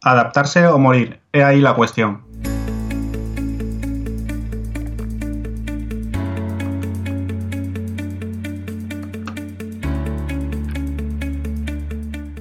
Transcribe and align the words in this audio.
Adaptarse 0.00 0.64
o 0.68 0.78
morir, 0.78 1.18
he 1.32 1.42
ahí 1.42 1.60
la 1.60 1.74
cuestión. 1.74 2.22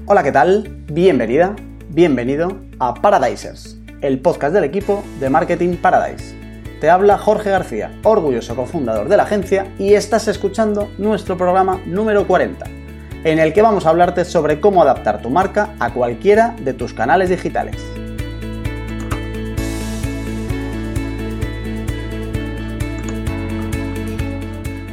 Hola, 0.06 0.22
¿qué 0.22 0.32
tal? 0.32 0.84
Bienvenida, 0.92 1.56
bienvenido 1.90 2.60
a 2.78 2.94
Paradisers, 2.94 3.80
el 4.02 4.20
podcast 4.20 4.54
del 4.54 4.64
equipo 4.64 5.04
de 5.20 5.32
Marketing 5.32 5.78
Paradise. 5.78 6.38
Te 6.80 6.92
habla 6.92 7.18
Jorge 7.18 7.50
García, 7.50 7.92
orgulloso 8.04 8.56
cofundador 8.56 9.10
de 9.10 9.18
la 9.18 9.24
agencia, 9.24 9.74
y 9.80 9.96
estás 9.96 10.28
escuchando 10.28 10.92
nuestro 11.00 11.38
programa 11.38 11.82
número 11.88 12.28
40, 12.28 12.66
en 13.24 13.40
el 13.40 13.54
que 13.54 13.62
vamos 13.62 13.86
a 13.86 13.90
hablarte 13.90 14.26
sobre 14.26 14.60
cómo 14.60 14.82
adaptar 14.82 15.22
tu 15.22 15.30
marca 15.30 15.70
a 15.80 15.92
cualquiera 15.92 16.56
de 16.62 16.74
tus 16.74 16.94
canales 16.94 17.30
digitales. 17.30 17.76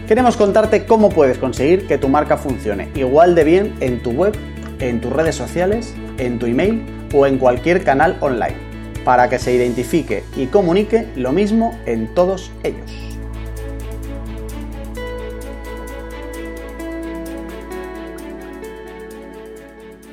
Queremos 0.09 0.37
contarte 0.37 0.84
cómo 0.84 1.09
puedes 1.09 1.38
conseguir 1.38 1.87
que 1.87 1.96
tu 1.96 2.09
marca 2.09 2.37
funcione 2.37 2.91
igual 2.95 3.34
de 3.34 3.45
bien 3.45 3.74
en 3.80 4.02
tu 4.02 4.10
web 4.10 4.34
en 4.80 5.01
tus 5.01 5.12
redes 5.12 5.34
sociales, 5.34 5.95
en 6.18 6.38
tu 6.38 6.46
email 6.46 6.84
o 7.15 7.27
en 7.27 7.38
cualquier 7.38 7.84
canal 7.84 8.16
online, 8.20 8.56
para 9.04 9.29
que 9.29 9.38
se 9.38 9.52
identifique 9.52 10.24
y 10.37 10.46
comunique 10.46 11.09
lo 11.16 11.32
mismo 11.32 11.79
en 11.87 12.12
todos 12.15 12.51
ellos. 12.62 13.13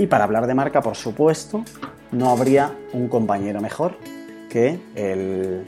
Y 0.02 0.08
para 0.08 0.23
hablar 0.23 0.48
de 0.48 0.55
marca, 0.55 0.82
por 0.82 0.96
supuesto, 0.96 1.64
no 2.12 2.32
habría 2.32 2.73
un 2.91 3.08
compañero 3.08 3.62
mejor 3.62 4.00
que 4.50 4.80
el 4.96 5.63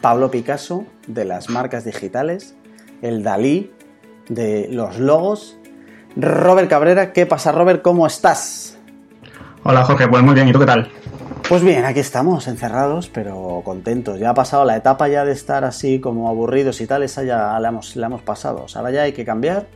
Pablo 0.00 0.30
Picasso 0.30 0.86
de 1.06 1.26
las 1.26 1.50
marcas 1.50 1.84
digitales, 1.84 2.56
el 3.02 3.22
Dalí 3.22 3.70
de 4.30 4.68
los 4.70 4.98
logos 4.98 5.58
Robert 6.16 6.70
Cabrera. 6.70 7.12
¿Qué 7.12 7.26
pasa, 7.26 7.52
Robert? 7.52 7.82
¿Cómo 7.82 8.06
estás? 8.06 8.78
Hola, 9.62 9.84
Jorge. 9.84 10.08
Pues 10.08 10.22
muy 10.22 10.32
bien. 10.32 10.48
¿Y 10.48 10.52
tú 10.54 10.60
qué 10.60 10.64
tal? 10.64 10.90
Pues 11.46 11.62
bien, 11.62 11.84
aquí 11.84 12.00
estamos, 12.00 12.48
encerrados, 12.48 13.10
pero 13.10 13.60
contentos. 13.62 14.18
Ya 14.18 14.30
ha 14.30 14.34
pasado 14.34 14.64
la 14.64 14.76
etapa 14.78 15.06
ya 15.08 15.26
de 15.26 15.32
estar 15.32 15.64
así 15.64 16.00
como 16.00 16.30
aburridos 16.30 16.80
y 16.80 16.86
tal, 16.86 17.02
esa 17.02 17.24
ya 17.24 17.60
la 17.60 17.68
hemos, 17.68 17.94
la 17.94 18.06
hemos 18.06 18.22
pasado. 18.22 18.64
ahora 18.74 18.90
ya 18.90 19.02
hay 19.02 19.12
que 19.12 19.26
cambiar 19.26 19.66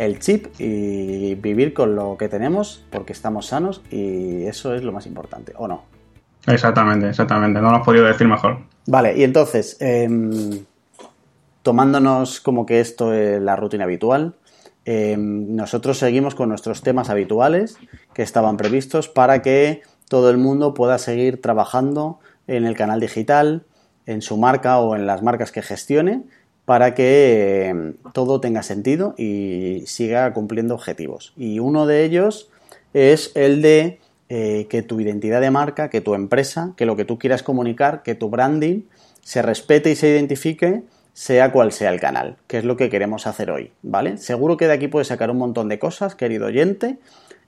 el 0.00 0.18
chip 0.18 0.46
y 0.58 1.34
vivir 1.34 1.74
con 1.74 1.94
lo 1.94 2.16
que 2.16 2.28
tenemos 2.28 2.84
porque 2.90 3.12
estamos 3.12 3.46
sanos 3.46 3.82
y 3.90 4.44
eso 4.44 4.74
es 4.74 4.82
lo 4.82 4.92
más 4.92 5.06
importante, 5.06 5.52
¿o 5.56 5.68
no? 5.68 5.84
Exactamente, 6.46 7.08
exactamente. 7.08 7.60
No 7.60 7.70
lo 7.70 7.76
has 7.76 7.84
podido 7.84 8.06
decir 8.06 8.26
mejor. 8.26 8.58
Vale, 8.86 9.16
y 9.16 9.24
entonces, 9.24 9.76
em, 9.80 10.64
tomándonos 11.62 12.40
como 12.40 12.64
que 12.64 12.80
esto 12.80 13.12
es 13.12 13.40
la 13.42 13.56
rutina 13.56 13.84
habitual, 13.84 14.34
Em, 14.84 15.54
nosotros 15.54 15.98
seguimos 15.98 16.34
con 16.34 16.48
nuestros 16.48 16.82
temas 16.82 17.10
habituales 17.10 17.76
que 18.14 18.22
estaban 18.22 18.56
previstos 18.56 19.08
para 19.08 19.42
que 19.42 19.82
todo 20.08 20.30
el 20.30 20.38
mundo 20.38 20.74
pueda 20.74 20.98
seguir 20.98 21.40
trabajando 21.40 22.18
en 22.46 22.64
el 22.64 22.76
canal 22.76 22.98
digital, 22.98 23.66
en 24.06 24.22
su 24.22 24.36
marca 24.38 24.78
o 24.78 24.96
en 24.96 25.06
las 25.06 25.22
marcas 25.22 25.52
que 25.52 25.62
gestione 25.62 26.24
para 26.70 26.94
que 26.94 27.66
em, 27.66 27.94
todo 28.12 28.40
tenga 28.40 28.62
sentido 28.62 29.16
y 29.18 29.82
siga 29.86 30.32
cumpliendo 30.32 30.72
objetivos. 30.72 31.32
Y 31.36 31.58
uno 31.58 31.84
de 31.84 32.04
ellos 32.04 32.48
es 32.94 33.32
el 33.34 33.60
de 33.60 33.98
eh, 34.28 34.68
que 34.70 34.82
tu 34.82 35.00
identidad 35.00 35.40
de 35.40 35.50
marca, 35.50 35.90
que 35.90 36.00
tu 36.00 36.14
empresa, 36.14 36.74
que 36.76 36.86
lo 36.86 36.94
que 36.94 37.04
tú 37.04 37.18
quieras 37.18 37.42
comunicar, 37.42 38.04
que 38.04 38.14
tu 38.14 38.30
branding 38.30 38.82
se 39.20 39.42
respete 39.42 39.90
y 39.90 39.96
se 39.96 40.10
identifique 40.10 40.84
sea 41.12 41.50
cual 41.50 41.72
sea 41.72 41.90
el 41.90 41.98
canal, 41.98 42.36
que 42.46 42.58
es 42.58 42.64
lo 42.64 42.76
que 42.76 42.88
queremos 42.88 43.26
hacer 43.26 43.50
hoy, 43.50 43.72
¿vale? 43.82 44.16
Seguro 44.16 44.56
que 44.56 44.68
de 44.68 44.74
aquí 44.74 44.86
puedes 44.86 45.08
sacar 45.08 45.32
un 45.32 45.38
montón 45.38 45.68
de 45.68 45.80
cosas, 45.80 46.14
querido 46.14 46.46
oyente, 46.46 46.98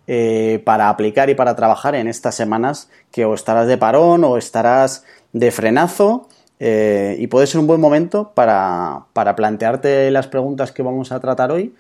eh, 0.09 0.61
para 0.65 0.89
aplicar 0.89 1.31
y 1.31 1.37
para 1.37 1.55
trabajar 1.55 1.95
en 1.95 2.09
estas 2.09 2.35
semanas 2.35 2.91
que 3.13 3.25
o 3.25 3.35
estarás 3.35 3.69
de 3.69 3.79
parón 3.79 4.25
o 4.25 4.37
estarás 4.37 5.05
de 5.33 5.53
frenazo 5.53 6.27
eh, 6.65 7.17
y 7.19 7.27
puede 7.27 7.49
ser 7.49 7.59
un 7.61 7.67
buen 7.67 7.81
momento 7.81 8.31
para, 8.37 9.07
para 9.15 9.35
plantearte 9.35 10.13
las 10.13 10.29
preguntas 10.29 10.71
que 10.71 10.85
vamos 10.85 11.11
a 11.11 11.19
tratar 11.19 11.51
hoy 11.51 11.75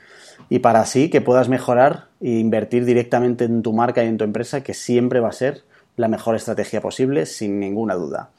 y 0.48 0.58
para 0.58 0.80
así 0.80 1.08
que 1.08 1.20
puedas 1.20 1.48
mejorar 1.48 2.08
e 2.20 2.30
invertir 2.30 2.84
directamente 2.84 3.44
en 3.44 3.62
tu 3.62 3.72
marca 3.72 4.02
y 4.02 4.08
en 4.08 4.18
tu 4.18 4.24
empresa, 4.24 4.64
que 4.64 4.74
siempre 4.74 5.20
va 5.20 5.28
a 5.28 5.32
ser 5.32 5.62
la 5.94 6.08
mejor 6.08 6.34
estrategia 6.34 6.80
posible, 6.80 7.26
sin 7.26 7.60
ninguna 7.60 7.94
duda. 7.94 8.30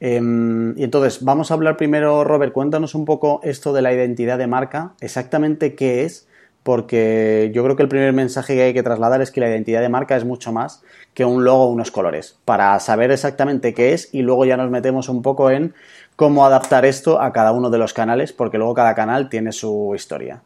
Em, 0.00 0.76
y 0.76 0.82
entonces, 0.82 1.22
vamos 1.22 1.52
a 1.52 1.54
hablar 1.54 1.76
primero, 1.76 2.24
Robert, 2.24 2.52
cuéntanos 2.52 2.96
un 2.96 3.04
poco 3.04 3.38
esto 3.44 3.72
de 3.72 3.82
la 3.82 3.92
identidad 3.92 4.38
de 4.38 4.48
marca, 4.48 4.94
exactamente 5.00 5.76
qué 5.76 6.02
es, 6.02 6.26
porque 6.62 7.50
yo 7.54 7.62
creo 7.64 7.76
que 7.76 7.82
el 7.82 7.88
primer 7.88 8.12
mensaje 8.12 8.54
que 8.54 8.62
hay 8.62 8.74
que 8.74 8.82
trasladar 8.82 9.20
es 9.22 9.30
que 9.30 9.40
la 9.40 9.48
identidad 9.48 9.80
de 9.80 9.88
marca 9.88 10.16
es 10.16 10.24
mucho 10.24 10.52
más 10.52 10.82
que 11.14 11.24
un 11.24 11.44
logo 11.44 11.64
o 11.64 11.68
unos 11.68 11.90
colores, 11.90 12.38
para 12.44 12.78
saber 12.80 13.10
exactamente 13.10 13.74
qué 13.74 13.92
es 13.92 14.08
y 14.12 14.22
luego 14.22 14.44
ya 14.44 14.56
nos 14.56 14.70
metemos 14.70 15.08
un 15.08 15.22
poco 15.22 15.50
en 15.50 15.74
cómo 16.16 16.46
adaptar 16.46 16.84
esto 16.84 17.20
a 17.20 17.32
cada 17.32 17.52
uno 17.52 17.70
de 17.70 17.78
los 17.78 17.92
canales, 17.92 18.32
porque 18.32 18.58
luego 18.58 18.74
cada 18.74 18.94
canal 18.94 19.28
tiene 19.28 19.52
su 19.52 19.92
historia. 19.94 20.40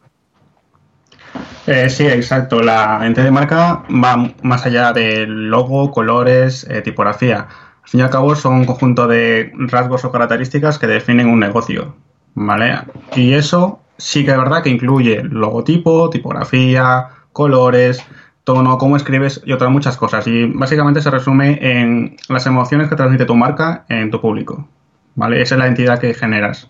Eh, 1.67 1.89
sí, 1.89 2.07
exacto. 2.07 2.61
La 2.61 2.99
identidad 3.01 3.25
de 3.25 3.31
marca 3.31 3.83
va 3.91 4.33
más 4.41 4.65
allá 4.65 4.91
del 4.93 5.49
logo, 5.49 5.91
colores, 5.91 6.65
eh, 6.69 6.81
tipografía 6.81 7.47
al 7.87 7.91
fin 7.91 7.99
y 8.01 8.03
al 8.03 8.09
cabo 8.09 8.35
son 8.35 8.55
un 8.55 8.65
conjunto 8.65 9.07
de 9.07 9.49
rasgos 9.55 10.03
o 10.03 10.11
características 10.11 10.77
que 10.77 10.87
definen 10.87 11.29
un 11.29 11.39
negocio, 11.39 11.95
¿vale? 12.33 12.81
Y 13.15 13.31
eso 13.31 13.79
sí 13.97 14.25
que 14.25 14.31
es 14.31 14.37
verdad 14.37 14.63
que 14.63 14.69
incluye 14.69 15.23
logotipo, 15.23 16.09
tipografía, 16.09 17.07
colores, 17.33 18.03
tono, 18.43 18.77
cómo 18.77 18.95
escribes 18.95 19.41
y 19.45 19.51
otras 19.51 19.71
muchas 19.71 19.97
cosas. 19.97 20.27
Y 20.27 20.45
básicamente 20.45 21.01
se 21.01 21.11
resume 21.11 21.59
en 21.61 22.17
las 22.29 22.45
emociones 22.45 22.89
que 22.89 22.95
transmite 22.95 23.25
tu 23.25 23.35
marca 23.35 23.85
en 23.89 24.11
tu 24.11 24.21
público, 24.21 24.67
¿vale? 25.15 25.41
Esa 25.41 25.55
es 25.55 25.59
la 25.59 25.65
identidad 25.65 25.99
que 25.99 26.13
generas. 26.13 26.69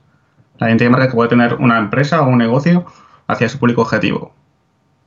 La 0.57 0.67
identidad 0.67 0.88
de 0.88 0.91
marca 0.91 1.07
que 1.07 1.15
puede 1.15 1.29
tener 1.29 1.55
una 1.55 1.77
empresa 1.77 2.21
o 2.21 2.27
un 2.27 2.38
negocio 2.38 2.85
hacia 3.27 3.49
su 3.49 3.59
público 3.59 3.81
objetivo. 3.81 4.33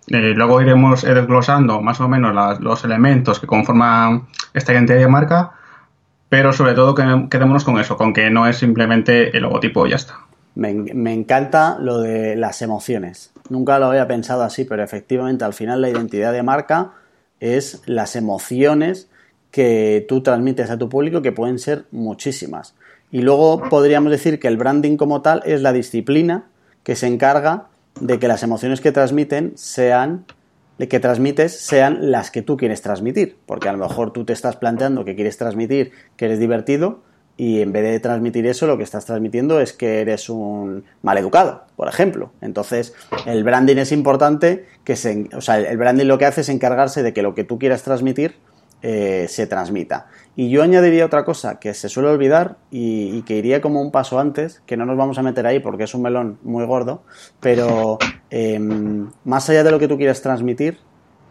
Eh, 0.07 0.35
luego 0.35 0.61
iremos 0.61 1.03
desglosando 1.03 1.81
más 1.81 2.01
o 2.01 2.09
menos 2.09 2.61
los 2.61 2.85
elementos 2.85 3.39
que 3.41 3.47
conforman 3.47 4.27
esta 4.55 4.73
identidad 4.73 4.99
de 4.99 5.09
marca 5.09 5.53
pero 6.31 6.53
sobre 6.53 6.75
todo 6.75 6.95
quedémonos 6.95 7.65
con 7.65 7.79
eso, 7.79 7.97
con 7.97 8.15
que 8.15 8.31
no 8.31 8.47
es 8.47 8.57
simplemente 8.57 9.37
el 9.37 9.43
logotipo 9.43 9.87
y 9.87 9.91
ya 9.91 9.97
está. 9.97 10.21
Me, 10.55 11.13
encanta 11.13 11.79
lo 11.81 12.01
de 12.01 12.37
las 12.37 12.61
emociones. 12.63 13.33
Nunca 13.49 13.79
lo 13.79 13.87
había 13.87 14.09
pensado 14.09 14.43
así, 14.43 14.65
pero 14.65 14.83
efectivamente 14.83 15.45
al 15.45 15.55
final 15.55 15.81
la 15.81 15.89
identidad 15.89 16.33
de 16.33 16.43
marca 16.43 16.93
es 17.39 17.83
las 17.87 18.17
emociones 18.17 19.09
que 19.51 20.05
tú 20.09 20.23
transmites 20.23 20.71
a 20.71 20.79
tu 20.79 20.89
público, 20.89 21.23
que 21.23 21.33
pueden 21.33 21.59
ser 21.59 21.85
muchísimas. 21.91 22.75
Y 23.11 23.23
luego 23.23 23.69
podríamos 23.69 24.11
decir 24.11 24.39
que 24.39 24.49
el 24.49 24.57
branding 24.57 24.97
como 24.97 25.23
tal 25.23 25.43
es 25.45 25.63
la 25.63 25.73
disciplina 25.73 26.47
que 26.83 26.97
se 26.97 27.07
encarga 27.07 27.69
de 28.01 28.19
que 28.19 28.29
las 28.29 28.43
emociones 28.43 28.81
que 28.81 28.93
transmiten 28.93 29.53
sean 29.57 30.25
que 30.89 31.01
transmites 31.01 31.61
sean 31.61 32.11
las 32.11 32.31
que 32.31 32.41
tú 32.41 32.57
quieres 32.57 32.81
transmitir, 32.81 33.37
porque 33.45 33.69
a 33.69 33.73
lo 33.73 33.79
mejor 33.79 34.13
tú 34.13 34.25
te 34.25 34.33
estás 34.33 34.57
planteando 34.57 35.05
que 35.05 35.15
quieres 35.15 35.37
transmitir 35.37 35.93
que 36.17 36.25
eres 36.25 36.39
divertido 36.39 37.03
y 37.41 37.63
en 37.63 37.73
vez 37.73 37.85
de 37.85 38.01
transmitir 38.01 38.47
eso 38.47 38.67
lo 38.67 38.77
que 38.77 38.83
estás 38.83 39.07
transmitiendo 39.07 39.63
es 39.63 39.73
que 39.73 40.03
eres 40.03 40.29
un 40.29 40.85
maleducado, 41.01 41.63
por 41.75 41.89
ejemplo. 41.89 42.33
Entonces, 42.43 42.93
el 43.25 43.45
branding 43.45 43.79
es 43.79 43.93
importante 43.93 44.67
que 44.85 44.95
se, 44.95 45.27
o 45.35 45.41
sea, 45.41 45.59
el 45.59 45.79
branding 45.79 46.05
lo 46.05 46.19
que 46.19 46.27
hace 46.27 46.43
es 46.43 46.51
encargarse 46.51 47.03
de 47.03 47.15
que 47.15 47.23
lo 47.23 47.35
que 47.35 47.45
tú 47.45 47.59
quieras 47.59 47.83
transmitir 47.83 48.35
eh, 48.83 49.25
se 49.31 49.47
transmita. 49.47 50.09
Y 50.37 50.51
yo 50.51 50.63
añadiría 50.63 51.07
otra 51.07 51.25
cosa 51.25 51.59
que 51.59 51.73
se 51.73 51.89
suele 51.89 52.11
olvidar 52.11 52.59
y, 52.71 53.23
que 53.23 53.39
iría 53.39 53.63
como 53.63 53.81
un 53.81 53.91
paso 53.91 54.21
antes, 54.21 54.61
que 54.67 54.77
no 54.77 54.85
nos 54.85 54.99
vamos 54.99 55.17
a 55.17 55.23
meter 55.23 55.47
ahí 55.47 55.61
porque 55.61 55.85
es 55.85 55.95
un 55.95 56.03
melón 56.03 56.39
muy 56.43 56.67
gordo, 56.67 57.05
pero 57.41 57.97
em, 58.29 59.09
más 59.25 59.49
allá 59.49 59.65
de 59.65 59.71
lo 59.71 59.79
que 59.79 59.89
tú 59.89 59.97
quieras 59.97 60.21
transmitir, 60.21 60.77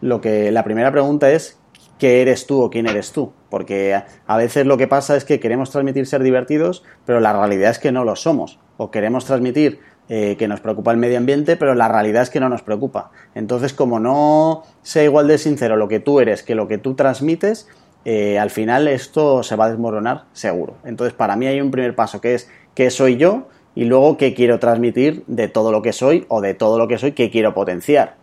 lo 0.00 0.20
que 0.20 0.50
la 0.50 0.64
primera 0.64 0.90
pregunta 0.90 1.30
es 1.30 1.60
¿qué 2.00 2.20
eres 2.20 2.48
tú 2.48 2.62
o 2.62 2.68
quién 2.68 2.88
eres 2.88 3.12
tú? 3.12 3.32
Porque 3.50 4.00
a 4.26 4.36
veces 4.36 4.64
lo 4.64 4.78
que 4.78 4.86
pasa 4.86 5.16
es 5.16 5.24
que 5.24 5.40
queremos 5.40 5.70
transmitir 5.70 6.06
ser 6.06 6.22
divertidos, 6.22 6.84
pero 7.04 7.20
la 7.20 7.32
realidad 7.32 7.70
es 7.70 7.78
que 7.78 7.92
no 7.92 8.04
lo 8.04 8.16
somos. 8.16 8.58
O 8.76 8.90
queremos 8.90 9.26
transmitir 9.26 9.80
eh, 10.08 10.36
que 10.38 10.48
nos 10.48 10.60
preocupa 10.60 10.90
el 10.92 10.96
medio 10.96 11.18
ambiente, 11.18 11.56
pero 11.56 11.74
la 11.74 11.88
realidad 11.88 12.22
es 12.22 12.30
que 12.30 12.40
no 12.40 12.48
nos 12.48 12.62
preocupa. 12.62 13.10
Entonces, 13.34 13.74
como 13.74 14.00
no 14.00 14.62
sea 14.82 15.04
igual 15.04 15.28
de 15.28 15.38
sincero 15.38 15.76
lo 15.76 15.88
que 15.88 16.00
tú 16.00 16.20
eres 16.20 16.42
que 16.42 16.54
lo 16.54 16.66
que 16.66 16.78
tú 16.78 16.94
transmites, 16.94 17.68
eh, 18.04 18.38
al 18.38 18.50
final 18.50 18.88
esto 18.88 19.42
se 19.42 19.56
va 19.56 19.66
a 19.66 19.70
desmoronar 19.70 20.24
seguro. 20.32 20.74
Entonces, 20.84 21.12
para 21.12 21.36
mí 21.36 21.46
hay 21.46 21.60
un 21.60 21.70
primer 21.70 21.94
paso 21.94 22.20
que 22.20 22.34
es 22.34 22.48
qué 22.74 22.90
soy 22.90 23.18
yo 23.18 23.48
y 23.74 23.84
luego 23.84 24.16
qué 24.16 24.34
quiero 24.34 24.58
transmitir 24.58 25.22
de 25.26 25.48
todo 25.48 25.70
lo 25.70 25.82
que 25.82 25.92
soy 25.92 26.24
o 26.28 26.40
de 26.40 26.54
todo 26.54 26.78
lo 26.78 26.88
que 26.88 26.98
soy 26.98 27.12
que 27.12 27.30
quiero 27.30 27.54
potenciar. 27.54 28.16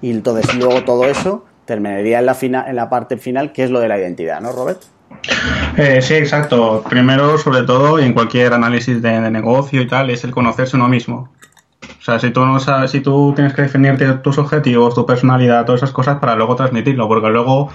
Y 0.00 0.10
entonces 0.10 0.54
luego 0.54 0.84
todo 0.84 1.06
eso 1.06 1.44
terminaría 1.64 2.18
en 2.18 2.26
la, 2.26 2.36
en 2.40 2.76
la 2.76 2.88
parte 2.90 3.16
final, 3.16 3.52
que 3.52 3.64
es 3.64 3.70
lo 3.70 3.80
de 3.80 3.88
la 3.88 3.98
identidad, 3.98 4.40
¿no, 4.40 4.52
Robert? 4.52 4.82
Eh, 5.76 6.00
sí, 6.02 6.14
exacto. 6.14 6.84
Primero, 6.88 7.38
sobre 7.38 7.62
todo, 7.62 7.98
y 7.98 8.04
en 8.04 8.12
cualquier 8.12 8.52
análisis 8.52 9.00
de, 9.02 9.30
negocio 9.30 9.82
y 9.82 9.86
tal, 9.86 10.10
es 10.10 10.24
el 10.24 10.30
conocerse 10.30 10.76
uno 10.76 10.88
mismo. 10.88 11.28
O 11.82 12.02
sea, 12.02 12.18
si 12.18 12.30
tú 12.30 12.44
no 12.44 12.60
sabes, 12.60 12.90
si 12.90 13.00
tú 13.00 13.32
tienes 13.34 13.54
que 13.54 13.62
definirte 13.62 14.10
tus 14.14 14.38
objetivos, 14.38 14.94
tu 14.94 15.06
personalidad, 15.06 15.64
todas 15.64 15.82
esas 15.82 15.92
cosas 15.92 16.18
para 16.18 16.36
luego 16.36 16.56
transmitirlo, 16.56 17.08
porque 17.08 17.28
luego 17.28 17.70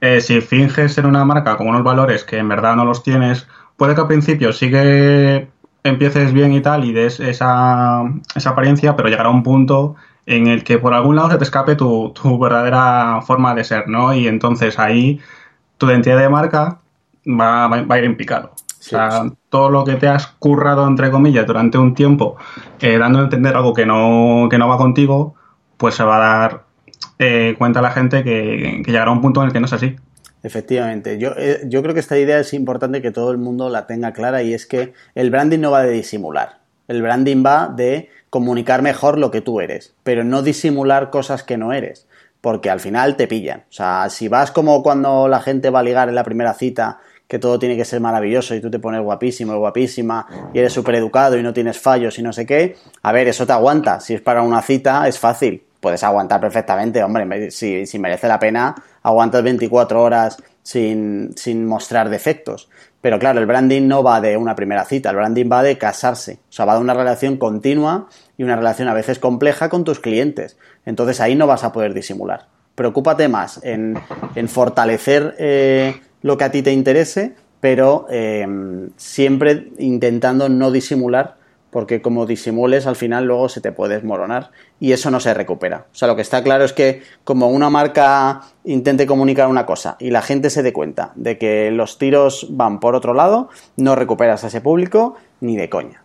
eh, 0.00 0.20
si 0.20 0.40
finges 0.40 0.94
ser 0.94 1.06
una 1.06 1.24
marca 1.24 1.56
con 1.56 1.68
unos 1.68 1.84
valores 1.84 2.24
que 2.24 2.38
en 2.38 2.48
verdad 2.48 2.76
no 2.76 2.84
los 2.84 3.02
tienes, 3.02 3.46
puede 3.76 3.94
que 3.94 4.00
al 4.00 4.08
principio 4.08 4.52
sigue 4.52 5.48
empieces 5.84 6.32
bien 6.32 6.52
y 6.52 6.60
tal 6.60 6.84
y 6.84 6.92
des 6.92 7.18
esa, 7.20 8.02
esa 8.34 8.50
apariencia, 8.50 8.96
pero 8.96 9.08
llegará 9.08 9.28
un 9.28 9.42
punto 9.42 9.96
en 10.26 10.46
el 10.46 10.64
que 10.64 10.78
por 10.78 10.94
algún 10.94 11.16
lado 11.16 11.30
se 11.30 11.38
te 11.38 11.44
escape 11.44 11.74
tu, 11.74 12.10
tu 12.10 12.38
verdadera 12.38 13.20
forma 13.22 13.54
de 13.54 13.64
ser, 13.64 13.88
¿no? 13.88 14.14
Y 14.14 14.28
entonces 14.28 14.78
ahí 14.78 15.20
tu 15.78 15.88
identidad 15.88 16.18
de 16.18 16.28
marca 16.28 16.78
va, 17.26 17.68
va, 17.68 17.94
a 17.94 17.98
ir 17.98 18.04
en 18.04 18.16
picado. 18.16 18.52
o 18.54 18.82
sea, 18.82 19.24
todo 19.48 19.70
lo 19.70 19.84
que 19.84 19.94
te 19.94 20.08
has 20.08 20.26
currado, 20.26 20.86
entre 20.86 21.10
comillas, 21.10 21.46
durante 21.46 21.78
un 21.78 21.94
tiempo, 21.94 22.36
eh, 22.80 22.98
dando 22.98 23.20
a 23.20 23.22
entender 23.22 23.56
algo 23.56 23.74
que 23.74 23.86
no, 23.86 24.48
que 24.50 24.58
no 24.58 24.68
va 24.68 24.76
contigo, 24.76 25.34
pues 25.76 25.94
se 25.94 26.04
va 26.04 26.16
a 26.16 26.38
dar 26.40 26.64
eh, 27.18 27.54
cuenta 27.58 27.80
a 27.80 27.82
la 27.82 27.90
gente 27.90 28.22
que, 28.24 28.82
llegará 28.86 29.10
a 29.10 29.14
un 29.14 29.20
punto 29.20 29.40
en 29.40 29.48
el 29.48 29.52
que 29.52 29.60
no 29.60 29.66
es 29.66 29.72
así. 29.72 29.96
Efectivamente, 30.44 31.18
yo, 31.18 31.32
eh, 31.36 31.60
yo 31.66 31.82
creo 31.82 31.94
que 31.94 32.00
esta 32.00 32.18
idea 32.18 32.40
es 32.40 32.52
importante 32.52 33.00
que 33.00 33.12
todo 33.12 33.30
el 33.30 33.38
mundo 33.38 33.68
la 33.68 33.86
tenga 33.86 34.12
clara 34.12 34.42
y 34.42 34.54
es 34.54 34.66
que 34.66 34.92
el 35.14 35.30
branding 35.30 35.60
no 35.60 35.70
va 35.70 35.82
de 35.82 35.92
disimular, 35.92 36.58
el 36.88 37.00
branding 37.00 37.44
va 37.46 37.68
de 37.68 38.10
comunicar 38.32 38.80
mejor 38.80 39.18
lo 39.18 39.30
que 39.30 39.42
tú 39.42 39.60
eres, 39.60 39.92
pero 40.04 40.24
no 40.24 40.40
disimular 40.40 41.10
cosas 41.10 41.42
que 41.42 41.58
no 41.58 41.74
eres, 41.74 42.08
porque 42.40 42.70
al 42.70 42.80
final 42.80 43.14
te 43.16 43.28
pillan. 43.28 43.64
O 43.68 43.72
sea, 43.72 44.08
si 44.08 44.28
vas 44.28 44.50
como 44.50 44.82
cuando 44.82 45.28
la 45.28 45.40
gente 45.40 45.68
va 45.68 45.80
a 45.80 45.82
ligar 45.82 46.08
en 46.08 46.14
la 46.14 46.24
primera 46.24 46.54
cita 46.54 46.98
que 47.28 47.38
todo 47.38 47.58
tiene 47.58 47.76
que 47.76 47.84
ser 47.84 48.00
maravilloso 48.00 48.54
y 48.54 48.62
tú 48.62 48.70
te 48.70 48.78
pones 48.78 49.02
guapísimo, 49.02 49.58
guapísima 49.58 50.26
y 50.54 50.60
eres 50.60 50.72
súper 50.72 50.94
educado 50.94 51.36
y 51.36 51.42
no 51.42 51.52
tienes 51.52 51.78
fallos 51.78 52.18
y 52.18 52.22
no 52.22 52.32
sé 52.32 52.46
qué, 52.46 52.76
a 53.02 53.12
ver, 53.12 53.28
eso 53.28 53.46
te 53.46 53.52
aguanta. 53.52 54.00
Si 54.00 54.14
es 54.14 54.22
para 54.22 54.40
una 54.40 54.62
cita, 54.62 55.06
es 55.06 55.18
fácil. 55.18 55.62
Puedes 55.78 56.02
aguantar 56.02 56.40
perfectamente, 56.40 57.04
hombre, 57.04 57.50
si, 57.50 57.84
si 57.84 57.98
merece 57.98 58.28
la 58.28 58.38
pena, 58.38 58.74
aguantas 59.02 59.42
24 59.42 60.02
horas 60.02 60.42
sin, 60.62 61.36
sin 61.36 61.66
mostrar 61.66 62.08
defectos. 62.08 62.70
Pero 63.02 63.18
claro, 63.18 63.40
el 63.40 63.46
branding 63.46 63.88
no 63.88 64.02
va 64.02 64.20
de 64.20 64.36
una 64.36 64.54
primera 64.54 64.84
cita, 64.84 65.10
el 65.10 65.16
branding 65.16 65.50
va 65.50 65.64
de 65.64 65.76
casarse. 65.76 66.38
O 66.48 66.52
sea, 66.52 66.64
va 66.64 66.76
de 66.76 66.80
una 66.80 66.94
relación 66.94 67.36
continua 67.36 68.08
y 68.36 68.44
una 68.44 68.56
relación 68.56 68.88
a 68.88 68.94
veces 68.94 69.18
compleja 69.18 69.68
con 69.68 69.84
tus 69.84 70.00
clientes. 70.00 70.56
Entonces 70.86 71.20
ahí 71.20 71.34
no 71.34 71.46
vas 71.46 71.64
a 71.64 71.72
poder 71.72 71.94
disimular. 71.94 72.46
Preocúpate 72.74 73.28
más 73.28 73.62
en, 73.62 73.98
en 74.34 74.48
fortalecer 74.48 75.34
eh, 75.38 76.00
lo 76.22 76.38
que 76.38 76.44
a 76.44 76.50
ti 76.50 76.62
te 76.62 76.72
interese, 76.72 77.34
pero 77.60 78.06
eh, 78.10 78.46
siempre 78.96 79.68
intentando 79.78 80.48
no 80.48 80.70
disimular, 80.70 81.36
porque 81.70 82.02
como 82.02 82.26
disimules 82.26 82.86
al 82.86 82.96
final 82.96 83.24
luego 83.24 83.48
se 83.48 83.62
te 83.62 83.72
puede 83.72 83.94
desmoronar 83.94 84.50
y 84.78 84.92
eso 84.92 85.10
no 85.10 85.20
se 85.20 85.32
recupera. 85.32 85.86
O 85.90 85.94
sea, 85.94 86.06
lo 86.06 86.16
que 86.16 86.22
está 86.22 86.42
claro 86.42 86.64
es 86.64 86.72
que 86.72 87.02
como 87.24 87.48
una 87.48 87.70
marca 87.70 88.42
intente 88.64 89.06
comunicar 89.06 89.48
una 89.48 89.64
cosa 89.64 89.96
y 89.98 90.10
la 90.10 90.20
gente 90.20 90.50
se 90.50 90.62
dé 90.62 90.72
cuenta 90.72 91.12
de 91.14 91.38
que 91.38 91.70
los 91.70 91.96
tiros 91.96 92.48
van 92.50 92.78
por 92.78 92.94
otro 92.94 93.14
lado, 93.14 93.48
no 93.76 93.96
recuperas 93.96 94.44
a 94.44 94.48
ese 94.48 94.60
público 94.60 95.16
ni 95.40 95.56
de 95.56 95.70
coña. 95.70 96.01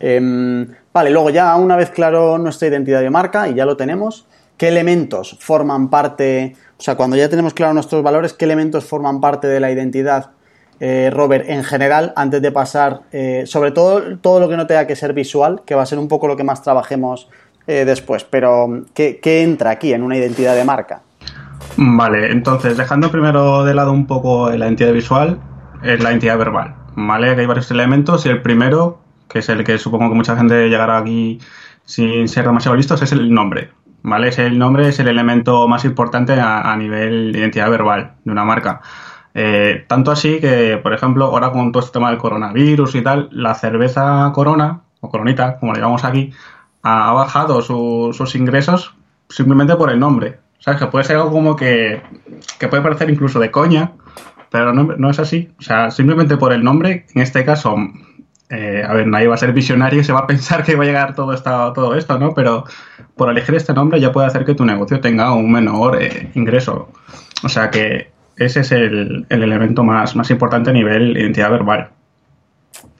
Em, 0.00 0.66
vale, 0.92 1.10
luego 1.10 1.30
ya 1.30 1.56
una 1.56 1.76
vez 1.76 1.90
claro 1.90 2.38
nuestra 2.38 2.68
identidad 2.68 3.00
de 3.00 3.10
marca 3.10 3.48
y 3.48 3.54
ya 3.54 3.64
lo 3.64 3.76
tenemos, 3.76 4.26
¿qué 4.56 4.68
elementos 4.68 5.36
forman 5.40 5.88
parte 5.88 6.54
o 6.78 6.82
sea, 6.82 6.94
cuando 6.94 7.16
ya 7.16 7.28
tenemos 7.28 7.54
claro 7.54 7.72
nuestros 7.72 8.02
valores, 8.02 8.34
¿qué 8.34 8.44
elementos 8.44 8.84
forman 8.84 9.20
parte 9.20 9.46
de 9.46 9.60
la 9.60 9.70
identidad, 9.70 10.30
eh, 10.78 11.10
Robert, 11.12 11.48
en 11.48 11.64
general, 11.64 12.12
antes 12.16 12.42
de 12.42 12.52
pasar, 12.52 13.00
eh, 13.12 13.44
sobre 13.46 13.70
todo 13.70 14.18
todo 14.18 14.40
lo 14.40 14.48
que 14.48 14.58
no 14.58 14.66
tenga 14.66 14.86
que 14.86 14.94
ser 14.94 15.14
visual, 15.14 15.62
que 15.64 15.74
va 15.74 15.82
a 15.82 15.86
ser 15.86 15.98
un 15.98 16.08
poco 16.08 16.28
lo 16.28 16.36
que 16.36 16.44
más 16.44 16.62
trabajemos 16.62 17.30
eh, 17.66 17.84
después, 17.86 18.24
pero 18.24 18.84
¿qué, 18.92 19.18
entra 19.42 19.70
aquí 19.70 19.94
en 19.94 20.02
una 20.02 20.18
identidad 20.18 20.54
de 20.54 20.64
marca? 20.64 21.00
Vale, 21.78 22.30
entonces, 22.30 22.76
dejando 22.76 23.10
primero 23.10 23.64
de 23.64 23.72
lado 23.72 23.92
un 23.92 24.06
poco 24.06 24.50
la 24.50 24.66
identidad 24.66 24.92
visual, 24.92 25.40
es 25.82 26.02
la 26.02 26.10
identidad 26.10 26.36
verbal, 26.36 26.74
¿vale? 26.94 27.34
Que 27.34 27.40
hay 27.40 27.46
varios 27.46 27.70
elementos 27.70 28.26
y 28.26 28.28
el 28.28 28.42
primero, 28.42 28.98
que 29.36 29.40
es 29.40 29.48
el 29.50 29.64
que 29.64 29.76
supongo 29.76 30.08
que 30.08 30.14
mucha 30.14 30.34
gente 30.34 30.70
llegará 30.70 30.96
aquí 30.96 31.38
sin 31.84 32.26
ser 32.26 32.46
demasiado 32.46 32.74
listos, 32.74 33.02
es 33.02 33.12
el 33.12 33.30
nombre, 33.34 33.70
¿vale? 34.02 34.30
el 34.30 34.58
nombre 34.58 34.88
es 34.88 34.98
el 34.98 35.08
elemento 35.08 35.68
más 35.68 35.84
importante 35.84 36.40
a, 36.40 36.74
nivel 36.76 37.32
de 37.32 37.40
identidad 37.40 37.68
verbal 37.68 38.12
de 38.24 38.32
una 38.32 38.44
marca. 38.44 38.80
Eh, 39.34 39.84
tanto 39.86 40.10
así 40.10 40.40
que, 40.40 40.78
por 40.82 40.94
ejemplo, 40.94 41.26
ahora 41.26 41.50
con 41.50 41.70
todo 41.70 41.82
este 41.82 41.92
tema 41.92 42.08
del 42.08 42.18
coronavirus 42.18 42.94
y 42.94 43.02
tal, 43.02 43.28
la 43.30 43.54
cerveza 43.54 44.32
Corona, 44.32 44.80
o 45.00 45.10
Coronita, 45.10 45.58
como 45.58 45.74
le 45.74 45.80
llamamos 45.80 46.04
aquí, 46.04 46.32
ha, 46.82 47.12
bajado 47.12 47.60
sus 47.60 48.34
ingresos 48.36 48.94
simplemente 49.28 49.76
por 49.76 49.90
el 49.90 50.00
nombre. 50.00 50.38
¿Sabes? 50.60 50.80
Que 50.80 50.86
puede 50.86 51.04
ser 51.04 51.16
algo 51.16 51.30
como 51.30 51.56
que, 51.56 52.00
que 52.58 52.68
puede 52.68 52.82
parecer 52.82 53.10
incluso 53.10 53.38
de 53.38 53.50
coña, 53.50 53.92
pero 54.50 54.72
no, 54.72 55.10
es 55.10 55.18
así. 55.18 55.50
O 55.58 55.62
sea, 55.62 55.90
simplemente 55.90 56.38
por 56.38 56.54
el 56.54 56.64
nombre, 56.64 57.04
en 57.14 57.20
este 57.20 57.44
caso, 57.44 57.76
eh, 58.48 58.84
a 58.86 58.92
ver, 58.92 59.08
nadie 59.08 59.26
va 59.26 59.34
a 59.34 59.38
ser 59.38 59.52
visionario 59.52 60.00
y 60.00 60.04
se 60.04 60.12
va 60.12 60.20
a 60.20 60.26
pensar 60.26 60.62
que 60.62 60.76
va 60.76 60.84
a 60.84 60.86
llegar 60.86 61.14
todo, 61.14 61.32
esto, 61.32 61.72
todo 61.72 61.94
esto, 61.96 62.18
¿no? 62.18 62.32
Pero 62.32 62.64
por 63.16 63.28
elegir 63.28 63.54
este 63.56 63.72
nombre 63.72 64.00
ya 64.00 64.12
puede 64.12 64.28
hacer 64.28 64.44
que 64.44 64.54
tu 64.54 64.64
negocio 64.64 65.00
tenga 65.00 65.34
un 65.34 65.50
menor 65.50 66.00
eh, 66.00 66.30
ingreso. 66.34 66.88
O 67.42 67.48
sea 67.48 67.70
que 67.70 68.10
ese 68.36 68.60
es 68.60 68.70
el, 68.72 69.26
elemento 69.30 69.82
más, 69.82 70.14
más 70.14 70.30
importante 70.30 70.70
a 70.70 70.72
nivel 70.72 71.16
identidad 71.16 71.50
verbal. 71.50 71.90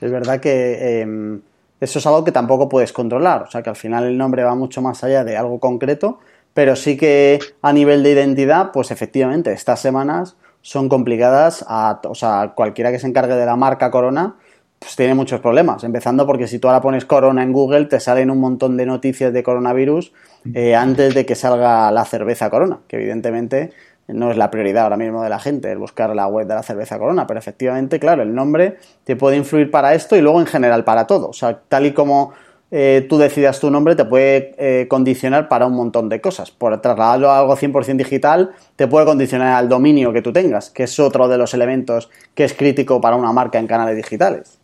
Es 0.01 0.11
verdad 0.11 0.41
que 0.41 1.01
em, 1.01 1.41
eso 1.81 1.99
es 1.99 2.07
algo 2.07 2.25
que 2.25 2.33
tampoco 2.33 2.69
puedes 2.69 2.93
controlar. 2.93 3.43
O 3.43 3.51
sea 3.51 3.63
que 3.63 3.71
al 3.71 3.77
final 3.77 4.05
el 4.05 4.19
nombre 4.19 4.43
va 4.43 4.55
mucho 4.55 4.83
más 4.83 5.05
allá 5.05 5.23
de 5.23 5.37
algo 5.37 5.61
concreto, 5.61 6.19
pero 6.55 6.75
sí 6.75 6.97
que 6.97 7.39
a 7.63 7.73
nivel 7.73 8.03
de 8.03 8.13
identidad, 8.13 8.73
pues 8.73 8.91
efectivamente, 8.91 9.53
estas 9.53 9.81
semanas 9.81 10.37
son 10.63 10.89
complicadas 10.89 11.65
a, 11.69 12.01
o 12.05 12.15
sea, 12.17 12.53
cualquiera 12.57 12.91
que 12.91 12.99
se 12.99 13.07
encargue 13.07 13.37
de 13.37 13.47
la 13.47 13.55
marca 13.55 13.91
Corona 13.93 14.37
pues 14.79 14.97
tiene 14.97 15.15
muchos 15.15 15.41
problemas. 15.41 15.85
Empezando 15.85 16.27
porque 16.27 16.47
si 16.47 16.59
tú 16.59 16.69
ahora 16.69 16.81
pones 16.81 17.05
corona 17.05 17.43
en 17.43 17.53
Google, 17.53 17.87
te 17.87 18.01
salen 18.01 18.31
un 18.31 18.41
montón 18.41 18.77
de 18.77 18.87
noticias 18.87 19.33
de 19.33 19.43
coronavirus 19.43 20.13
eh, 20.55 20.75
antes 20.75 21.15
de 21.15 21.27
que 21.27 21.35
salga 21.35 21.91
la 21.91 22.05
cerveza 22.05 22.51
corona, 22.51 22.81
que 22.89 22.97
evidentemente 22.97 23.73
no 24.09 24.31
es 24.31 24.37
la 24.37 24.51
prioridad 24.51 24.85
ahora 24.85 24.97
mismo 24.97 25.23
de 25.23 25.29
la 25.29 25.39
gente, 25.39 25.73
el 25.73 25.79
buscar 25.79 26.15
la 26.15 26.27
web 26.29 26.47
de 26.47 26.55
la 26.55 26.63
cerveza 26.63 26.99
corona, 26.99 27.27
pero 27.27 27.41
efectivamente, 27.41 27.99
claro, 27.99 28.23
el 28.23 28.35
nombre 28.35 28.77
te 29.05 29.17
puede 29.17 29.37
influir 29.37 29.71
para 29.71 29.95
esto 29.95 30.17
y 30.17 30.21
luego 30.21 30.41
en 30.41 30.47
general 30.47 30.85
para 30.85 31.07
todo. 31.07 31.29
O 31.29 31.33
sea, 31.33 31.61
tal 31.69 31.87
y 31.87 31.93
como 31.93 32.33
eh, 32.71 33.07
tú 33.09 33.17
decidas 33.19 33.61
tu 33.61 33.71
nombre, 33.71 33.95
te 33.95 34.05
puede 34.05 34.55
eh, 34.59 34.87
condicionar 34.89 35.49
para 35.49 35.67
un 35.67 35.75
montón 35.75 36.09
de 36.09 36.21
cosas. 36.21 36.51
Por 36.51 36.81
trasladarlo 36.81 37.31
a 37.31 37.39
algo 37.39 37.57
100% 37.57 37.97
digital, 37.97 38.53
te 38.77 38.87
puede 38.87 39.07
condicionar 39.07 39.55
al 39.55 39.69
dominio 39.69 40.13
que 40.13 40.23
tú 40.23 40.33
tengas, 40.33 40.71
que 40.71 40.85
es 40.85 40.99
otro 40.99 41.29
de 41.29 41.39
los 41.39 41.55
elementos 41.55 42.11
que 42.35 42.45
es 42.45 42.55
crítico 42.55 43.01
para 43.01 43.17
una 43.17 43.33
marca 43.33 43.59
en 43.59 43.67
canales 43.67 43.97
digitales. 43.97 44.56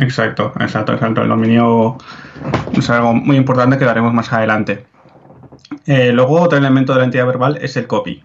Exacto, 0.00 0.52
exacto, 0.58 0.94
exacto. 0.94 1.22
El 1.22 1.28
dominio 1.28 1.98
es 2.72 2.88
algo 2.88 3.12
muy 3.12 3.36
importante 3.36 3.76
que 3.76 3.84
daremos 3.84 4.14
más 4.14 4.32
adelante. 4.32 4.86
Eh, 5.86 6.10
luego, 6.12 6.40
otro 6.40 6.58
elemento 6.58 6.94
de 6.94 7.00
la 7.00 7.04
entidad 7.04 7.26
verbal 7.26 7.58
es 7.60 7.76
el 7.76 7.86
copy. 7.86 8.24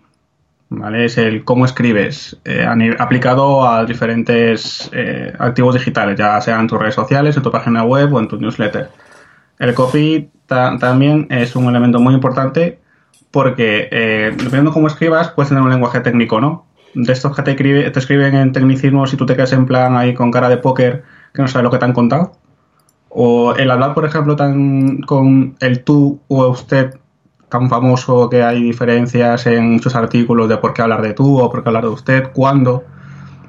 ¿vale? 0.69 1.05
Es 1.05 1.17
el 1.17 1.43
cómo 1.43 1.65
escribes 1.65 2.37
eh, 2.45 2.65
aplicado 2.97 3.67
a 3.67 3.85
diferentes 3.85 4.89
eh, 4.93 5.33
activos 5.37 5.75
digitales, 5.75 6.17
ya 6.17 6.39
sean 6.39 6.61
en 6.61 6.67
tus 6.67 6.79
redes 6.79 6.95
sociales, 6.95 7.35
en 7.35 7.43
tu 7.43 7.51
página 7.51 7.83
web 7.83 8.13
o 8.13 8.19
en 8.19 8.29
tu 8.29 8.37
newsletter. 8.37 8.89
El 9.59 9.73
copy 9.73 10.29
también 10.47 11.27
es 11.29 11.55
un 11.55 11.67
elemento 11.67 11.99
muy 11.99 12.13
importante 12.13 12.79
porque, 13.31 13.89
dependiendo 14.31 14.69
de 14.69 14.73
cómo 14.73 14.87
escribas, 14.87 15.31
puedes 15.31 15.49
tener 15.49 15.63
un 15.63 15.69
lenguaje 15.69 15.99
técnico, 16.01 16.39
¿no? 16.39 16.65
De 16.93 17.11
estos 17.11 17.35
que 17.35 17.41
te, 17.41 17.53
te 17.55 17.99
escriben 17.99 18.35
en 18.35 18.51
tecnicismos 18.51 19.13
y 19.13 19.17
tú 19.17 19.25
te 19.25 19.35
quedas 19.35 19.53
en 19.53 19.65
plan 19.65 19.97
ahí 19.97 20.13
con 20.13 20.31
cara 20.31 20.49
de 20.49 20.57
póker 20.57 21.03
que 21.35 21.41
no 21.41 21.47
sabe 21.47 21.63
lo 21.63 21.71
que 21.71 21.77
te 21.77 21.85
han 21.85 21.93
contado. 21.93 22.31
O 23.09 23.53
el 23.55 23.69
hablar, 23.69 23.93
por 23.93 24.05
ejemplo, 24.05 24.35
tan 24.35 25.01
con 25.01 25.55
el 25.59 25.83
tú 25.83 26.19
o 26.27 26.47
usted 26.47 26.95
tan 27.49 27.69
famoso 27.69 28.29
que 28.29 28.43
hay 28.43 28.61
diferencias 28.61 29.45
en 29.47 29.79
sus 29.79 29.95
artículos 29.95 30.49
de 30.49 30.57
por 30.57 30.73
qué 30.73 30.81
hablar 30.81 31.01
de 31.01 31.13
tú 31.13 31.39
o 31.39 31.49
por 31.49 31.63
qué 31.63 31.69
hablar 31.69 31.83
de 31.83 31.89
usted, 31.89 32.31
cuándo, 32.33 32.83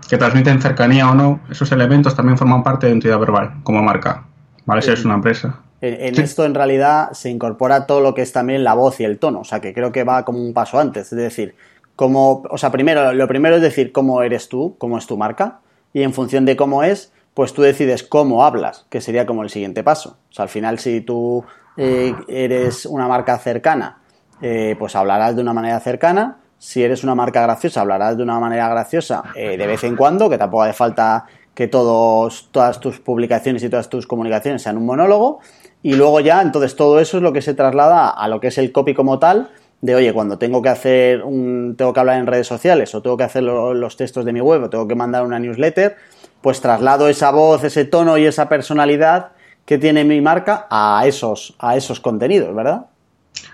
que 0.09 0.17
transmiten 0.17 0.61
cercanía 0.61 1.11
o 1.11 1.15
no, 1.15 1.41
esos 1.51 1.73
elementos 1.73 2.15
también 2.15 2.39
forman 2.39 2.63
parte 2.63 2.87
de 2.87 2.93
identidad 2.93 3.19
verbal 3.19 3.55
como 3.63 3.83
marca, 3.83 4.27
¿vale? 4.65 4.83
Si 4.83 4.91
es 4.91 5.05
una 5.05 5.15
empresa. 5.15 5.61
En, 5.81 6.19
esto 6.21 6.45
en 6.45 6.55
realidad 6.55 7.13
se 7.13 7.31
incorpora 7.31 7.87
todo 7.87 8.01
lo 8.01 8.15
que 8.15 8.23
es 8.23 8.33
también 8.33 8.65
la 8.65 8.75
voz 8.75 9.01
y 9.01 9.05
el 9.05 9.19
tono, 9.19 9.41
o 9.41 9.45
sea 9.45 9.61
que 9.61 9.75
creo 9.75 9.93
que 9.93 10.05
va 10.05 10.25
como 10.25 10.41
un 10.41 10.55
paso 10.55 10.79
antes, 10.79 11.13
es 11.13 11.19
decir, 11.19 11.55
como, 11.97 12.43
o 12.51 12.59
sea, 12.59 12.71
primero, 12.71 13.13
lo 13.13 13.29
primero 13.29 13.57
es 13.57 13.63
decir 13.63 13.93
cómo 13.93 14.23
eres 14.23 14.49
tú, 14.49 14.77
cómo 14.79 14.99
es 14.99 15.07
tu 15.07 15.17
marca, 15.17 15.61
y 15.93 16.03
en 16.03 16.13
función 16.13 16.45
de 16.45 16.57
cómo 16.57 16.83
es, 16.83 17.13
pues 17.37 17.53
tú 17.53 17.61
decides 17.61 18.03
cómo 18.03 18.47
hablas, 18.47 18.87
que 18.89 19.03
sería 19.03 19.27
como 19.27 19.43
el 19.43 19.51
siguiente 19.51 19.85
paso. 19.85 20.17
O 20.31 20.33
sea, 20.33 20.45
al 20.45 20.49
final 20.49 20.79
si 20.79 21.03
tú 21.03 21.45
eh, 21.77 22.15
eres 22.29 22.87
una 22.87 23.09
marca 23.09 23.37
cercana, 23.37 23.99
eh, 24.41 24.75
pues 24.79 24.97
hablarás 24.97 25.37
de 25.37 25.43
una 25.43 25.53
manera 25.53 25.79
cercana, 25.81 26.39
Si 26.59 26.83
eres 26.83 27.05
una 27.05 27.15
marca 27.15 27.43
graciosa, 27.43 27.83
hablarás 27.83 28.17
de 28.17 28.23
una 28.23 28.41
manera 28.41 28.71
graciosa 28.71 29.23
eh, 29.35 29.59
de 29.59 29.67
vez 29.67 29.85
en 29.85 29.97
cuando, 29.97 30.31
que 30.31 30.39
tampoco 30.39 30.63
hace 30.63 30.73
falta 30.73 31.27
que 31.55 31.69
todos, 31.69 32.49
todas 32.51 32.81
tus 32.81 33.01
publicaciones 33.01 33.63
y 33.63 33.69
todas 33.69 33.91
tus 33.91 34.07
comunicaciones 34.07 34.63
sean 34.63 34.79
un 34.79 34.87
monólogo. 34.87 35.41
Y 35.83 35.93
luego 35.93 36.21
ya, 36.21 36.41
entonces 36.41 36.75
todo 36.75 37.01
eso 37.01 37.19
es 37.19 37.23
lo 37.23 37.35
que 37.35 37.43
se 37.43 37.53
traslada 37.53 38.09
a 38.09 38.29
lo 38.29 38.41
que 38.41 38.47
es 38.47 38.57
el 38.57 38.73
copy 38.73 38.95
como 38.95 39.19
tal, 39.19 39.51
de 39.83 39.95
oye, 39.95 40.15
cuando 40.15 40.39
tengo 40.39 40.63
que 40.63 40.71
hacer 40.71 41.23
un, 41.23 41.75
tengo 41.77 41.93
que 41.93 42.01
hablar 42.01 42.19
en 42.19 42.27
redes 42.27 42.47
sociales, 42.47 42.95
o 42.95 43.03
tengo 43.03 43.19
que 43.19 43.25
hacer 43.25 43.43
los 43.43 43.97
textos 43.99 44.25
de 44.25 44.33
mi 44.33 44.41
web, 44.41 44.63
o 44.63 44.71
tengo 44.71 44.89
que 44.89 44.95
mandar 44.95 45.23
una 45.23 45.39
newsletter, 45.39 45.97
pues 46.47 46.61
traslado 46.61 47.09
esa 47.09 47.33
voz, 47.33 47.65
ese 47.65 47.87
tono 47.87 48.17
y 48.19 48.25
esa 48.25 48.49
personalidad 48.49 49.33
que 49.65 49.79
tiene 49.79 50.05
mi 50.05 50.21
marca 50.21 50.69
a 50.71 51.03
esos, 51.05 51.57
a 51.59 51.75
esos 51.75 51.99
contenidos, 51.99 52.55
¿verdad? 52.55 52.87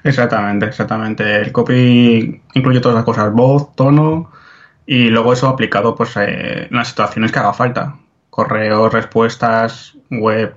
Exactamente, 0.05 0.67
exactamente. 0.67 1.37
El 1.37 1.53
copy 1.53 2.43
incluye 2.53 2.81
todas 2.81 2.97
las 2.97 3.05
cosas, 3.07 3.33
voz, 3.33 3.75
tono 3.75 4.31
y 4.85 5.09
luego 5.09 5.33
eso 5.33 5.49
aplicado 5.49 5.95
pues 5.95 6.15
eh, 6.19 6.69
en 6.71 6.77
las 6.77 6.89
situaciones 6.89 7.33
que 7.33 7.39
haga 7.39 7.55
falta. 7.55 7.97
Correos, 8.29 8.93
respuestas, 8.93 9.95
web, 10.11 10.55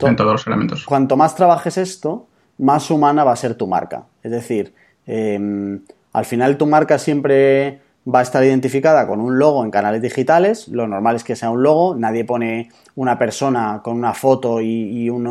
en 0.00 0.16
todos 0.16 0.32
los 0.32 0.46
elementos. 0.46 0.84
Cuanto 0.84 1.16
más 1.16 1.34
trabajes 1.34 1.78
esto, 1.78 2.26
más 2.58 2.90
humana 2.90 3.24
va 3.24 3.32
a 3.32 3.36
ser 3.36 3.54
tu 3.54 3.66
marca. 3.66 4.04
Es 4.22 4.32
decir, 4.32 4.74
em, 5.06 5.80
al 6.12 6.26
final 6.26 6.58
tu 6.58 6.66
marca 6.66 6.98
siempre 6.98 7.80
va 8.06 8.20
a 8.20 8.22
estar 8.22 8.42
identificada 8.42 9.06
con 9.06 9.20
un 9.20 9.38
logo 9.38 9.64
en 9.64 9.70
canales 9.70 10.02
digitales. 10.02 10.68
Lo 10.68 10.86
normal 10.86 11.16
es 11.16 11.24
que 11.24 11.36
sea 11.36 11.50
un 11.50 11.62
logo. 11.62 11.94
Nadie 11.94 12.24
pone 12.24 12.70
una 12.96 13.18
persona 13.18 13.80
con 13.82 13.96
una 13.96 14.14
foto 14.14 14.60
y, 14.60 15.08
un 15.08 15.22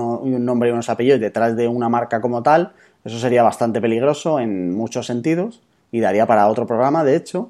nombre 0.46 0.70
y 0.70 0.72
unos 0.72 0.90
apellidos 0.90 1.20
detrás 1.20 1.56
de 1.56 1.68
una 1.68 1.90
marca 1.90 2.22
como 2.22 2.44
tal. 2.44 2.72
Eso 3.04 3.20
sería 3.20 3.44
bastante 3.44 3.82
peligroso 3.82 4.40
en 4.40 4.74
muchos 4.74 5.06
sentidos 5.06 5.62
y 5.92 6.00
daría 6.00 6.26
para 6.26 6.48
otro 6.48 6.66
programa, 6.66 7.04
de 7.04 7.16
hecho. 7.16 7.50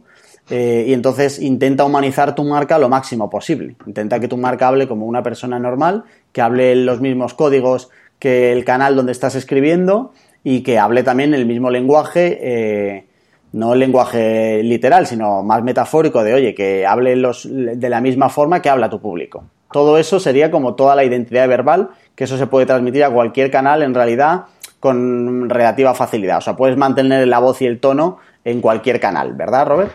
Eh, 0.50 0.86
y 0.88 0.94
entonces 0.94 1.40
intenta 1.40 1.86
humanizar 1.86 2.34
tu 2.34 2.44
marca 2.44 2.80
lo 2.80 2.90
máximo 2.90 3.30
posible. 3.30 3.76
Intenta 3.86 4.20
que 4.20 4.28
tu 4.28 4.38
marca 4.38 4.68
hable 4.68 4.88
como 4.88 5.06
una 5.06 5.22
persona 5.22 5.60
normal, 5.60 6.04
que 6.32 6.42
hable 6.42 6.76
los 6.76 7.00
mismos 7.00 7.34
códigos 7.34 7.90
que 8.18 8.52
el 8.52 8.66
canal 8.66 8.96
donde 8.96 9.12
estás 9.12 9.36
escribiendo 9.36 10.14
y 10.44 10.62
que 10.62 10.80
hable 10.80 11.04
también 11.04 11.34
el 11.34 11.46
mismo 11.46 11.70
lenguaje. 11.70 12.40
Eh, 12.42 13.06
no 13.54 13.74
el 13.74 13.80
lenguaje 13.80 14.62
literal, 14.64 15.08
sino 15.08 15.44
más 15.44 15.64
metafórico 15.64 16.24
de, 16.24 16.34
oye, 16.34 16.56
que 16.56 16.86
hable 16.86 17.16
los, 17.16 17.48
de 17.50 17.90
la 17.90 18.02
misma 18.02 18.30
forma 18.30 18.62
que 18.62 18.70
habla 18.70 18.90
tu 18.90 19.02
público. 19.02 19.44
Todo 19.72 19.98
eso 19.98 20.20
sería 20.20 20.52
como 20.52 20.76
toda 20.76 20.96
la 20.96 21.04
identidad 21.04 21.48
verbal, 21.48 21.90
que 22.16 22.26
eso 22.26 22.38
se 22.38 22.48
puede 22.48 22.66
transmitir 22.66 23.04
a 23.04 23.10
cualquier 23.10 23.52
canal 23.52 23.84
en 23.84 23.94
realidad 23.94 24.46
con 24.80 25.50
relativa 25.50 25.94
facilidad. 25.94 26.40
O 26.40 26.42
sea, 26.42 26.56
puedes 26.56 26.78
mantener 26.78 27.28
la 27.28 27.40
voz 27.40 27.62
y 27.62 27.66
el 27.66 27.80
tono 27.80 28.18
en 28.44 28.62
cualquier 28.62 29.00
canal, 29.00 29.34
¿verdad, 29.34 29.68
Robert? 29.68 29.94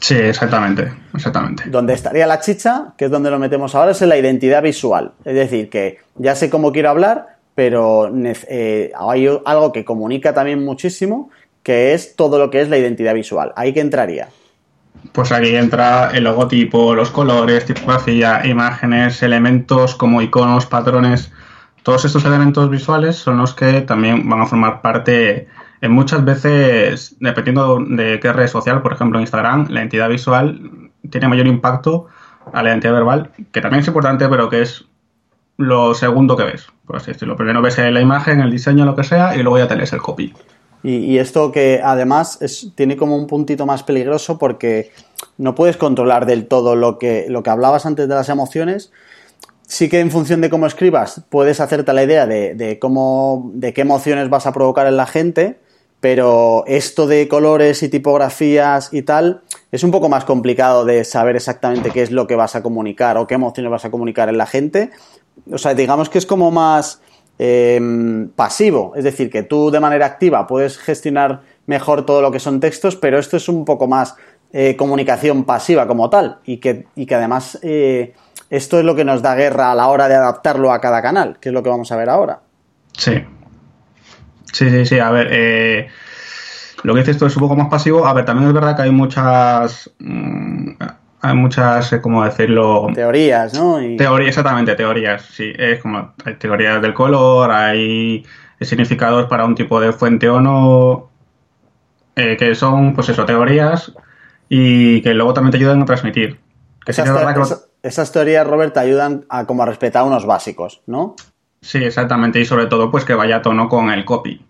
Sí, 0.00 0.14
exactamente, 0.14 0.92
exactamente. 1.12 1.64
Donde 1.66 1.92
estaría 1.92 2.26
la 2.26 2.38
chicha, 2.38 2.94
que 2.96 3.06
es 3.06 3.10
donde 3.10 3.30
lo 3.30 3.38
metemos 3.38 3.74
ahora, 3.74 3.90
es 3.90 4.00
en 4.00 4.10
la 4.10 4.16
identidad 4.16 4.62
visual. 4.62 5.12
Es 5.24 5.34
decir, 5.34 5.68
que 5.68 5.98
ya 6.14 6.36
sé 6.36 6.48
cómo 6.48 6.72
quiero 6.72 6.90
hablar, 6.90 7.38
pero 7.54 8.08
eh, 8.48 8.92
hay 8.96 9.28
algo 9.44 9.72
que 9.72 9.84
comunica 9.84 10.32
también 10.32 10.64
muchísimo, 10.64 11.30
que 11.68 11.92
es 11.92 12.16
todo 12.16 12.38
lo 12.38 12.48
que 12.48 12.62
es 12.62 12.70
la 12.70 12.78
identidad 12.78 13.12
visual. 13.12 13.52
¿Ahí 13.54 13.74
que 13.74 13.80
entraría? 13.80 14.30
Pues 15.12 15.30
aquí 15.32 15.54
entra 15.54 16.10
el 16.14 16.24
logotipo, 16.24 16.94
los 16.94 17.10
colores, 17.10 17.66
tipografía, 17.66 18.40
imágenes, 18.46 19.22
elementos 19.22 19.94
como 19.94 20.22
iconos, 20.22 20.64
patrones. 20.64 21.30
Todos 21.82 22.06
estos 22.06 22.24
elementos 22.24 22.70
visuales 22.70 23.16
son 23.16 23.36
los 23.36 23.52
que 23.52 23.82
también 23.82 24.26
van 24.30 24.40
a 24.40 24.46
formar 24.46 24.80
parte, 24.80 25.46
en 25.82 25.92
muchas 25.92 26.24
veces, 26.24 27.16
dependiendo 27.20 27.84
de 27.86 28.18
qué 28.18 28.32
red 28.32 28.46
social, 28.46 28.80
por 28.80 28.94
ejemplo 28.94 29.20
Instagram, 29.20 29.66
la 29.68 29.80
identidad 29.80 30.08
visual 30.08 30.90
tiene 31.10 31.28
mayor 31.28 31.48
impacto 31.48 32.06
a 32.50 32.62
la 32.62 32.70
identidad 32.70 32.94
verbal, 32.94 33.30
que 33.52 33.60
también 33.60 33.82
es 33.82 33.88
importante, 33.88 34.26
pero 34.30 34.48
que 34.48 34.62
es 34.62 34.86
lo 35.58 35.92
segundo 35.92 36.34
que 36.34 36.44
ves, 36.44 36.66
por 36.86 36.96
así 36.96 37.12
decirlo. 37.12 37.36
Primero 37.36 37.60
ves 37.60 37.76
la 37.76 38.00
imagen, 38.00 38.40
el 38.40 38.50
diseño, 38.50 38.86
lo 38.86 38.96
que 38.96 39.04
sea, 39.04 39.36
y 39.36 39.42
luego 39.42 39.58
ya 39.58 39.68
tenés 39.68 39.92
el 39.92 40.00
copy. 40.00 40.32
Y, 40.82 41.18
esto 41.18 41.50
que 41.50 41.80
además 41.82 42.38
tiene 42.74 42.96
como 42.96 43.16
un 43.16 43.26
puntito 43.26 43.66
más 43.66 43.82
peligroso 43.82 44.38
porque 44.38 44.92
no 45.36 45.54
puedes 45.54 45.76
controlar 45.76 46.24
del 46.24 46.46
todo 46.46 46.76
lo 46.76 46.98
que, 46.98 47.26
lo 47.28 47.42
que 47.42 47.50
hablabas 47.50 47.84
antes 47.84 48.08
de 48.08 48.14
las 48.14 48.28
emociones. 48.28 48.92
Sí 49.66 49.88
que 49.88 50.00
en 50.00 50.10
función 50.10 50.40
de 50.40 50.50
cómo 50.50 50.66
escribas 50.66 51.22
puedes 51.28 51.60
hacerte 51.60 51.92
la 51.92 52.04
idea 52.04 52.26
de, 52.26 52.78
cómo, 52.80 53.50
de 53.54 53.74
qué 53.74 53.80
emociones 53.82 54.30
vas 54.30 54.46
a 54.46 54.52
provocar 54.52 54.86
en 54.86 54.96
la 54.96 55.06
gente, 55.06 55.58
pero 56.00 56.64
esto 56.66 57.06
de 57.06 57.26
colores 57.26 57.82
y 57.82 57.88
tipografías 57.88 58.90
y 58.92 59.02
tal 59.02 59.42
es 59.72 59.82
un 59.82 59.90
poco 59.90 60.08
más 60.08 60.24
complicado 60.24 60.84
de 60.84 61.04
saber 61.04 61.36
exactamente 61.36 61.90
qué 61.90 62.02
es 62.02 62.12
lo 62.12 62.26
que 62.26 62.36
vas 62.36 62.54
a 62.54 62.62
comunicar 62.62 63.18
o 63.18 63.26
qué 63.26 63.34
emociones 63.34 63.70
vas 63.70 63.84
a 63.84 63.90
comunicar 63.90 64.28
en 64.28 64.38
la 64.38 64.46
gente. 64.46 64.90
O 65.50 65.58
sea, 65.58 65.74
digamos 65.74 66.08
que 66.08 66.18
es 66.18 66.24
como 66.24 66.50
más 66.50 67.00
Em, 67.40 68.30
pasivo, 68.30 68.94
es 68.96 69.04
decir, 69.04 69.30
que 69.30 69.44
tú 69.44 69.70
de 69.70 69.78
manera 69.78 70.06
activa 70.06 70.48
puedes 70.48 70.76
gestionar 70.76 71.42
mejor 71.66 72.04
todo 72.04 72.20
lo 72.20 72.32
que 72.32 72.40
son 72.40 72.58
textos, 72.58 72.96
pero 72.96 73.16
esto 73.18 73.36
es 73.36 73.48
un 73.48 73.64
poco 73.64 73.86
más 73.86 74.16
eh, 74.52 74.74
comunicación 74.76 75.44
pasiva 75.44 75.86
como 75.86 76.10
tal 76.10 76.38
y 76.44 76.56
que, 76.56 76.86
que 76.96 77.14
además 77.14 77.58
eh, 77.62 78.14
esto 78.50 78.78
es 78.78 78.84
lo 78.84 78.96
que 78.96 79.04
nos 79.04 79.22
da 79.22 79.36
guerra 79.36 79.70
a 79.70 79.74
la 79.74 79.88
hora 79.88 80.08
de 80.08 80.16
adaptarlo 80.16 80.72
a 80.72 80.80
cada 80.80 81.00
canal, 81.00 81.38
que 81.40 81.50
es 81.50 81.52
lo 81.52 81.62
que 81.62 81.70
vamos 81.70 81.92
a 81.92 81.96
ver 81.96 82.08
ahora. 82.08 82.40
Sí. 82.96 83.24
Sí, 84.52 84.70
sí, 84.70 84.86
sí. 84.86 84.98
A 84.98 85.10
ver, 85.10 85.28
eh, 85.30 85.88
lo 86.82 86.94
que 86.94 87.00
dices 87.00 87.16
esto 87.16 87.26
es 87.26 87.36
un 87.36 87.42
poco 87.42 87.56
más 87.56 87.68
pasivo. 87.68 88.06
A 88.06 88.14
ver, 88.14 88.24
también 88.24 88.48
es 88.48 88.54
verdad 88.54 88.74
que 88.74 88.82
hay 88.82 88.90
muchas... 88.90 89.90
Mm, 89.98 90.72
hay 91.20 91.34
muchas, 91.34 91.92
eh, 91.92 92.00
¿cómo 92.00 92.24
decirlo? 92.24 92.88
Teorías, 92.94 93.54
¿no? 93.54 93.78
Teorías, 93.96 94.28
exactamente, 94.28 94.74
teorías, 94.74 95.22
sí. 95.22 95.52
Es 95.56 95.80
como, 95.80 96.12
hay 96.24 96.34
teorías 96.34 96.80
del 96.80 96.94
color, 96.94 97.50
hay 97.50 98.24
significados 98.60 99.26
para 99.26 99.44
un 99.44 99.54
tipo 99.54 99.80
de 99.80 99.92
fuente 99.92 100.28
o 100.28 100.40
no, 100.40 101.10
eh, 102.16 102.36
que 102.36 102.54
son, 102.54 102.94
pues 102.94 103.08
eso, 103.08 103.24
teorías 103.24 103.92
y 104.48 105.02
que 105.02 105.14
luego 105.14 105.34
también 105.34 105.52
te 105.52 105.58
ayudan 105.58 105.82
a 105.82 105.84
transmitir. 105.84 106.40
esas, 106.86 108.12
teorías, 108.12 108.46
Robert, 108.46 108.74
te 108.74 108.80
ayudan 108.80 109.24
a 109.28 109.44
como 109.46 109.62
a 109.62 109.66
respetar 109.66 110.04
unos 110.04 110.24
básicos, 110.26 110.82
¿no? 110.86 111.16
Sí, 111.60 111.82
exactamente, 111.84 112.40
y 112.40 112.44
sobre 112.44 112.66
todo, 112.66 112.90
pues 112.90 113.04
que 113.04 113.14
vaya 113.14 113.36
a 113.36 113.42
tono 113.42 113.68
con 113.68 113.90
el 113.90 114.04
copy, 114.04 114.44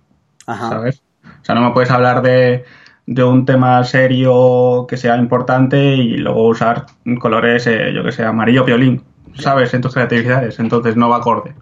Ajá. 0.46 0.68
¿sabes? 0.68 1.02
O 1.24 1.44
sea, 1.44 1.54
no 1.54 1.62
me 1.62 1.72
puedes 1.72 1.90
hablar 1.90 2.20
de 2.22 2.64
de 3.10 3.24
un 3.24 3.46
tema 3.46 3.82
serio 3.84 4.84
que 4.86 4.98
sea 4.98 5.16
importante 5.16 5.94
y 5.94 6.18
luego 6.18 6.46
usar 6.46 6.84
colores, 7.18 7.66
eh, 7.66 7.90
yo 7.94 8.04
que 8.04 8.12
sé, 8.12 8.22
amarillo 8.22 8.64
violín, 8.64 9.02
¿sabes? 9.32 9.72
En 9.72 9.80
tus 9.80 9.94
creatividades, 9.94 10.58
entonces 10.58 10.94
no 10.94 11.08
va 11.08 11.16
acorde. 11.16 11.54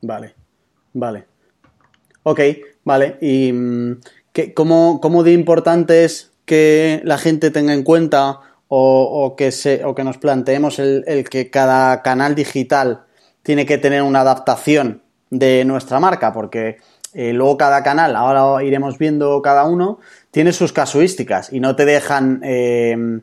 Vale, 0.00 0.36
vale. 0.92 1.26
Ok, 2.22 2.40
vale. 2.84 3.18
¿Y 3.20 3.52
mm, 3.52 4.00
qué, 4.32 4.54
cómo, 4.54 5.00
cómo, 5.00 5.24
de 5.24 5.32
importante 5.32 6.04
es 6.04 6.32
que 6.44 7.00
la 7.02 7.18
gente 7.18 7.50
tenga 7.50 7.74
en 7.74 7.82
cuenta 7.82 8.38
o, 8.68 9.34
que, 9.36 9.50
se, 9.50 9.84
o 9.84 9.96
que 9.96 10.04
nos 10.04 10.18
planteemos 10.18 10.78
el, 10.78 11.02
el 11.08 11.28
que 11.28 11.50
cada 11.50 12.00
canal 12.02 12.36
digital 12.36 13.06
tiene 13.42 13.66
que 13.66 13.78
tener 13.78 14.02
una 14.02 14.20
adaptación 14.20 15.02
de 15.30 15.64
nuestra 15.64 15.98
marca? 15.98 16.32
Porque 16.32 16.78
eh, 17.14 17.32
luego 17.32 17.56
cada 17.56 17.82
canal, 17.82 18.16
ahora 18.16 18.62
iremos 18.64 18.98
viendo 18.98 19.40
cada 19.40 19.64
uno, 19.64 19.98
tiene 20.30 20.52
sus 20.52 20.72
casuísticas 20.72 21.52
y 21.52 21.60
no 21.60 21.76
te 21.76 21.84
dejan 21.84 22.40
eh, 22.42 23.20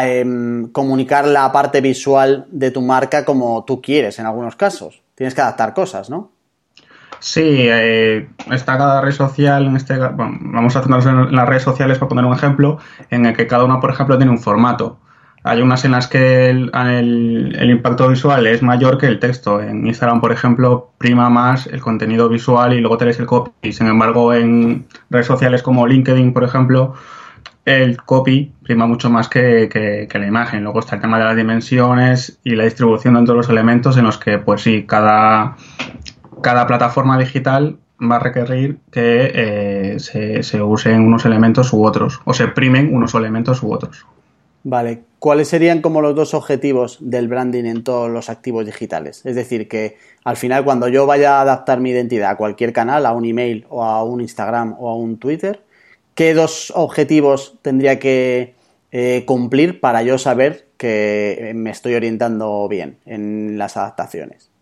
em, 0.00 0.68
comunicar 0.70 1.26
la 1.26 1.50
parte 1.50 1.80
visual 1.80 2.46
de 2.50 2.70
tu 2.70 2.82
marca 2.82 3.24
como 3.24 3.64
tú 3.64 3.82
quieres 3.82 4.18
en 4.18 4.26
algunos 4.26 4.54
casos. 4.54 5.02
Tienes 5.16 5.34
que 5.34 5.40
adaptar 5.40 5.74
cosas, 5.74 6.08
¿no? 6.08 6.30
Sí, 7.18 7.42
eh, 7.42 8.28
está 8.52 8.76
cada 8.76 9.00
red 9.00 9.12
social, 9.12 9.66
en 9.66 9.76
este, 9.76 9.96
vamos 9.96 10.76
a 10.76 10.82
centrarnos 10.82 11.06
en 11.06 11.34
las 11.34 11.48
redes 11.48 11.62
sociales 11.62 11.98
para 11.98 12.10
poner 12.10 12.24
un 12.24 12.34
ejemplo, 12.34 12.78
en 13.10 13.26
el 13.26 13.36
que 13.36 13.46
cada 13.46 13.64
una, 13.64 13.80
por 13.80 13.90
ejemplo, 13.90 14.16
tiene 14.16 14.30
un 14.30 14.38
formato. 14.38 14.98
Hay 15.46 15.62
unas 15.62 15.84
en 15.84 15.92
las 15.92 16.08
que 16.08 16.50
el, 16.50 17.70
impacto 17.70 18.08
visual 18.08 18.48
es 18.48 18.62
mayor 18.62 18.98
que 18.98 19.06
el 19.06 19.20
texto. 19.20 19.62
En 19.62 19.86
Instagram, 19.86 20.20
por 20.20 20.32
ejemplo, 20.32 20.90
prima 20.98 21.30
más 21.30 21.68
el 21.68 21.80
contenido 21.80 22.28
visual 22.28 22.72
y 22.72 22.80
luego 22.80 22.96
tenés 22.98 23.20
el 23.20 23.26
copy. 23.26 23.72
Sin 23.72 23.86
embargo, 23.86 24.34
en 24.34 24.86
redes 25.08 25.26
sociales 25.26 25.62
como 25.62 25.86
LinkedIn, 25.86 26.32
por 26.32 26.42
ejemplo, 26.42 26.94
el 27.64 27.96
copy 28.02 28.54
prima 28.64 28.88
mucho 28.88 29.08
más 29.08 29.28
que, 29.28 30.08
la 30.12 30.26
imagen. 30.26 30.64
Luego 30.64 30.80
está 30.80 30.96
el 30.96 31.02
tema 31.02 31.20
de 31.20 31.26
las 31.26 31.36
dimensiones 31.36 32.40
y 32.42 32.56
la 32.56 32.64
distribución 32.64 33.14
de 33.14 33.20
todos 33.20 33.36
los 33.36 33.48
elementos 33.48 33.96
en 33.96 34.04
los 34.04 34.18
que, 34.18 34.38
pues 34.38 34.62
sí, 34.62 34.84
cada, 34.84 35.54
cada 36.42 36.66
plataforma 36.66 37.16
digital 37.20 37.76
va 38.02 38.16
a 38.16 38.18
requerir 38.18 38.78
que 38.90 39.30
eh, 39.32 40.00
se, 40.00 40.42
se 40.42 40.60
usen 40.60 41.02
unos 41.02 41.24
elementos 41.24 41.72
u 41.72 41.84
otros, 41.84 42.20
o 42.24 42.34
se 42.34 42.48
primen 42.48 42.92
unos 42.92 43.14
elementos 43.14 43.62
u 43.62 43.72
otros. 43.72 44.04
Vale, 44.68 45.04
¿cuáles 45.26 45.48
serían 45.48 45.80
como 45.80 46.02
los 46.02 46.14
dos 46.14 46.34
objetivos 46.34 46.98
del 47.00 47.26
branding 47.26 47.64
en 47.64 47.82
todos 47.82 48.08
los 48.08 48.30
activos 48.30 48.64
digitales? 48.64 49.26
Es 49.26 49.34
decir, 49.34 49.66
que 49.66 49.96
al 50.22 50.36
final 50.36 50.62
cuando 50.62 50.86
yo 50.86 51.04
vaya 51.04 51.38
a 51.38 51.40
adaptar 51.40 51.80
mi 51.80 51.90
identidad 51.90 52.30
a 52.30 52.36
cualquier 52.36 52.72
canal, 52.72 53.04
a 53.04 53.10
un 53.10 53.24
email 53.24 53.66
o 53.68 53.82
a 53.82 54.04
un 54.04 54.20
Instagram 54.20 54.76
o 54.78 54.88
a 54.88 54.94
un 54.94 55.18
Twitter, 55.18 55.64
¿qué 56.14 56.32
dos 56.32 56.72
objetivos 56.76 57.58
tendría 57.60 57.98
que 57.98 58.54
eh, 58.92 59.24
cumplir 59.26 59.80
para 59.80 60.04
yo 60.04 60.16
saber 60.16 60.68
que 60.76 61.50
me 61.56 61.70
estoy 61.70 61.96
orientando 61.96 62.68
bien 62.68 62.98
en 63.04 63.58
las 63.58 63.76
adaptaciones? 63.76 64.52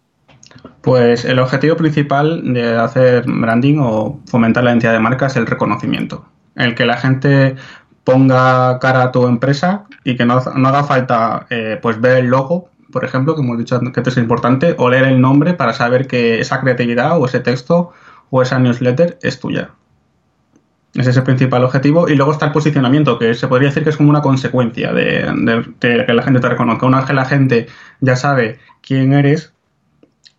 Pues 0.80 1.26
el 1.26 1.40
objetivo 1.40 1.76
principal 1.76 2.54
de 2.54 2.74
hacer 2.74 3.24
branding 3.26 3.80
o 3.80 4.18
fomentar 4.24 4.64
la 4.64 4.70
identidad 4.70 4.94
de 4.94 5.00
marca 5.00 5.26
es 5.26 5.36
el 5.36 5.44
reconocimiento. 5.44 6.24
El 6.56 6.74
que 6.74 6.86
la 6.86 6.96
gente 6.96 7.56
ponga 8.04 8.78
cara 8.78 9.02
a 9.02 9.12
tu 9.12 9.26
empresa 9.26 9.86
y 10.04 10.16
que 10.16 10.24
no, 10.24 10.34
haga 10.34 10.84
falta 10.84 11.46
eh, 11.50 11.78
pues 11.80 12.00
ver 12.00 12.18
el 12.18 12.26
logo, 12.26 12.68
por 12.92 13.04
ejemplo, 13.04 13.34
que 13.34 13.40
hemos 13.40 13.58
dicho 13.58 13.80
que 13.80 14.00
es 14.00 14.16
importante, 14.18 14.76
o 14.78 14.88
leer 14.88 15.06
el 15.06 15.20
nombre 15.20 15.54
para 15.54 15.72
saber 15.72 16.06
que 16.06 16.40
esa 16.40 16.60
creatividad 16.60 17.18
o 17.18 17.26
ese 17.26 17.40
texto 17.40 17.92
o 18.30 18.42
esa 18.42 18.58
newsletter 18.58 19.18
es 19.22 19.40
tuya. 19.40 19.70
Ese 20.94 21.10
es 21.10 21.16
el 21.16 21.24
principal 21.24 21.64
objetivo. 21.64 22.08
Y 22.08 22.14
luego 22.14 22.32
está 22.32 22.46
el 22.46 22.52
posicionamiento, 22.52 23.18
que 23.18 23.34
se 23.34 23.48
podría 23.48 23.68
decir 23.68 23.82
que 23.82 23.90
es 23.90 23.96
como 23.96 24.10
una 24.10 24.22
consecuencia 24.22 24.92
de, 24.92 25.74
que 25.80 26.12
la 26.12 26.22
gente 26.22 26.40
te 26.40 26.48
reconozca. 26.48 26.86
Una 26.86 26.98
vez 26.98 27.06
que 27.06 27.14
la 27.14 27.24
gente 27.24 27.66
ya 28.00 28.14
sabe 28.14 28.60
quién 28.80 29.12
eres, 29.12 29.52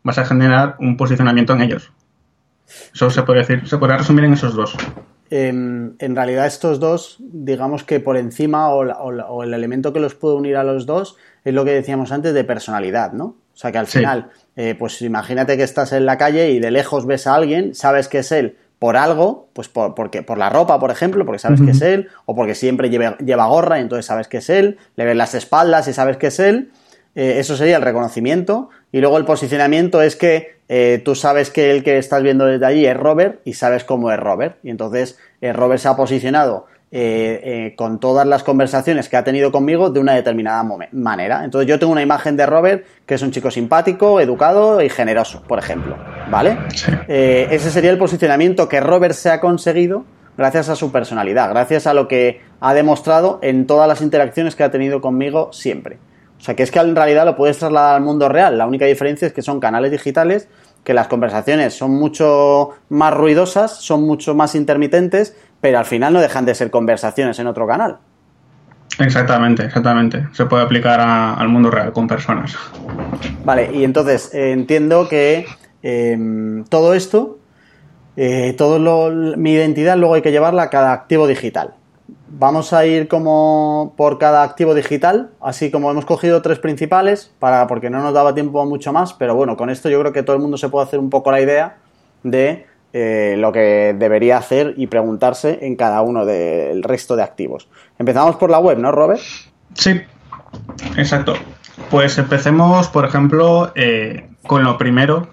vas 0.04 0.18
a 0.18 0.26
generar 0.26 0.78
un 0.80 0.96
posicionamiento 0.96 1.54
en 1.54 1.62
ellos. 1.62 1.92
Eso 2.94 3.10
se 3.10 3.24
puede 3.24 3.40
decir, 3.40 3.68
se 3.68 3.78
podría 3.78 3.98
resumir 3.98 4.24
en 4.24 4.34
esos 4.34 4.56
dos. 4.56 4.78
Em, 5.30 5.96
en 5.98 6.16
realidad 6.16 6.46
estos 6.46 6.80
dos, 6.80 7.18
digamos 7.20 7.84
que 7.84 8.00
por 8.00 8.16
encima 8.16 8.70
o, 8.70 9.44
el 9.44 9.54
elemento 9.54 9.92
que 9.92 10.00
los 10.00 10.14
puede 10.14 10.36
unir 10.36 10.56
a 10.56 10.64
los 10.64 10.86
dos 10.86 11.18
es 11.44 11.54
lo 11.54 11.66
que 11.66 11.72
decíamos 11.72 12.12
antes 12.12 12.34
de 12.34 12.44
personalidad, 12.44 13.12
¿no? 13.14 13.26
O 13.26 13.58
sea 13.58 13.72
que 13.72 13.78
al 13.78 13.88
final, 13.88 14.30
eh, 14.56 14.76
pues 14.78 15.02
imagínate 15.02 15.58
que 15.58 15.64
estás 15.64 15.94
en 15.94 16.06
la 16.06 16.18
calle 16.18 16.52
y 16.52 16.60
de 16.60 16.72
lejos 16.72 17.06
ves 17.06 17.26
a 17.26 17.36
alguien, 17.36 17.74
sabes 17.74 18.08
que 18.08 18.20
es 18.20 18.32
él 18.32 18.58
por 18.78 18.98
algo, 18.98 19.50
pues 19.54 19.70
por, 19.70 19.96
porque, 19.96 20.22
por 20.22 20.38
la 20.38 20.50
ropa, 20.50 20.80
por 20.80 20.92
ejemplo, 20.92 21.26
porque 21.26 21.40
sabes 21.40 21.62
que 21.62 21.72
es 21.72 21.82
él, 21.82 22.10
o 22.26 22.36
porque 22.36 22.56
siempre 22.56 22.90
lleva, 22.90 23.18
lleva 23.18 23.48
gorra 23.48 23.80
y 23.80 23.82
entonces 23.82 24.06
sabes 24.06 24.28
que 24.28 24.38
es 24.38 24.50
él, 24.50 24.78
le 24.96 25.06
ves 25.06 25.16
las 25.16 25.34
espaldas 25.34 25.88
y 25.88 25.94
sabes 25.94 26.18
que 26.18 26.28
es 26.28 26.40
él, 26.40 26.72
eh, 27.16 27.40
eso 27.40 27.56
sería 27.56 27.78
el 27.78 27.82
reconocimiento. 27.82 28.70
Y 28.92 29.00
luego 29.00 29.18
el 29.18 29.26
posicionamiento 29.26 30.02
es 30.02 30.16
que 30.16 30.56
eh, 30.68 31.02
tú 31.04 31.16
sabes 31.16 31.50
que 31.50 31.72
el 31.72 31.84
que 31.84 31.98
estás 31.98 32.22
viendo 32.22 32.46
desde 32.46 32.66
allí 32.66 32.86
es 32.86 32.98
Robert 32.98 33.40
y 33.46 33.54
sabes 33.54 33.84
cómo 33.84 34.12
es 34.12 34.20
Robert. 34.20 34.58
Y 34.64 34.70
entonces 34.70 35.18
eh, 35.42 35.54
Robert 35.54 35.82
se 35.82 35.88
ha 35.88 35.96
posicionado 35.96 36.68
con 37.76 38.00
todas 38.00 38.26
las 38.26 38.44
conversaciones 38.44 39.10
que 39.10 39.18
ha 39.18 39.26
tenido 39.26 39.52
conmigo 39.52 39.90
de 39.90 40.00
una 40.00 40.14
determinada 40.14 40.64
manera. 40.94 41.44
Entonces 41.44 41.68
yo 41.68 41.78
tengo 41.78 41.92
una 41.92 42.02
imagen 42.02 42.38
de 42.38 42.46
Robert 42.46 42.86
que 43.06 43.16
es 43.16 43.22
un 43.22 43.32
chico 43.32 43.52
simpático, 43.52 44.22
educado 44.22 44.82
y 44.82 44.88
generoso, 44.88 45.44
por 45.46 45.60
ejemplo. 45.60 45.98
¿Vale? 46.32 46.58
ese 47.10 47.70
sería 47.70 47.92
el 47.92 47.98
posicionamiento 47.98 48.70
que 48.70 48.80
Robert 48.80 49.14
se 49.14 49.30
ha 49.30 49.42
conseguido 49.42 50.06
gracias 50.38 50.70
a 50.70 50.78
su 50.78 50.94
personalidad, 50.94 51.50
gracias 51.50 51.86
a 51.86 51.94
lo 51.94 52.08
que 52.08 52.40
ha 52.62 52.74
demostrado 52.74 53.40
en 53.42 53.68
todas 53.68 53.90
las 53.90 54.02
interacciones 54.02 54.56
que 54.56 54.64
ha 54.64 54.72
tenido 54.72 55.02
conmigo 55.02 55.52
siempre. 55.52 55.98
O 56.46 56.50
sea, 56.54 56.56
que 56.56 56.62
es 56.62 56.70
que 56.70 56.78
en 56.78 56.96
realidad 56.96 57.26
lo 57.26 57.36
puedes 57.36 57.58
trasladar 57.58 57.96
al 57.96 58.04
mundo 58.04 58.30
real. 58.30 58.56
La 58.56 58.68
única 58.68 58.86
diferencia 58.86 59.26
es 59.26 59.34
que 59.34 59.42
son 59.42 59.60
canales 59.60 59.90
digitales, 59.90 60.48
que 60.84 60.94
las 60.94 61.08
conversaciones 61.08 61.74
son 61.74 61.96
mucho 61.96 62.70
más 62.90 63.12
ruidosas, 63.16 63.78
son 63.82 64.04
mucho 64.04 64.36
más 64.36 64.54
intermitentes, 64.54 65.36
pero 65.60 65.80
al 65.80 65.86
final 65.86 66.14
no 66.14 66.22
dejan 66.22 66.46
de 66.46 66.54
ser 66.54 66.70
conversaciones 66.70 67.40
en 67.40 67.48
otro 67.48 67.66
canal. 67.66 67.98
Exactamente, 69.00 69.66
exactamente. 69.66 70.28
Se 70.34 70.46
puede 70.46 70.62
aplicar 70.62 71.00
al 71.00 71.50
mundo 71.50 71.72
real 71.72 71.92
con 71.92 72.08
personas. 72.08 72.56
Vale, 73.44 73.72
y 73.74 73.84
entonces 73.84 74.32
eh, 74.32 74.52
entiendo 74.52 75.10
que 75.10 75.48
em, 75.82 76.64
todo 76.66 76.94
esto, 76.94 77.40
eh, 78.18 78.54
todo 78.56 79.10
mi 79.36 79.54
identidad 79.54 79.98
luego 79.98 80.14
hay 80.14 80.22
que 80.22 80.32
llevarla 80.32 80.62
a 80.62 80.70
cada 80.70 80.94
activo 80.94 81.26
digital. 81.26 81.74
Vamos 82.28 82.74
a 82.74 82.86
ir 82.86 83.08
como 83.08 83.94
por 83.98 84.18
cada 84.18 84.44
activo 84.44 84.74
digital, 84.74 85.30
así 85.42 85.70
como 85.70 85.92
hemos 85.92 86.06
cogido 86.06 86.42
tres 86.42 86.60
principales, 86.60 87.32
para, 87.40 87.68
porque 87.68 87.90
no 87.90 88.02
nos 88.02 88.14
daba 88.14 88.34
tiempo 88.34 88.66
mucho 88.66 88.92
más, 88.92 89.14
pero 89.14 89.36
bueno, 89.36 89.56
con 89.56 89.70
esto 89.70 89.90
yo 89.90 90.00
creo 90.00 90.12
que 90.12 90.24
todo 90.24 90.36
el 90.36 90.42
mundo 90.42 90.58
se 90.58 90.70
puede 90.70 90.86
hacer 90.86 91.00
un 91.00 91.10
poco 91.12 91.32
la 91.32 91.40
idea 91.40 91.78
de 92.24 92.66
eh, 92.94 93.36
lo 93.38 93.52
que 93.52 93.96
debería 93.98 94.38
hacer 94.38 94.74
y 94.78 94.88
preguntarse 94.88 95.60
en 95.62 95.76
cada 95.76 96.02
uno 96.02 96.26
del 96.26 96.82
resto 96.82 97.16
de 97.16 97.24
activos. 97.24 97.68
Empezamos 98.00 98.38
por 98.38 98.50
la 98.50 98.60
web, 98.60 98.80
¿no, 98.80 98.92
Robert? 98.92 99.22
Sí, 99.74 100.02
exacto. 100.96 101.34
Pues 101.92 102.18
empecemos, 102.18 102.88
por 102.88 103.06
ejemplo, 103.06 103.72
eh, 103.76 104.30
con 104.48 104.64
lo 104.64 104.78
primero, 104.78 105.28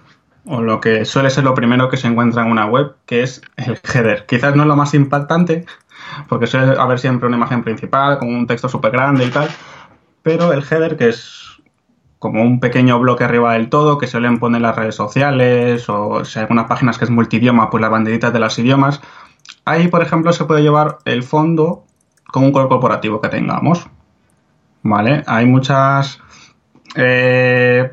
o 0.45 0.61
lo 0.61 0.81
que 0.81 1.05
suele 1.05 1.31
ser 1.31 1.45
lo 1.45 1.55
primero 1.55 1.89
que 1.89 1.97
se 1.97 2.09
encuentra 2.09 2.43
en 2.43 2.51
una 2.51 2.67
web, 2.67 2.97
que 3.07 3.23
es 3.23 3.43
el 3.57 3.79
header. 3.95 4.27
Quizás 4.27 4.57
no 4.57 4.63
es 4.63 4.69
lo 4.69 4.77
más 4.77 4.93
impactante, 4.95 5.65
porque 6.29 6.47
suele 6.47 6.79
haber 6.79 6.99
siempre 6.99 7.29
una 7.29 7.37
imagen 7.37 7.63
principal 7.63 8.19
con 8.19 8.35
un 8.35 8.47
texto 8.47 8.69
súper 8.69 8.93
grande 8.93 9.25
y 9.25 9.31
tal, 9.31 9.49
pero 10.23 10.53
el 10.53 10.63
header, 10.63 10.97
que 10.97 11.09
es 11.09 11.43
como 12.19 12.43
un 12.43 12.61
pequeño 12.61 13.01
bloque 13.01 13.25
arriba 13.25 13.55
del 13.55 13.69
todo 13.69 13.99
que 13.99 14.07
suelen 14.07 14.39
poner 14.39 14.61
las 14.61 14.77
redes 14.77 14.95
sociales 14.95 15.89
o 15.89 16.25
si 16.25 16.39
hay 16.39 16.43
algunas 16.45 16.67
páginas 16.67 16.97
que 16.97 17.05
es 17.05 17.11
multidioma, 17.11 17.69
pues 17.69 17.81
las 17.81 17.91
banderitas 17.91 18.33
de 18.33 18.39
los 18.39 18.57
idiomas. 18.59 19.01
Ahí, 19.65 19.89
por 19.89 20.03
ejemplo, 20.03 20.33
se 20.33 20.45
puede 20.45 20.63
llevar 20.63 20.99
el 21.05 21.25
fondo 21.25 21.85
con 22.29 22.45
un 22.45 22.53
color 22.53 22.69
corporativo 22.69 23.21
que 23.21 23.29
tengamos. 23.29 23.89
¿Vale? 24.85 25.25
Hay 25.27 25.47
muchas 25.47 26.21
eh, 26.95 27.91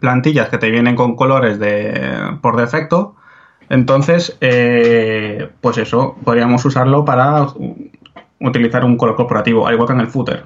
plantillas 0.00 0.48
que 0.48 0.58
te 0.58 0.70
vienen 0.70 0.94
con 0.94 1.16
colores 1.16 1.58
de, 1.58 2.38
por 2.40 2.56
defecto 2.56 3.16
entonces, 3.68 4.36
eh, 4.40 5.48
pues 5.60 5.78
eso, 5.78 6.16
podríamos 6.24 6.64
usarlo 6.64 7.04
para 7.04 7.46
utilizar 8.40 8.84
un 8.84 8.96
color 8.96 9.16
corporativo, 9.16 9.66
al 9.66 9.74
igual 9.74 9.88
que 9.88 9.94
en 9.94 10.00
el 10.00 10.08
footer, 10.08 10.44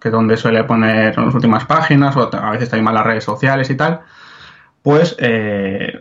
que 0.00 0.08
es 0.08 0.12
donde 0.12 0.36
suele 0.36 0.64
poner 0.64 1.16
las 1.18 1.34
últimas 1.34 1.66
páginas 1.66 2.16
o 2.16 2.30
a 2.34 2.50
veces 2.50 2.70
también 2.70 2.94
las 2.94 3.04
redes 3.04 3.24
sociales 3.24 3.68
y 3.70 3.76
tal. 3.76 4.00
Pues 4.82 5.16
eh, 5.18 6.00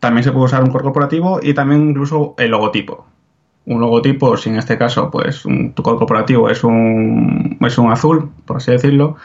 también 0.00 0.24
se 0.24 0.32
puede 0.32 0.46
usar 0.46 0.62
un 0.62 0.70
color 0.70 0.84
corporativo 0.84 1.40
y 1.42 1.54
también 1.54 1.90
incluso 1.90 2.34
el 2.38 2.50
logotipo. 2.50 3.06
Un 3.66 3.80
logotipo, 3.80 4.36
si 4.36 4.48
en 4.48 4.56
este 4.56 4.78
caso, 4.78 5.10
pues 5.10 5.42
tu 5.74 5.82
color 5.82 5.98
corporativo 5.98 6.48
es 6.48 6.64
un, 6.64 7.58
es 7.60 7.76
un 7.76 7.92
azul, 7.92 8.30
por 8.46 8.56
así 8.56 8.70
decirlo, 8.70 9.16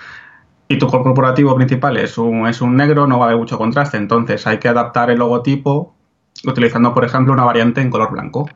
y 0.68 0.78
tu 0.78 0.88
color 0.88 1.04
corporativo 1.04 1.56
principal 1.56 1.96
es 1.98 2.18
un, 2.18 2.48
es 2.48 2.62
un 2.62 2.76
negro, 2.76 3.08
no 3.08 3.20
va 3.20 3.26
a 3.26 3.28
haber 3.30 3.40
mucho 3.40 3.58
contraste. 3.58 3.96
Entonces 3.98 4.46
hay 4.46 4.58
que 4.58 4.68
adaptar 4.68 5.10
el 5.10 5.20
logotipo 5.20 5.94
utilizando, 6.46 6.94
por 6.94 7.06
ejemplo, 7.06 7.34
una 7.34 7.44
variante 7.44 7.82
en 7.82 7.90
color 7.90 8.12
blanco. 8.12 8.50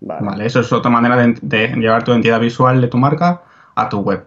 Vale. 0.00 0.46
Eso 0.46 0.60
es 0.60 0.72
otra 0.72 0.90
manera 0.90 1.16
de, 1.16 1.68
llevar 1.68 2.04
tu 2.04 2.12
identidad 2.12 2.40
visual 2.40 2.80
de 2.80 2.88
tu 2.88 2.98
marca 2.98 3.42
a 3.74 3.88
tu 3.88 4.00
web. 4.00 4.26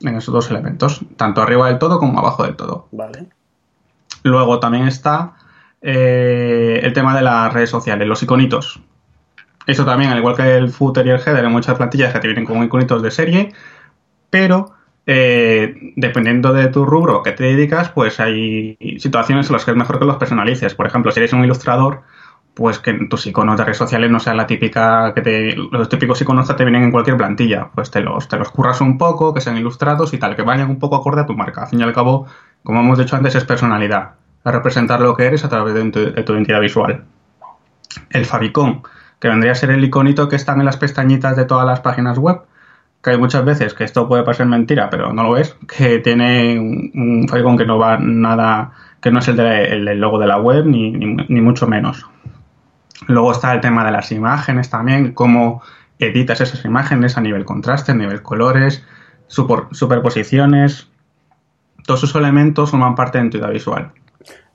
En 0.00 0.16
esos 0.16 0.34
dos 0.34 0.50
elementos, 0.50 1.00
tanto 1.16 1.40
arriba 1.40 1.68
del 1.68 1.78
todo 1.78 1.98
como 1.98 2.18
abajo 2.18 2.44
del 2.44 2.56
todo. 2.56 2.88
Vale. 2.92 3.28
Luego 4.22 4.58
también 4.58 4.88
está 4.88 5.34
eh, 5.80 6.80
el 6.82 6.92
tema 6.92 7.14
de 7.14 7.22
las 7.22 7.52
redes 7.52 7.70
sociales, 7.70 8.06
los 8.06 8.22
iconitos. 8.22 8.80
Eso 9.66 9.84
también, 9.84 10.10
al 10.10 10.18
igual 10.18 10.36
que 10.36 10.56
el 10.56 10.70
footer 10.70 11.06
y 11.06 11.10
el 11.10 11.20
header, 11.20 11.44
hay 11.44 11.50
muchas 11.50 11.76
plantillas 11.76 12.12
que 12.12 12.20
te 12.20 12.26
vienen 12.26 12.44
con 12.44 12.62
iconitos 12.62 13.02
de 13.02 13.10
serie, 13.10 13.52
pero 14.28 14.72
eh, 15.06 15.92
dependiendo 15.96 16.52
de 16.52 16.68
tu 16.68 16.86
rubro 16.86 17.22
que 17.22 17.32
te 17.32 17.44
dedicas, 17.44 17.90
pues 17.90 18.20
hay 18.20 18.78
situaciones 18.98 19.48
en 19.48 19.52
las 19.52 19.64
que 19.64 19.72
es 19.72 19.76
mejor 19.76 19.98
que 19.98 20.06
los 20.06 20.16
personalices. 20.16 20.74
Por 20.74 20.86
ejemplo, 20.86 21.12
si 21.12 21.20
eres 21.20 21.32
un 21.32 21.44
ilustrador, 21.44 22.02
pues 22.54 22.78
que 22.78 22.94
tus 23.10 23.26
iconos 23.26 23.58
de 23.58 23.64
redes 23.64 23.76
sociales 23.76 24.10
no 24.10 24.20
sean 24.20 24.36
la 24.36 24.46
típica 24.46 25.12
que 25.12 25.20
te, 25.20 25.56
los 25.56 25.88
típicos 25.88 26.22
iconos 26.22 26.48
que 26.48 26.54
te 26.54 26.64
vienen 26.64 26.84
en 26.84 26.90
cualquier 26.92 27.16
plantilla, 27.16 27.68
pues 27.74 27.90
te 27.90 28.00
los, 28.00 28.28
te 28.28 28.36
los 28.38 28.50
curras 28.50 28.80
un 28.80 28.96
poco, 28.96 29.34
que 29.34 29.40
sean 29.40 29.58
ilustrados 29.58 30.14
y 30.14 30.18
tal, 30.18 30.36
que 30.36 30.42
vayan 30.42 30.70
un 30.70 30.78
poco 30.78 30.96
acorde 30.96 31.22
a 31.22 31.26
tu 31.26 31.34
marca. 31.34 31.62
Al 31.62 31.68
fin 31.68 31.80
y 31.80 31.82
al 31.82 31.92
cabo, 31.92 32.26
como 32.62 32.80
hemos 32.80 32.98
dicho 32.98 33.16
antes, 33.16 33.34
es 33.34 33.44
personalidad, 33.44 34.12
a 34.44 34.50
representar 34.52 35.00
lo 35.00 35.14
que 35.14 35.26
eres 35.26 35.44
a 35.44 35.48
través 35.48 35.74
de 35.74 35.90
tu, 35.90 36.12
tu 36.22 36.32
identidad 36.32 36.60
visual. 36.60 37.04
El 38.10 38.24
favicon, 38.24 38.82
que 39.20 39.28
vendría 39.28 39.52
a 39.52 39.56
ser 39.56 39.70
el 39.70 39.84
iconito 39.84 40.28
que 40.28 40.36
están 40.36 40.60
en 40.60 40.66
las 40.66 40.76
pestañitas 40.76 41.36
de 41.36 41.44
todas 41.44 41.66
las 41.66 41.80
páginas 41.80 42.18
web, 42.18 42.42
que 43.04 43.10
hay 43.10 43.18
muchas 43.18 43.44
veces 43.44 43.74
que 43.74 43.84
esto 43.84 44.08
puede 44.08 44.22
parecer 44.22 44.46
mentira, 44.46 44.88
pero 44.88 45.12
no 45.12 45.24
lo 45.24 45.36
es, 45.36 45.54
que 45.68 45.98
tiene 45.98 46.58
un, 46.58 46.90
un 46.94 47.56
que 47.58 47.66
no 47.66 47.78
va 47.78 47.98
nada, 47.98 48.72
que 49.02 49.10
no 49.10 49.18
es 49.18 49.28
el, 49.28 50.00
logo 50.00 50.18
de 50.18 50.26
la 50.26 50.40
web, 50.40 50.64
ni, 50.64 50.90
ni, 50.90 51.40
mucho 51.42 51.66
menos. 51.66 52.06
Luego 53.06 53.32
está 53.32 53.52
el 53.52 53.60
tema 53.60 53.84
de 53.84 53.92
las 53.92 54.10
imágenes 54.10 54.70
también, 54.70 55.12
cómo 55.12 55.60
editas 55.98 56.40
esas 56.40 56.64
imágenes 56.64 57.18
a 57.18 57.20
nivel 57.20 57.44
contraste, 57.44 57.92
a 57.92 57.94
nivel 57.94 58.22
colores, 58.22 58.82
superposiciones. 59.26 60.88
Todos 61.86 62.04
esos 62.04 62.16
elementos 62.16 62.70
forman 62.70 62.94
parte 62.94 63.18
de 63.18 63.24
tu 63.24 63.36
identidad 63.36 63.52
visual. 63.52 63.92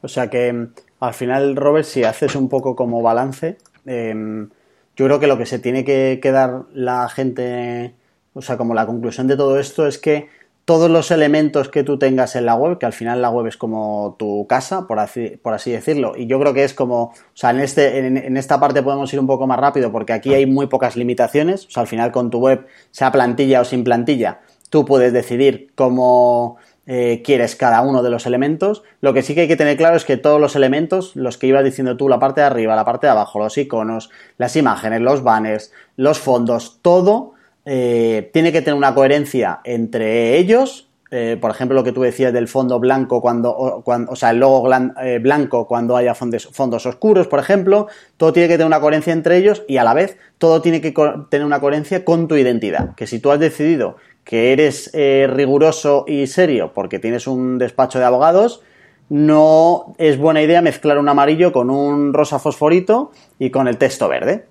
O 0.02 0.08
sea 0.08 0.32
que 0.32 0.70
al 1.00 1.14
final, 1.14 1.56
Robert, 1.56 1.86
si 1.86 2.04
haces 2.04 2.36
un 2.36 2.50
poco 2.50 2.76
como 2.76 3.04
balance, 3.04 3.60
em, 3.86 4.50
yo 4.96 5.06
creo 5.06 5.20
que 5.20 5.28
lo 5.28 5.38
que 5.38 5.46
se 5.46 5.60
tiene 5.60 5.86
que, 5.86 6.20
que 6.20 6.32
dar 6.32 6.64
la 6.74 7.08
gente 7.10 7.94
o 8.34 8.42
sea, 8.42 8.58
como 8.58 8.74
la 8.74 8.86
conclusión 8.86 9.28
de 9.28 9.36
todo 9.36 9.60
esto 9.60 9.88
es 9.88 9.98
que 9.98 10.30
todos 10.66 10.92
los 10.92 11.10
elementos 11.10 11.68
que 11.68 11.84
tú 11.84 11.98
tengas 11.98 12.36
en 12.36 12.46
la 12.46 12.54
web, 12.54 12.78
que 12.78 12.86
al 12.86 12.94
final 12.94 13.24
la 13.24 13.32
web 13.32 13.48
es 13.48 13.58
como 13.58 14.16
tu 14.20 14.46
casa, 14.46 14.86
por 14.86 15.00
así, 15.00 15.40
por 15.42 15.56
así 15.56 15.72
decirlo, 15.72 16.14
y 16.16 16.28
yo 16.28 16.40
creo 16.40 16.54
que 16.54 16.64
es 16.64 16.76
como, 16.76 17.06
o 17.06 17.14
sea, 17.34 17.50
en, 17.50 17.60
este, 17.60 17.98
en, 17.98 18.38
esta 18.38 18.60
parte 18.60 18.84
podemos 18.84 19.12
ir 19.12 19.20
un 19.20 19.26
poco 19.26 19.48
más 19.48 19.60
rápido 19.60 19.92
porque 19.92 20.14
aquí 20.14 20.32
hay 20.34 20.46
muy 20.46 20.68
pocas 20.68 20.96
limitaciones, 20.96 21.66
o 21.66 21.72
sea, 21.72 21.82
al 21.82 21.88
final 21.88 22.12
con 22.12 22.30
tu 22.30 22.38
web, 22.38 22.68
sea 22.92 23.12
plantilla 23.12 23.62
o 23.62 23.66
sin 23.66 23.84
plantilla, 23.84 24.42
tú 24.70 24.86
puedes 24.86 25.12
decidir 25.12 25.72
cómo 25.74 26.58
eh, 26.86 27.22
quieres 27.24 27.56
cada 27.56 27.82
uno 27.82 28.02
de 28.04 28.10
los 28.10 28.26
elementos. 28.26 28.84
Lo 29.02 29.14
que 29.14 29.22
sí 29.22 29.36
que 29.36 29.42
hay 29.42 29.48
que 29.48 29.56
tener 29.56 29.78
claro 29.78 29.96
es 29.96 30.06
que 30.06 30.18
todos 30.18 30.40
los 30.40 30.56
elementos, 30.56 31.16
los 31.16 31.38
que 31.38 31.48
ibas 31.48 31.64
diciendo 31.64 31.98
tú, 31.98 32.10
la 32.10 32.20
parte 32.20 32.42
de 32.42 32.48
arriba, 32.48 32.76
la 32.76 32.86
parte 32.86 33.08
de 33.08 33.12
abajo, 33.12 33.40
los 33.40 33.58
iconos, 33.58 34.10
las 34.38 34.56
imágenes, 34.56 35.02
los 35.02 35.24
banners, 35.24 35.72
los 35.98 36.20
fondos, 36.20 36.80
todo 36.82 37.34
eh, 37.72 38.32
tiene 38.34 38.52
que 38.52 38.64
tener 38.64 38.76
una 38.76 38.96
coherencia 38.96 39.60
entre 39.64 40.40
ellos. 40.40 40.90
Eh, 41.12 41.38
por 41.40 41.52
ejemplo, 41.52 41.76
lo 41.76 41.84
que 41.84 41.92
tú 41.92 42.02
decías 42.02 42.34
del 42.34 42.48
fondo 42.48 42.80
blanco 42.80 43.22
cuando, 43.22 43.56
o, 43.56 44.16
sea, 44.16 44.32
el 44.32 44.40
logo 44.40 44.68
eh, 45.04 45.20
blanco 45.20 45.68
cuando 45.68 45.96
haya 45.96 46.16
fondos, 46.16 46.50
fondos, 46.52 46.88
oscuros, 46.88 47.28
por 47.28 47.38
ejemplo, 47.38 47.86
todo 48.18 48.34
tiene 48.34 48.48
que 48.48 48.56
tener 48.56 48.66
una 48.66 48.80
coherencia 48.80 49.14
entre 49.14 49.38
ellos 49.38 49.64
y 49.68 49.78
a 49.78 49.84
la 49.84 49.94
vez 49.94 50.18
todo 50.40 50.64
tiene 50.64 50.82
que 50.82 50.96
tener 51.30 51.46
una 51.46 51.60
coherencia 51.60 52.04
con 52.04 52.28
tu 52.28 52.36
identidad. 52.38 52.96
Que 52.96 53.06
si 53.06 53.20
tú 53.20 53.30
has 53.30 53.40
decidido 53.40 53.98
que 54.24 54.52
eres 54.52 54.92
riguroso 54.94 56.06
y 56.08 56.26
serio 56.26 56.72
porque 56.74 56.98
tienes 56.98 57.28
un 57.28 57.60
despacho 57.60 58.00
de 58.00 58.06
abogados, 58.06 58.64
no 59.10 59.94
es 60.00 60.18
buena 60.18 60.42
idea 60.42 60.64
mezclar 60.64 60.98
un 60.98 61.08
amarillo 61.08 61.52
con 61.52 61.70
un 61.70 62.14
rosa 62.14 62.40
fosforito 62.40 63.12
y 63.38 63.52
con 63.52 63.68
el 63.68 63.78
texto 63.78 64.08
verde. 64.08 64.46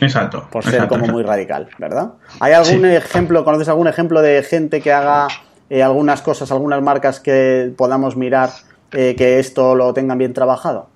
Exacto. 0.00 0.46
Por 0.50 0.64
ser 0.64 0.86
como 0.86 1.06
muy 1.06 1.22
radical, 1.22 1.68
¿verdad? 1.78 2.12
¿Hay 2.40 2.52
algún 2.52 2.84
ejemplo, 2.86 3.44
conoces 3.44 3.68
algún 3.68 3.88
ejemplo 3.88 4.22
de 4.22 4.42
gente 4.42 4.80
que 4.80 4.92
haga 4.92 5.28
eh, 5.70 5.82
algunas 5.82 6.22
cosas, 6.22 6.52
algunas 6.52 6.82
marcas 6.82 7.20
que 7.20 7.72
podamos 7.76 8.16
mirar 8.16 8.50
eh, 8.92 9.14
que 9.16 9.38
esto 9.38 9.74
lo 9.74 9.92
tengan 9.92 10.18
bien 10.18 10.32
trabajado? 10.32 10.88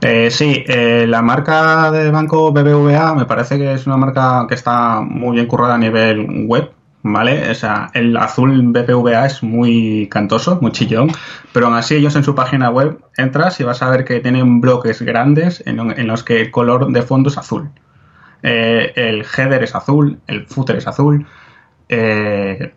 Eh, 0.00 0.30
sí, 0.30 0.64
la 0.66 1.22
marca 1.22 1.92
de 1.92 2.10
banco 2.10 2.50
BBVA 2.50 3.14
me 3.14 3.26
parece 3.26 3.58
que 3.58 3.74
es 3.74 3.86
una 3.86 3.96
marca 3.96 4.46
que 4.48 4.54
está 4.54 5.00
muy 5.00 5.36
bien 5.36 5.46
currada 5.46 5.74
a 5.74 5.78
nivel 5.78 6.46
web, 6.48 6.72
¿vale? 7.02 7.48
O 7.50 7.54
sea, 7.54 7.90
el 7.94 8.16
azul 8.16 8.72
BBVA 8.72 9.26
es 9.26 9.44
muy 9.44 10.08
cantoso, 10.10 10.58
muy 10.60 10.72
chillón, 10.72 11.12
pero 11.52 11.66
aún 11.66 11.76
así 11.76 11.94
ellos 11.94 12.16
en 12.16 12.24
su 12.24 12.34
página 12.34 12.70
web 12.70 12.98
entras 13.16 13.60
y 13.60 13.64
vas 13.64 13.82
a 13.82 13.90
ver 13.90 14.04
que 14.04 14.18
tienen 14.18 14.60
bloques 14.60 15.02
grandes 15.02 15.62
en 15.66 16.06
los 16.08 16.24
que 16.24 16.40
el 16.40 16.50
color 16.50 16.90
de 16.90 17.02
fondo 17.02 17.28
es 17.28 17.38
azul. 17.38 17.70
Eh, 18.42 18.92
el 18.96 19.24
header 19.24 19.62
es 19.62 19.74
azul, 19.74 20.20
el 20.26 20.46
footer 20.46 20.76
es 20.76 20.86
azul. 20.86 21.26
Eh, 21.88 22.72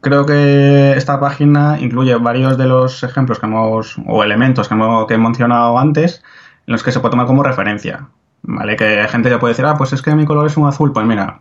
creo 0.00 0.26
que 0.26 0.92
esta 0.92 1.20
página 1.20 1.78
incluye 1.80 2.14
varios 2.16 2.56
de 2.56 2.66
los 2.66 3.02
ejemplos 3.02 3.38
que 3.38 3.46
hemos, 3.46 3.96
o 4.06 4.24
elementos 4.24 4.68
que, 4.68 4.74
hemos, 4.74 5.06
que 5.06 5.14
he 5.14 5.18
mencionado 5.18 5.78
antes, 5.78 6.22
en 6.66 6.72
los 6.72 6.82
que 6.82 6.92
se 6.92 7.00
puede 7.00 7.12
tomar 7.12 7.26
como 7.26 7.42
referencia. 7.42 8.08
¿Vale? 8.42 8.76
Que 8.76 9.00
hay 9.00 9.08
gente 9.08 9.28
que 9.28 9.38
puede 9.38 9.52
decir, 9.52 9.66
ah, 9.66 9.76
pues 9.76 9.92
es 9.92 10.00
que 10.00 10.14
mi 10.14 10.24
color 10.24 10.46
es 10.46 10.56
un 10.56 10.66
azul. 10.66 10.92
Pues 10.92 11.04
mira, 11.06 11.40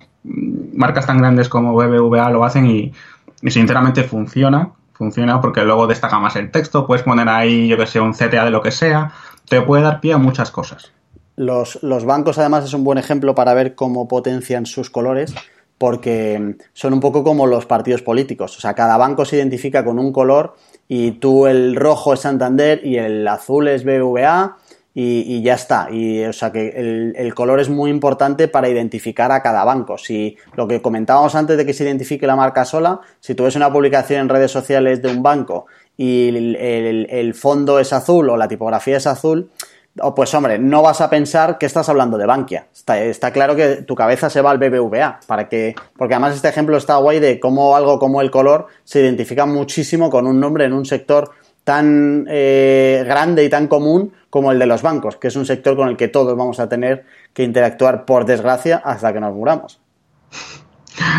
marcas 0.73 1.05
tan 1.05 1.19
grandes 1.19 1.47
como 1.47 1.73
BBVA 1.73 2.29
lo 2.29 2.43
hacen 2.43 2.65
y, 2.65 2.93
sinceramente 3.47 4.03
funciona. 4.03 4.71
Funciona 4.93 5.39
porque 5.39 5.63
luego 5.63 5.87
destaca 5.87 6.19
más 6.19 6.35
el 6.35 6.51
texto, 6.51 6.85
puedes 6.85 7.03
poner 7.03 7.29
ahí, 7.29 7.69
yo 7.69 7.77
que 7.77 7.85
sé, 7.85 8.01
un 8.01 8.11
CTA 8.11 8.43
de 8.43 8.51
lo 8.51 8.61
que 8.61 8.71
sea, 8.71 9.13
te 9.47 9.61
puede 9.61 9.83
dar 9.83 10.01
pie 10.01 10.11
a 10.11 10.17
muchas 10.17 10.51
cosas. 10.51 10.91
Los, 11.39 11.79
bancos 12.03 12.37
además 12.37 12.65
es 12.65 12.73
un 12.73 12.83
buen 12.83 12.97
ejemplo 12.97 13.33
para 13.33 13.53
ver 13.53 13.73
cómo 13.73 14.09
potencian 14.09 14.65
sus 14.65 14.89
colores 14.89 15.33
porque 15.77 16.57
son 16.73 16.91
un 16.91 16.99
poco 16.99 17.23
como 17.23 17.47
los 17.47 17.65
partidos 17.65 18.01
políticos. 18.01 18.57
O 18.57 18.59
sea, 18.59 18.73
cada 18.73 18.97
banco 18.97 19.23
se 19.23 19.37
identifica 19.37 19.85
con 19.85 19.99
un 19.99 20.11
color 20.11 20.57
y 20.89 21.11
tú 21.11 21.47
el 21.47 21.77
rojo 21.77 22.13
es 22.13 22.19
Santander 22.19 22.85
y 22.85 22.97
el 22.97 23.25
azul 23.25 23.69
es 23.69 23.85
BBVA 23.85 24.57
y, 24.93 25.41
ya 25.41 25.53
está. 25.53 25.87
Y, 25.89 26.25
o 26.25 26.33
sea, 26.33 26.51
que 26.51 27.13
el, 27.15 27.33
color 27.33 27.61
es 27.61 27.69
muy 27.69 27.89
importante 27.89 28.49
para 28.49 28.67
identificar 28.67 29.31
a 29.31 29.41
cada 29.41 29.63
banco. 29.63 29.97
Si 29.97 30.35
lo 30.57 30.67
que 30.67 30.81
comentábamos 30.81 31.35
antes 31.35 31.55
de 31.55 31.65
que 31.65 31.73
se 31.73 31.85
identifique 31.85 32.27
la 32.27 32.35
marca 32.35 32.65
sola, 32.65 32.99
si 33.21 33.33
tú 33.33 33.45
ves 33.45 33.55
una 33.55 33.71
publicación 33.71 34.19
en 34.19 34.27
redes 34.27 34.51
sociales 34.51 35.01
de 35.01 35.09
un 35.09 35.23
banco 35.23 35.67
y 35.95 36.27
el 36.27 37.33
fondo 37.33 37.79
es 37.79 37.93
azul 37.93 38.29
o 38.29 38.35
la 38.35 38.49
tipografía 38.49 38.97
es 38.97 39.07
azul, 39.07 39.49
Oh, 40.01 40.15
pues 40.15 40.33
hombre, 40.33 40.59
no 40.59 40.81
vas 40.81 41.01
a 41.01 41.09
pensar 41.09 41.57
que 41.57 41.65
estás 41.65 41.89
hablando 41.89 42.17
de 42.17 42.25
Bankia. 42.25 42.67
Está, 42.73 43.31
claro 43.31 43.55
que 43.55 43.77
tu 43.77 43.95
cabeza 43.95 44.29
se 44.29 44.41
va 44.41 44.51
al 44.51 44.57
BBVA, 44.57 45.19
para 45.27 45.47
que, 45.47 45.75
porque 45.97 46.13
además 46.13 46.35
este 46.35 46.49
ejemplo 46.49 46.77
está 46.77 46.97
guay 46.97 47.19
de 47.19 47.39
cómo 47.39 47.75
algo 47.75 47.99
como 47.99 48.21
el 48.21 48.31
color 48.31 48.67
se 48.83 49.01
identifica 49.01 49.45
muchísimo 49.45 50.09
con 50.09 50.27
un 50.27 50.39
nombre 50.39 50.65
en 50.65 50.73
un 50.73 50.85
sector 50.85 51.31
tan 51.63 52.25
eh, 52.29 53.03
grande 53.05 53.43
y 53.43 53.49
tan 53.49 53.67
común 53.67 54.13
como 54.29 54.51
el 54.51 54.59
de 54.59 54.65
los 54.65 54.81
bancos, 54.81 55.17
que 55.17 55.27
es 55.27 55.35
un 55.35 55.45
sector 55.45 55.75
con 55.75 55.89
el 55.89 55.97
que 55.97 56.07
todos 56.07 56.35
vamos 56.35 56.59
a 56.59 56.69
tener 56.69 57.05
que 57.33 57.43
interactuar, 57.43 58.05
por 58.05 58.25
desgracia, 58.25 58.81
hasta 58.83 59.13
que 59.13 59.19
nos 59.19 59.33
muramos. 59.33 59.79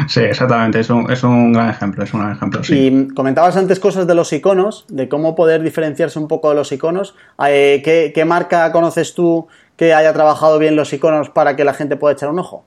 Sí, 0.08 0.20
exactamente, 0.20 0.80
es 0.80 0.90
un, 0.90 1.10
es 1.10 1.22
un 1.22 1.52
gran 1.52 1.70
ejemplo, 1.70 2.04
es 2.04 2.12
un 2.12 2.20
gran 2.20 2.32
ejemplo, 2.32 2.62
sí. 2.64 2.74
Y 2.86 3.08
comentabas 3.14 3.56
antes 3.56 3.80
cosas 3.80 4.06
de 4.06 4.14
los 4.14 4.32
iconos, 4.32 4.84
de 4.88 5.08
cómo 5.08 5.34
poder 5.34 5.62
diferenciarse 5.62 6.18
un 6.18 6.28
poco 6.28 6.50
de 6.50 6.56
los 6.56 6.72
iconos. 6.72 7.14
Eh, 7.46 7.82
¿qué, 8.14 8.24
marca 8.24 8.70
conoces 8.72 9.14
tú 9.14 9.48
que 9.76 9.94
haya 9.94 10.12
trabajado 10.12 10.58
bien 10.58 10.76
los 10.76 10.92
iconos 10.92 11.30
para 11.30 11.56
que 11.56 11.64
la 11.64 11.74
gente 11.74 11.96
pueda 11.96 12.14
echar 12.14 12.28
un 12.28 12.38
ojo? 12.38 12.64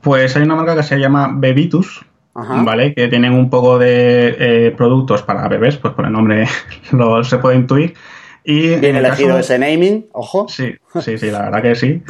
Pues 0.00 0.36
hay 0.36 0.42
una 0.42 0.56
marca 0.56 0.76
que 0.76 0.82
se 0.82 0.98
llama 0.98 1.30
Bebitus, 1.34 2.04
¿vale? 2.34 2.94
Que 2.94 3.08
tienen 3.08 3.32
un 3.32 3.50
poco 3.50 3.78
de 3.78 4.36
eh, 4.38 4.70
productos 4.76 5.22
para 5.22 5.48
bebés, 5.48 5.76
pues 5.76 5.94
por 5.94 6.06
el 6.06 6.12
nombre 6.12 6.46
lo, 6.92 7.22
se 7.24 7.38
puede 7.38 7.56
intuir. 7.56 7.94
Y 8.44 8.74
bien 8.76 8.96
elegido 8.96 9.38
ese 9.38 9.58
naming, 9.58 10.06
ojo. 10.12 10.46
Sí, 10.48 10.74
sí, 11.00 11.18
sí, 11.18 11.30
la 11.30 11.42
verdad 11.44 11.62
que 11.62 11.74
sí. 11.74 12.02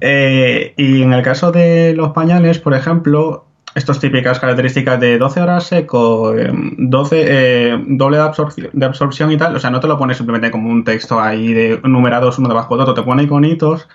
Eh, 0.00 0.72
y 0.76 1.02
en 1.02 1.12
el 1.12 1.22
caso 1.22 1.52
de 1.52 1.94
los 1.94 2.12
pañales, 2.12 2.58
por 2.58 2.74
ejemplo, 2.74 3.46
estas 3.74 4.00
típicas 4.00 4.40
características 4.40 4.98
de 4.98 5.18
12 5.18 5.40
horas 5.40 5.64
seco, 5.64 6.32
12, 6.32 7.24
eh, 7.26 7.84
doble 7.86 8.16
de 8.16 8.22
absorción, 8.22 8.70
de 8.72 8.86
absorción 8.86 9.30
y 9.32 9.36
tal, 9.36 9.54
o 9.54 9.60
sea, 9.60 9.70
no 9.70 9.80
te 9.80 9.86
lo 9.86 9.98
pones 9.98 10.16
simplemente 10.16 10.50
como 10.50 10.70
un 10.70 10.84
texto 10.84 11.20
ahí 11.20 11.52
de 11.52 11.80
numerados 11.84 12.38
uno 12.38 12.48
debajo 12.48 12.76
de 12.76 12.82
otro, 12.82 12.94
te 12.94 13.02
pone 13.02 13.22
iconitos, 13.22 13.88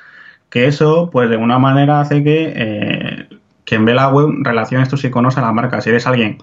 que 0.50 0.68
eso, 0.68 1.10
pues 1.12 1.28
de 1.30 1.36
alguna 1.36 1.60
manera 1.60 2.00
hace 2.00 2.24
que 2.24 2.54
eh, 2.56 3.30
quien 3.66 3.84
ve 3.84 3.94
la 3.94 4.10
web 4.10 4.30
relacione 4.42 4.84
estos 4.84 5.04
iconos 5.04 5.38
a 5.38 5.42
la 5.42 5.52
marca. 5.52 5.82
Si 5.82 5.90
eres 5.90 6.08
alguien 6.08 6.38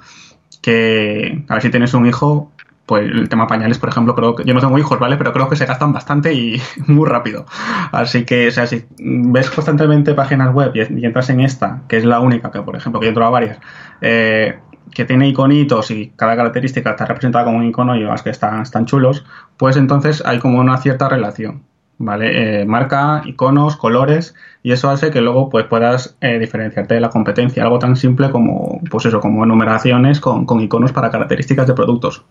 que, 0.61 1.45
a 1.49 1.55
ver 1.55 1.63
si 1.63 1.71
tienes 1.71 1.95
un 1.95 2.07
hijo, 2.07 2.52
pues 2.87 3.05
el 3.05 3.29
tema 3.29 3.47
pañales, 3.47 3.79
por 3.79 3.89
ejemplo, 3.89 4.15
creo 4.15 4.35
que 4.35 4.45
yo 4.45 4.55
no 4.55 4.61
tengo 4.61 4.79
hijos, 4.79 4.99
¿vale? 4.99 5.17
Pero 5.17 5.33
creo 5.33 5.49
que 5.49 5.57
se 5.57 5.67
gastan 5.67 5.93
bastante 5.93 6.33
y 6.33 6.61
muy 6.87 7.09
rápido. 7.09 7.47
Así 7.93 8.25
que, 8.25 8.49
o 8.49 8.51
sea, 8.51 8.67
si 8.67 8.85
ves 8.99 9.51
constantemente 9.51 10.15
páginas 10.15 10.53
web 10.53 10.73
y, 10.75 11.05
entras 11.05 11.31
en 11.31 11.41
esta, 11.41 11.83
que 11.89 11.97
es 11.97 12.05
la 12.05 12.21
única, 12.21 12.51
que 12.51 12.63
por 12.63 12.77
ejemplo, 12.77 13.01
que 13.01 13.07
yo 13.07 13.11
entro 13.11 13.25
a 13.25 13.31
varias, 13.31 13.59
eh, 14.01 14.59
que 14.91 15.05
tiene 15.05 15.29
iconitos 15.29 15.91
y 15.91 16.13
cada 16.17 16.37
característica 16.37 16.91
está 16.91 17.07
representada 17.07 17.45
con 17.45 17.55
un 17.55 17.65
icono 17.65 17.97
y 17.97 18.01
las 18.01 18.23
que 18.23 18.31
están, 18.31 18.63
están 18.63 18.85
chulos, 18.87 19.25
pues 19.57 19.77
entonces 19.77 20.23
hay 20.27 20.39
como 20.39 20.59
una 20.59 20.77
cierta 20.79 21.09
relación. 21.09 21.63
¿Vale? 21.99 22.63
Eh, 22.63 22.65
marca, 22.65 23.23
iconos, 23.27 23.77
colores, 23.77 24.35
y 24.65 24.73
eso 24.73 24.91
hace 24.91 25.13
que 25.13 25.21
luego 25.21 25.49
pues, 25.51 25.67
puedas 25.67 26.17
eh, 26.21 26.41
diferenciarte 26.41 26.95
de 26.95 27.01
la 27.01 27.11
competencia. 27.11 27.63
Algo 27.63 27.79
tan 27.79 27.95
simple 27.95 28.33
como, 28.33 28.81
pues 28.91 29.07
eso, 29.07 29.21
como 29.21 29.45
enumeraciones 29.45 30.19
con, 30.19 30.45
con 30.45 30.61
iconos 30.61 30.91
para 30.91 31.13
características 31.13 31.69
de 31.69 31.75
productos. 31.75 32.25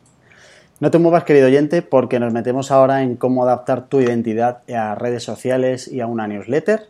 No 0.82 0.90
te 0.90 0.98
muevas, 0.98 1.26
querido 1.26 1.46
oyente, 1.46 1.84
porque 1.84 2.20
nos 2.20 2.34
metemos 2.34 2.72
ahora 2.72 3.04
en 3.04 3.16
cómo 3.16 3.44
adaptar 3.44 3.88
tu 3.88 4.02
identidad 4.02 4.64
a 4.68 4.96
redes 4.96 5.24
sociales 5.24 5.88
y 5.88 6.02
a 6.02 6.08
una 6.08 6.28
newsletter. 6.28 6.90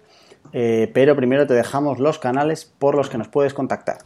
Eh, 0.54 0.90
pero 0.94 1.18
primero 1.18 1.46
te 1.46 1.54
dejamos 1.54 2.00
los 2.00 2.18
canales 2.18 2.64
por 2.64 2.96
los 2.96 3.10
que 3.10 3.18
nos 3.18 3.28
puedes 3.28 3.54
contactar. 3.54 3.98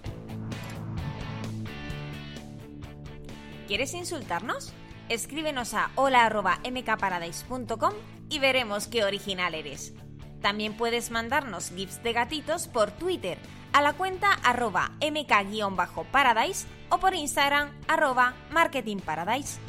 ¿Quieres 3.67 3.93
insultarnos? 3.93 4.73
Escríbenos 5.07 5.75
a 5.75 5.91
hola.mkparadise.com 5.93 7.93
y 8.29 8.39
veremos 8.39 8.87
qué 8.87 9.03
original 9.03 9.53
eres. 9.53 9.93
También 10.41 10.75
puedes 10.75 11.11
mandarnos 11.11 11.69
gifs 11.69 12.01
de 12.01 12.11
gatitos 12.11 12.67
por 12.67 12.89
Twitter 12.89 13.37
a 13.71 13.83
la 13.83 13.93
cuenta 13.93 14.31
arroba 14.43 14.93
mk-paradise 14.99 16.65
o 16.89 16.97
por 16.97 17.13
Instagram 17.13 17.69
arroba 17.87 18.33
marketingparadise. 18.49 19.59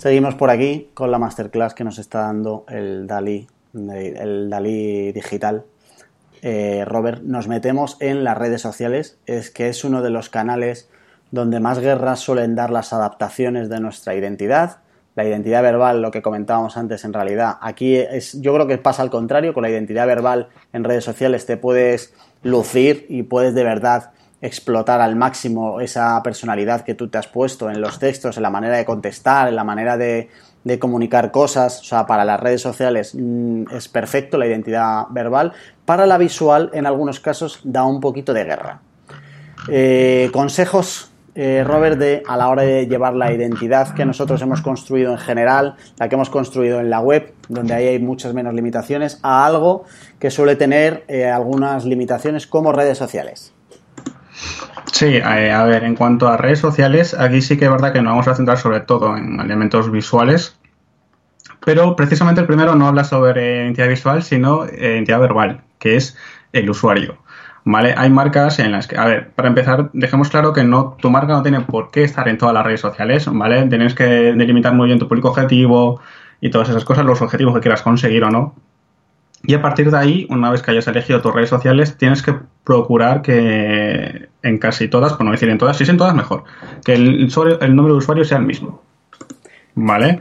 Seguimos 0.00 0.34
por 0.34 0.48
aquí 0.48 0.88
con 0.94 1.10
la 1.10 1.18
masterclass 1.18 1.74
que 1.74 1.84
nos 1.84 1.98
está 1.98 2.20
dando 2.20 2.64
el 2.70 3.06
Dalí, 3.06 3.46
el 3.74 4.48
Dalí 4.48 5.12
digital. 5.12 5.66
Eh, 6.40 6.86
Robert, 6.86 7.20
nos 7.22 7.48
metemos 7.48 7.98
en 8.00 8.24
las 8.24 8.38
redes 8.38 8.62
sociales, 8.62 9.18
es 9.26 9.50
que 9.50 9.68
es 9.68 9.84
uno 9.84 10.00
de 10.00 10.08
los 10.08 10.30
canales 10.30 10.88
donde 11.32 11.60
más 11.60 11.80
guerras 11.80 12.20
suelen 12.20 12.54
dar 12.54 12.70
las 12.70 12.94
adaptaciones 12.94 13.68
de 13.68 13.78
nuestra 13.80 14.14
identidad. 14.14 14.78
La 15.16 15.26
identidad 15.26 15.62
verbal, 15.62 16.00
lo 16.00 16.10
que 16.10 16.22
comentábamos 16.22 16.78
antes, 16.78 17.04
en 17.04 17.12
realidad, 17.12 17.58
aquí 17.60 17.96
es, 17.96 18.40
yo 18.40 18.54
creo 18.54 18.66
que 18.66 18.78
pasa 18.78 19.02
al 19.02 19.10
contrario, 19.10 19.52
con 19.52 19.64
la 19.64 19.68
identidad 19.68 20.06
verbal 20.06 20.48
en 20.72 20.84
redes 20.84 21.04
sociales 21.04 21.44
te 21.44 21.58
puedes 21.58 22.14
lucir 22.42 23.04
y 23.10 23.24
puedes 23.24 23.54
de 23.54 23.64
verdad 23.64 24.12
explotar 24.42 25.00
al 25.00 25.16
máximo 25.16 25.80
esa 25.80 26.22
personalidad 26.22 26.82
que 26.82 26.94
tú 26.94 27.08
te 27.08 27.18
has 27.18 27.26
puesto 27.26 27.70
en 27.70 27.80
los 27.80 27.98
textos, 27.98 28.36
en 28.36 28.42
la 28.42 28.50
manera 28.50 28.76
de 28.76 28.84
contestar, 28.84 29.48
en 29.48 29.56
la 29.56 29.64
manera 29.64 29.96
de, 29.96 30.28
comunicar 30.78 31.30
cosas. 31.30 31.80
O 31.80 31.84
sea, 31.84 32.06
para 32.06 32.24
las 32.24 32.40
redes 32.40 32.60
sociales 32.60 33.14
mm, 33.14 33.64
es 33.72 33.88
perfecto 33.88 34.38
la 34.38 34.46
identidad 34.46 35.06
verbal. 35.10 35.52
Para 35.84 36.06
la 36.06 36.18
visual, 36.18 36.70
en 36.72 36.86
algunos 36.86 37.20
casos, 37.20 37.60
da 37.64 37.84
un 37.84 38.00
poquito 38.00 38.32
de 38.32 38.44
guerra. 38.44 38.80
Eh, 39.68 40.30
consejos, 40.32 41.10
eh, 41.34 41.62
Robert, 41.64 41.98
de, 41.98 42.22
a 42.26 42.36
la 42.36 42.48
hora 42.48 42.62
de 42.62 42.86
llevar 42.86 43.14
la 43.14 43.32
identidad 43.32 43.94
que 43.94 44.04
nosotros 44.04 44.40
hemos 44.42 44.62
construido 44.62 45.12
en 45.12 45.18
general, 45.18 45.76
la 45.98 46.08
que 46.08 46.14
hemos 46.14 46.30
construido 46.30 46.80
en 46.80 46.90
la 46.90 47.00
web, 47.00 47.34
donde 47.48 47.74
ahí 47.74 47.86
hay 47.86 47.98
muchas 47.98 48.32
menos 48.32 48.54
limitaciones, 48.54 49.20
a 49.22 49.46
algo 49.46 49.84
que 50.18 50.30
suele 50.30 50.56
tener 50.56 51.04
eh, 51.08 51.26
algunas 51.26 51.84
limitaciones 51.84 52.46
como 52.46 52.72
redes 52.72 52.98
sociales. 52.98 53.52
Sí, 54.92 55.16
eh, 55.16 55.52
a 55.52 55.64
ver, 55.64 55.84
en 55.84 55.94
cuanto 55.94 56.28
a 56.28 56.36
redes 56.36 56.58
sociales, 56.58 57.14
aquí 57.14 57.42
sí 57.42 57.56
que 57.56 57.66
es 57.66 57.70
verdad 57.70 57.92
que 57.92 58.02
nos 58.02 58.12
vamos 58.12 58.28
a 58.28 58.34
centrar 58.34 58.58
sobre 58.58 58.80
todo 58.80 59.16
en 59.16 59.40
elementos 59.40 59.90
visuales, 59.90 60.58
pero 61.64 61.96
precisamente 61.96 62.40
el 62.40 62.46
primero 62.46 62.74
no 62.74 62.86
habla 62.86 63.04
sobre 63.04 63.64
identidad 63.64 63.88
visual, 63.88 64.22
sino 64.22 64.64
eh, 64.64 64.92
identidad 64.94 65.20
verbal, 65.20 65.62
que 65.78 65.96
es 65.96 66.16
el 66.52 66.68
usuario. 66.70 67.18
¿Vale? 67.64 67.94
Hay 67.96 68.08
marcas 68.08 68.58
en 68.58 68.72
las 68.72 68.86
que, 68.86 68.96
a 68.96 69.04
ver, 69.04 69.30
para 69.32 69.48
empezar, 69.48 69.90
dejemos 69.92 70.30
claro 70.30 70.54
que 70.54 70.64
no, 70.64 70.96
tu 71.00 71.10
marca 71.10 71.34
no 71.34 71.42
tiene 71.42 71.60
por 71.60 71.90
qué 71.90 72.04
estar 72.04 72.26
en 72.28 72.38
todas 72.38 72.54
las 72.54 72.64
redes 72.64 72.80
sociales, 72.80 73.28
¿vale? 73.30 73.66
Tienes 73.66 73.94
que 73.94 74.04
delimitar 74.04 74.74
muy 74.74 74.86
bien 74.86 74.98
tu 74.98 75.06
público 75.06 75.28
objetivo 75.28 76.00
y 76.40 76.50
todas 76.50 76.70
esas 76.70 76.86
cosas, 76.86 77.04
los 77.04 77.20
objetivos 77.20 77.54
que 77.54 77.60
quieras 77.60 77.82
conseguir 77.82 78.24
o 78.24 78.30
no. 78.30 78.54
Y 79.42 79.54
a 79.54 79.62
partir 79.62 79.90
de 79.90 79.96
ahí, 79.96 80.26
una 80.30 80.50
vez 80.50 80.62
que 80.62 80.70
hayas 80.70 80.86
elegido 80.86 81.20
tus 81.22 81.32
redes 81.32 81.48
sociales, 81.48 81.96
tienes 81.96 82.22
que 82.22 82.34
procurar 82.64 83.22
que 83.22 84.28
en 84.42 84.58
casi 84.58 84.88
todas, 84.88 85.14
por 85.14 85.24
no 85.24 85.32
decir 85.32 85.48
en 85.48 85.58
todas, 85.58 85.76
si 85.76 85.84
es 85.84 85.88
en 85.88 85.96
todas, 85.96 86.14
mejor, 86.14 86.44
que 86.84 86.94
el, 86.94 87.28
número 87.74 87.94
de 87.94 87.98
usuarios 87.98 88.28
sea 88.28 88.38
el 88.38 88.44
mismo. 88.44 88.82
¿Vale? 89.74 90.20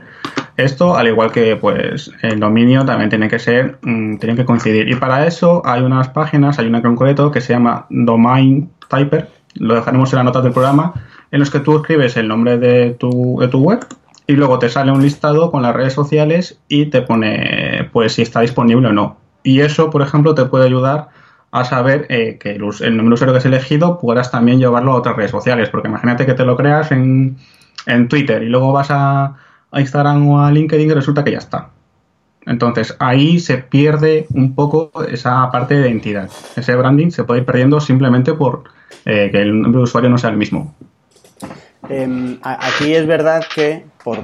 Esto, 0.56 0.96
al 0.96 1.08
igual 1.08 1.32
que 1.32 1.56
pues 1.58 2.12
el 2.22 2.40
dominio, 2.40 2.86
también 2.86 3.10
tiene 3.10 3.28
que 3.28 3.40
ser, 3.40 3.78
mm, 3.82 4.18
tienen 4.18 4.38
que 4.38 4.46
coincidir. 4.46 4.90
Y 4.90 4.96
para 4.96 5.26
eso 5.28 5.62
hay 5.66 5.82
unas 5.82 6.10
páginas, 6.10 6.60
hay 6.60 6.68
una 6.68 6.78
en 6.78 6.84
concreto 6.84 7.32
que 7.32 7.42
se 7.42 7.54
llama 7.54 7.88
Domain 7.90 8.70
Typer, 8.88 9.30
lo 9.56 9.76
dejaremos 9.76 10.14
en 10.14 10.18
la 10.18 10.24
nota 10.24 10.42
del 10.42 10.54
programa, 10.54 10.94
en 11.32 11.40
los 11.40 11.50
que 11.50 11.60
tú 11.60 11.78
escribes 11.78 12.16
el 12.16 12.28
nombre 12.28 12.58
de 12.58 12.92
tu 12.92 13.10
web 13.10 13.86
y 14.30 14.34
luego 14.34 14.60
te 14.60 14.70
sale 14.70 14.92
un 14.92 15.02
listado 15.02 15.50
con 15.50 15.64
las 15.64 15.76
redes 15.76 15.94
sociales 15.94 16.60
y 16.68 16.86
te 16.86 17.02
pone 17.02 17.90
pues 17.92 18.14
si 18.14 18.22
está 18.22 18.42
disponible 18.42 18.90
o 18.90 18.94
no. 18.94 19.18
Y 19.42 19.62
eso, 19.62 19.90
por 19.90 20.04
ejemplo, 20.04 20.36
te 20.36 20.46
puede 20.46 20.68
ayudar 20.68 21.10
a 21.50 21.66
saber 21.66 22.06
eh, 22.10 22.38
que 22.40 22.52
el, 22.52 22.60
número 22.60 23.10
de 23.10 23.14
usuario 23.16 23.34
que 23.34 23.40
has 23.40 23.46
elegido 23.46 23.98
puedas 23.98 24.30
también 24.30 24.60
llevarlo 24.60 24.92
a 24.92 24.98
otras 24.98 25.16
redes 25.16 25.32
sociales. 25.32 25.70
Porque 25.70 25.88
imagínate 25.88 26.28
que 26.28 26.36
te 26.36 26.46
lo 26.46 26.56
creas 26.56 26.92
en, 26.92 27.38
Twitter 28.08 28.44
y 28.44 28.50
luego 28.50 28.72
vas 28.72 28.90
a, 28.92 29.36
Instagram 29.74 30.28
o 30.28 30.46
a 30.46 30.52
LinkedIn 30.52 30.92
y 30.92 30.94
resulta 30.94 31.24
que 31.24 31.32
ya 31.32 31.40
está. 31.40 31.70
Entonces 32.46 32.96
ahí 33.00 33.40
se 33.40 33.58
pierde 33.58 34.28
un 34.36 34.54
poco 34.54 34.92
esa 35.12 35.50
parte 35.50 35.74
de 35.74 35.90
identidad. 35.90 36.30
Ese 36.56 36.76
branding 36.76 37.10
se 37.10 37.24
puede 37.24 37.40
ir 37.40 37.48
perdiendo 37.48 37.80
simplemente 37.80 38.34
por 38.34 38.66
eh, 39.06 39.30
que 39.32 39.42
el 39.42 39.60
nombre 39.60 39.80
de 39.80 39.84
usuario 39.86 40.12
no 40.12 40.20
sea 40.20 40.30
el 40.30 40.38
mismo. 40.38 40.76
Em, 41.88 42.40
aquí 42.44 42.94
es 42.94 43.08
verdad 43.08 43.44
que, 43.54 43.86
por, 44.04 44.22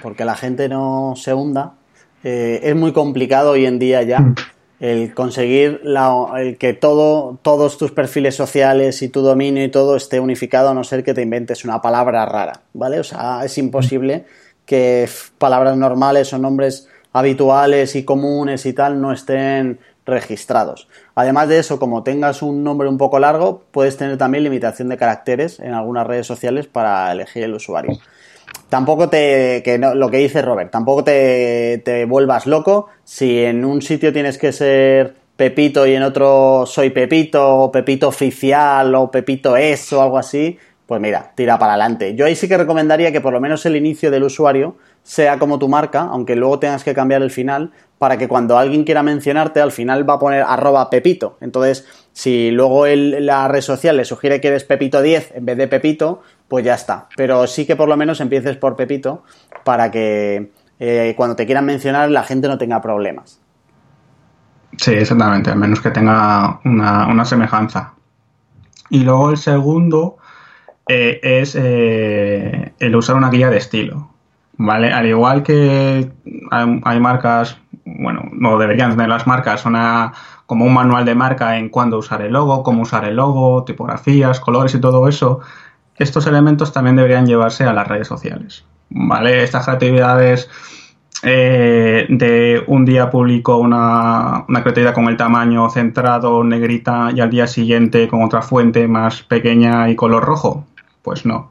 porque 0.00 0.24
la 0.24 0.36
gente 0.36 0.68
no 0.68 1.14
se 1.16 1.34
hunda, 1.34 1.74
eh, 2.22 2.60
es 2.62 2.74
muy 2.74 2.92
complicado 2.92 3.50
hoy 3.50 3.66
en 3.66 3.78
día 3.78 4.02
ya 4.02 4.32
el 4.80 5.14
conseguir 5.14 5.82
el 6.36 6.58
que 6.58 6.72
todo, 6.72 7.38
todos 7.42 7.78
tus 7.78 7.92
perfiles 7.92 8.34
sociales 8.34 9.02
y 9.02 9.08
tu 9.08 9.22
dominio 9.22 9.64
y 9.64 9.70
todo 9.70 9.96
esté 9.96 10.20
unificado 10.20 10.70
a 10.70 10.74
no 10.74 10.84
ser 10.84 11.04
que 11.04 11.14
te 11.14 11.22
inventes 11.22 11.64
una 11.64 11.80
palabra 11.80 12.26
rara, 12.26 12.60
¿vale? 12.72 13.00
O 13.00 13.04
sea, 13.04 13.44
es 13.44 13.56
imposible 13.58 14.24
que 14.66 15.08
palabras 15.38 15.76
normales 15.76 16.32
o 16.32 16.38
nombres 16.38 16.88
habituales 17.12 17.94
y 17.94 18.04
comunes 18.04 18.66
y 18.66 18.72
tal 18.72 19.00
no 19.00 19.12
estén 19.12 19.78
registrados. 20.04 20.88
Además 21.14 21.48
de 21.48 21.58
eso, 21.58 21.78
como 21.78 22.02
tengas 22.02 22.42
un 22.42 22.64
nombre 22.64 22.88
un 22.88 22.98
poco 22.98 23.18
largo, 23.18 23.62
puedes 23.70 23.96
tener 23.96 24.18
también 24.18 24.44
limitación 24.44 24.88
de 24.88 24.96
caracteres 24.96 25.60
en 25.60 25.72
algunas 25.72 26.06
redes 26.06 26.26
sociales 26.26 26.66
para 26.66 27.12
elegir 27.12 27.44
el 27.44 27.54
usuario. 27.54 27.98
Tampoco 28.68 29.08
te, 29.08 29.62
que 29.64 29.78
lo 29.78 30.10
que 30.10 30.18
dice 30.18 30.42
Robert, 30.42 30.70
tampoco 30.70 31.04
te, 31.04 31.80
te 31.84 32.04
vuelvas 32.06 32.46
loco 32.46 32.88
si 33.04 33.40
en 33.44 33.64
un 33.64 33.82
sitio 33.82 34.12
tienes 34.12 34.38
que 34.38 34.52
ser 34.52 35.14
Pepito 35.36 35.86
y 35.86 35.94
en 35.94 36.02
otro 36.02 36.64
soy 36.66 36.90
Pepito, 36.90 37.56
o 37.58 37.72
Pepito 37.72 38.08
oficial, 38.08 38.94
o 38.94 39.10
Pepito 39.10 39.56
es, 39.56 39.92
o 39.92 40.02
algo 40.02 40.18
así, 40.18 40.58
pues 40.86 41.00
mira, 41.00 41.32
tira 41.34 41.58
para 41.58 41.72
adelante. 41.72 42.14
Yo 42.14 42.26
ahí 42.26 42.36
sí 42.36 42.48
que 42.48 42.56
recomendaría 42.56 43.12
que 43.12 43.20
por 43.20 43.32
lo 43.32 43.40
menos 43.40 43.64
el 43.66 43.76
inicio 43.76 44.10
del 44.10 44.24
usuario 44.24 44.76
sea 45.04 45.38
como 45.38 45.60
tu 45.60 45.68
marca, 45.68 46.00
aunque 46.00 46.34
luego 46.34 46.58
tengas 46.58 46.82
que 46.82 46.94
cambiar 46.94 47.22
el 47.22 47.30
final, 47.30 47.70
para 47.98 48.18
que 48.18 48.26
cuando 48.26 48.58
alguien 48.58 48.84
quiera 48.84 49.02
mencionarte, 49.02 49.60
al 49.60 49.70
final 49.70 50.08
va 50.08 50.14
a 50.14 50.18
poner 50.18 50.42
arroba 50.42 50.90
Pepito. 50.90 51.38
Entonces, 51.40 51.86
si 52.12 52.50
luego 52.50 52.86
la 52.86 53.46
red 53.46 53.60
social 53.60 53.96
le 53.96 54.04
sugiere 54.04 54.40
que 54.40 54.48
eres 54.48 54.64
Pepito 54.64 55.00
10 55.00 55.34
en 55.36 55.44
vez 55.44 55.56
de 55.56 55.68
Pepito, 55.68 56.22
pues 56.48 56.64
ya 56.64 56.74
está. 56.74 57.08
Pero 57.16 57.46
sí 57.46 57.66
que 57.66 57.76
por 57.76 57.88
lo 57.88 57.96
menos 57.96 58.20
empieces 58.20 58.56
por 58.56 58.76
Pepito 58.76 59.22
para 59.62 59.90
que 59.90 60.50
eh, 60.80 61.14
cuando 61.16 61.36
te 61.36 61.46
quieran 61.46 61.66
mencionar 61.66 62.10
la 62.10 62.24
gente 62.24 62.48
no 62.48 62.58
tenga 62.58 62.80
problemas. 62.80 63.40
Sí, 64.76 64.92
exactamente, 64.92 65.50
al 65.50 65.58
menos 65.58 65.80
que 65.80 65.90
tenga 65.90 66.60
una, 66.64 67.24
semejanza. 67.24 67.94
Y 68.90 69.00
luego 69.00 69.30
el 69.30 69.36
segundo 69.36 70.16
eh, 70.88 71.20
es 71.22 71.54
eh, 71.54 72.72
el 72.78 72.96
usar 72.96 73.16
una 73.16 73.30
guía 73.30 73.50
de 73.50 73.58
estilo. 73.58 74.13
¿Vale? 74.56 74.92
Al 74.92 75.06
igual 75.06 75.42
que 75.42 76.12
hay, 76.50 77.00
marcas, 77.00 77.58
bueno, 77.84 78.22
no 78.32 78.58
deberían 78.58 78.92
tener 78.92 79.08
las 79.08 79.26
marcas, 79.26 79.66
una, 79.66 80.12
como 80.46 80.64
un 80.64 80.72
manual 80.72 81.04
de 81.04 81.14
marca 81.14 81.58
en 81.58 81.68
cuándo 81.68 81.98
usar 81.98 82.22
el 82.22 82.32
logo, 82.32 82.62
cómo 82.62 82.82
usar 82.82 83.04
el 83.04 83.16
logo, 83.16 83.64
tipografías, 83.64 84.38
colores 84.40 84.74
y 84.74 84.80
todo 84.80 85.08
eso, 85.08 85.40
estos 85.96 86.26
elementos 86.26 86.72
también 86.72 86.96
deberían 86.96 87.26
llevarse 87.26 87.64
a 87.64 87.72
las 87.72 87.88
redes 87.88 88.06
sociales. 88.06 88.64
¿Vale? 88.90 89.42
Estas 89.42 89.68
actividades 89.68 90.48
eh, 91.22 92.06
de 92.08 92.62
un 92.66 92.84
día 92.84 93.10
publico 93.10 93.56
una, 93.56 94.44
una 94.46 94.62
creatividad 94.62 94.94
con 94.94 95.08
el 95.08 95.16
tamaño 95.16 95.70
centrado, 95.70 96.44
negrita, 96.44 97.10
y 97.14 97.20
al 97.20 97.30
día 97.30 97.46
siguiente 97.46 98.08
con 98.08 98.22
otra 98.22 98.42
fuente 98.42 98.86
más 98.86 99.22
pequeña 99.22 99.88
y 99.88 99.96
color 99.96 100.24
rojo. 100.24 100.66
Pues 101.02 101.24
no. 101.26 101.48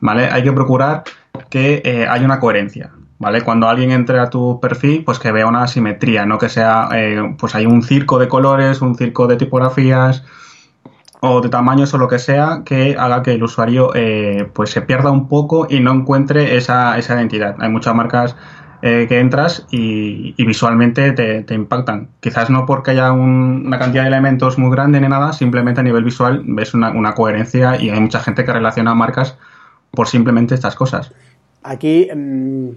¿Vale? 0.00 0.28
Hay 0.30 0.42
que 0.42 0.52
procurar 0.52 1.04
que 1.48 1.82
eh, 1.84 2.06
hay 2.08 2.24
una 2.24 2.40
coherencia, 2.40 2.90
¿vale? 3.18 3.42
Cuando 3.42 3.68
alguien 3.68 3.90
entre 3.90 4.18
a 4.18 4.30
tu 4.30 4.60
perfil, 4.60 5.04
pues 5.04 5.18
que 5.18 5.32
vea 5.32 5.46
una 5.46 5.66
simetría, 5.66 6.26
no 6.26 6.38
que 6.38 6.48
sea, 6.48 6.88
eh, 6.94 7.34
pues 7.38 7.54
hay 7.54 7.66
un 7.66 7.82
circo 7.82 8.18
de 8.18 8.28
colores, 8.28 8.80
un 8.80 8.96
circo 8.96 9.26
de 9.26 9.36
tipografías 9.36 10.24
o 11.20 11.40
de 11.40 11.48
tamaños 11.48 11.94
o 11.94 11.98
lo 11.98 12.08
que 12.08 12.18
sea 12.18 12.62
que 12.64 12.96
haga 12.98 13.22
que 13.22 13.34
el 13.34 13.42
usuario 13.42 13.90
eh, 13.94 14.50
pues 14.52 14.70
se 14.70 14.82
pierda 14.82 15.10
un 15.10 15.28
poco 15.28 15.66
y 15.68 15.80
no 15.80 15.92
encuentre 15.92 16.56
esa, 16.56 16.98
esa 16.98 17.14
identidad. 17.14 17.56
Hay 17.58 17.70
muchas 17.70 17.94
marcas 17.94 18.36
que 18.82 19.18
entras 19.18 19.66
y, 19.72 20.40
visualmente 20.44 21.10
te, 21.10 21.54
impactan. 21.54 22.10
Quizás 22.20 22.50
no 22.50 22.66
porque 22.66 22.92
haya 22.92 23.10
una 23.10 23.80
cantidad 23.80 24.02
de 24.02 24.08
elementos 24.10 24.58
muy 24.58 24.70
grande 24.70 25.00
ni 25.00 25.08
nada, 25.08 25.32
simplemente 25.32 25.80
a 25.80 25.82
nivel 25.82 26.04
visual 26.04 26.42
ves 26.46 26.72
una 26.72 27.14
coherencia 27.14 27.82
y 27.82 27.90
hay 27.90 27.98
mucha 27.98 28.20
gente 28.20 28.44
que 28.44 28.52
relaciona 28.52 28.94
marcas 28.94 29.38
por 29.90 30.08
simplemente 30.08 30.54
estas 30.54 30.74
cosas. 30.74 31.12
Aquí 31.62 32.08
mm, 32.14 32.70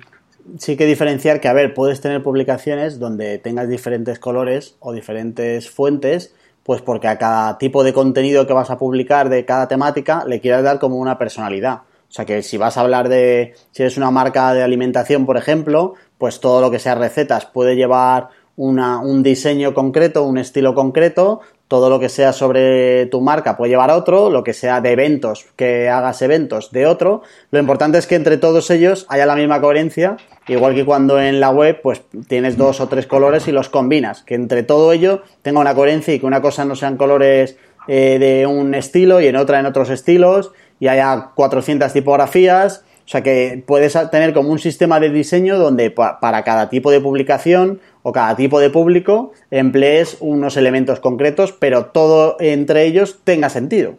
sí 0.58 0.76
que 0.78 0.86
diferenciar 0.86 1.39
que, 1.39 1.48
a 1.48 1.54
ver, 1.54 1.74
puedes 1.74 2.02
tener 2.02 2.24
publicaciones 2.24 3.00
donde 3.00 3.38
tengas 3.38 3.69
diferentes 3.69 4.19
colores 4.19 4.76
o 4.80 4.93
diferentes 4.93 5.69
fuentes, 5.69 6.34
pues 6.63 6.82
porque 6.82 7.08
a 7.08 7.17
cada 7.17 7.58
tipo 7.58 7.84
de 7.84 7.93
contenido 7.93 8.48
que 8.48 8.54
vas 8.54 8.69
a 8.69 8.78
publicar 8.78 9.30
de 9.30 9.45
cada 9.45 9.67
temática 9.67 10.24
le 10.26 10.39
quieras 10.39 10.63
dar 10.63 10.80
como 10.80 10.98
una 10.98 11.17
personalidad. 11.17 11.82
O 12.10 12.12
sea 12.12 12.26
que 12.26 12.41
si 12.41 12.58
vas 12.58 12.78
a 12.78 12.82
hablar 12.82 13.08
de, 13.08 13.54
si 13.72 13.84
eres 13.84 13.98
una 13.98 14.10
marca 14.10 14.54
de 14.54 14.63
alimentación, 14.63 15.28
por 15.28 15.38
ejemplo, 15.38 15.93
pues 16.17 16.39
todo 16.39 16.60
lo 16.60 16.72
que 16.72 16.80
sea 16.80 16.95
recetas 16.95 17.45
puede 17.45 17.76
llevar 17.76 18.30
un 18.56 19.24
diseño 19.24 19.74
concreto, 19.74 20.26
un 20.26 20.38
estilo 20.38 20.74
concreto, 20.74 21.39
todo 21.69 21.91
lo 21.91 21.99
que 21.99 22.10
sea 22.10 22.34
sobre 22.34 23.05
tu 23.05 23.21
marca 23.21 23.55
puede 23.55 23.69
llevar 23.69 23.91
a 23.91 23.95
otro, 23.95 24.32
lo 24.32 24.43
que 24.43 24.53
sea 24.53 24.82
de 24.82 24.91
eventos, 24.91 25.45
que 25.55 25.88
hagas 25.88 26.23
eventos 26.23 26.71
de 26.71 26.88
otro. 26.88 27.21
Lo 27.51 27.60
importante 27.60 27.99
es 27.99 28.08
que 28.08 28.15
entre 28.15 28.38
todos 28.38 28.71
ellos 28.71 29.05
haya 29.08 29.27
la 29.27 29.36
misma 29.36 29.62
coherencia, 29.62 30.17
igual 30.47 30.73
que 30.73 30.84
cuando 30.84 31.21
en 31.21 31.39
la 31.39 31.51
web 31.51 31.79
pues 31.84 32.01
tienes 32.27 32.58
dos 32.58 32.82
o 32.82 32.88
tres 32.88 33.05
colores 33.05 33.47
y 33.47 33.51
los 33.51 33.69
combinas, 33.69 34.23
que 34.23 34.34
entre 34.34 34.63
todo 34.63 34.91
ello 34.91 35.21
tenga 35.43 35.60
una 35.60 35.75
coherencia 35.75 36.12
y 36.12 36.19
que 36.19 36.25
una 36.25 36.41
cosa 36.41 36.65
no 36.65 36.75
sean 36.75 36.97
colores 36.97 37.55
eh, 37.88 38.17
de 38.19 38.47
un 38.47 38.73
estilo 38.73 39.21
y 39.21 39.27
en 39.27 39.36
otra 39.36 39.60
en 39.60 39.67
otros 39.67 39.91
estilos 39.91 40.51
y 40.79 40.88
haya 40.88 41.29
400 41.36 41.93
tipografías. 41.93 42.84
O 43.05 43.12
sea 43.12 43.21
que 43.21 43.63
puedes 43.65 43.95
tener 44.10 44.34
como 44.34 44.49
un 44.49 44.60
sistema 44.60 44.99
de 44.99 45.10
diseño 45.10 45.60
donde 45.60 45.91
para 45.91 46.43
cada 46.43 46.69
tipo 46.69 46.89
de 46.89 46.99
publicación 46.99 47.79
o 48.10 48.12
cada 48.12 48.36
tipo 48.36 48.60
de 48.60 48.72
público 48.72 49.34
emplees 49.52 50.17
unos 50.19 50.58
elementos 50.58 51.00
concretos, 51.00 51.52
pero 51.54 51.86
todo 51.86 52.38
entre 52.39 52.86
ellos 52.86 53.19
tenga 53.24 53.50
sentido. 53.50 53.98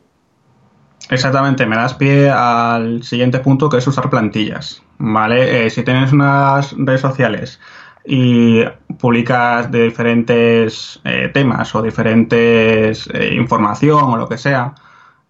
Exactamente, 1.11 1.65
me 1.65 1.77
das 1.77 1.95
pie 1.95 2.29
al 2.29 3.05
siguiente 3.05 3.39
punto 3.39 3.69
que 3.69 3.79
es 3.79 3.87
usar 3.87 4.11
plantillas. 4.11 4.83
¿Vale? 4.99 5.67
Eh, 5.67 5.71
si 5.71 5.85
tienes 5.85 6.13
unas 6.13 6.75
redes 6.77 7.01
sociales 7.01 7.61
y 8.05 8.65
publicas 8.99 9.71
de 9.71 9.85
diferentes 9.85 11.01
eh, 11.05 11.31
temas 11.33 11.73
o 11.75 11.83
diferentes 11.83 13.09
eh, 13.15 13.35
información 13.35 14.03
o 14.03 14.17
lo 14.17 14.29
que 14.29 14.39
sea, 14.39 14.75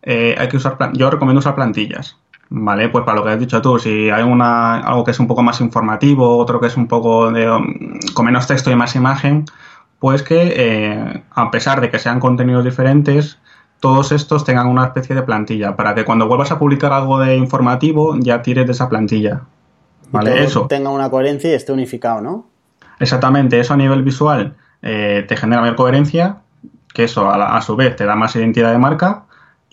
hay 0.03 0.49
que 0.49 0.57
usar 0.57 0.79
yo 0.95 1.11
recomiendo 1.11 1.41
usar 1.41 1.55
plantillas. 1.55 2.17
¿Vale? 2.53 2.89
Pues 2.89 3.05
para 3.05 3.17
lo 3.17 3.25
que 3.25 3.31
has 3.31 3.39
dicho 3.39 3.63
tú, 3.63 3.79
si 3.79 4.11
hay 4.11 4.25
una, 4.25 4.81
algo 4.81 5.05
que 5.05 5.13
es 5.13 5.21
un 5.21 5.29
poco 5.29 5.43
más 5.43 5.61
informativo, 5.61 6.37
otro 6.37 6.61
que 6.61 6.67
es 6.67 6.77
un 6.77 6.89
poco 6.89 7.31
de, 7.31 7.47
con 8.13 8.27
menos 8.27 8.49
texto 8.49 8.71
y 8.71 8.75
más 8.75 8.97
imagen, 8.97 9.45
pues 10.01 10.23
que 10.25 11.23
a 11.31 11.51
pesar 11.53 11.81
de 11.81 11.91
que 11.91 12.01
sean 12.01 12.19
contenidos 12.19 12.65
diferentes, 12.65 13.39
todos 13.81 14.13
estos 14.13 14.45
tengan 14.45 14.67
una 14.67 14.85
especie 14.85 15.17
de 15.17 15.23
plantilla 15.23 15.75
para 15.75 15.95
que 15.95 16.05
cuando 16.05 16.29
vuelvas 16.29 16.53
a 16.53 16.59
publicar 16.59 16.93
algo 16.93 17.19
de 17.19 17.37
informativo 17.37 18.17
ya 18.19 18.43
tires 18.43 18.67
de 18.67 18.73
esa 18.73 18.89
plantilla. 18.89 19.43
¿Vale? 20.13 20.43
eso. 20.43 20.67
Tenga 20.67 20.91
una 20.91 21.09
coherencia 21.09 21.51
y 21.51 21.55
esté 21.55 21.73
unificado, 21.73 22.21
¿no? 22.21 22.47
Exactamente, 22.99 23.59
eso 23.59 23.75
a 23.75 23.77
nivel 23.77 24.03
visual 24.03 24.57
eh, 24.83 25.25
te 25.27 25.37
genera 25.37 25.63
mayor 25.63 25.77
coherencia, 25.77 26.39
que 26.93 27.05
eso 27.05 27.31
a, 27.31 27.61
su 27.63 27.77
vez 27.77 27.97
te 27.97 28.05
da 28.05 28.17
más 28.17 28.35
identidad 28.37 28.73
de 28.73 28.79
marca 28.79 29.25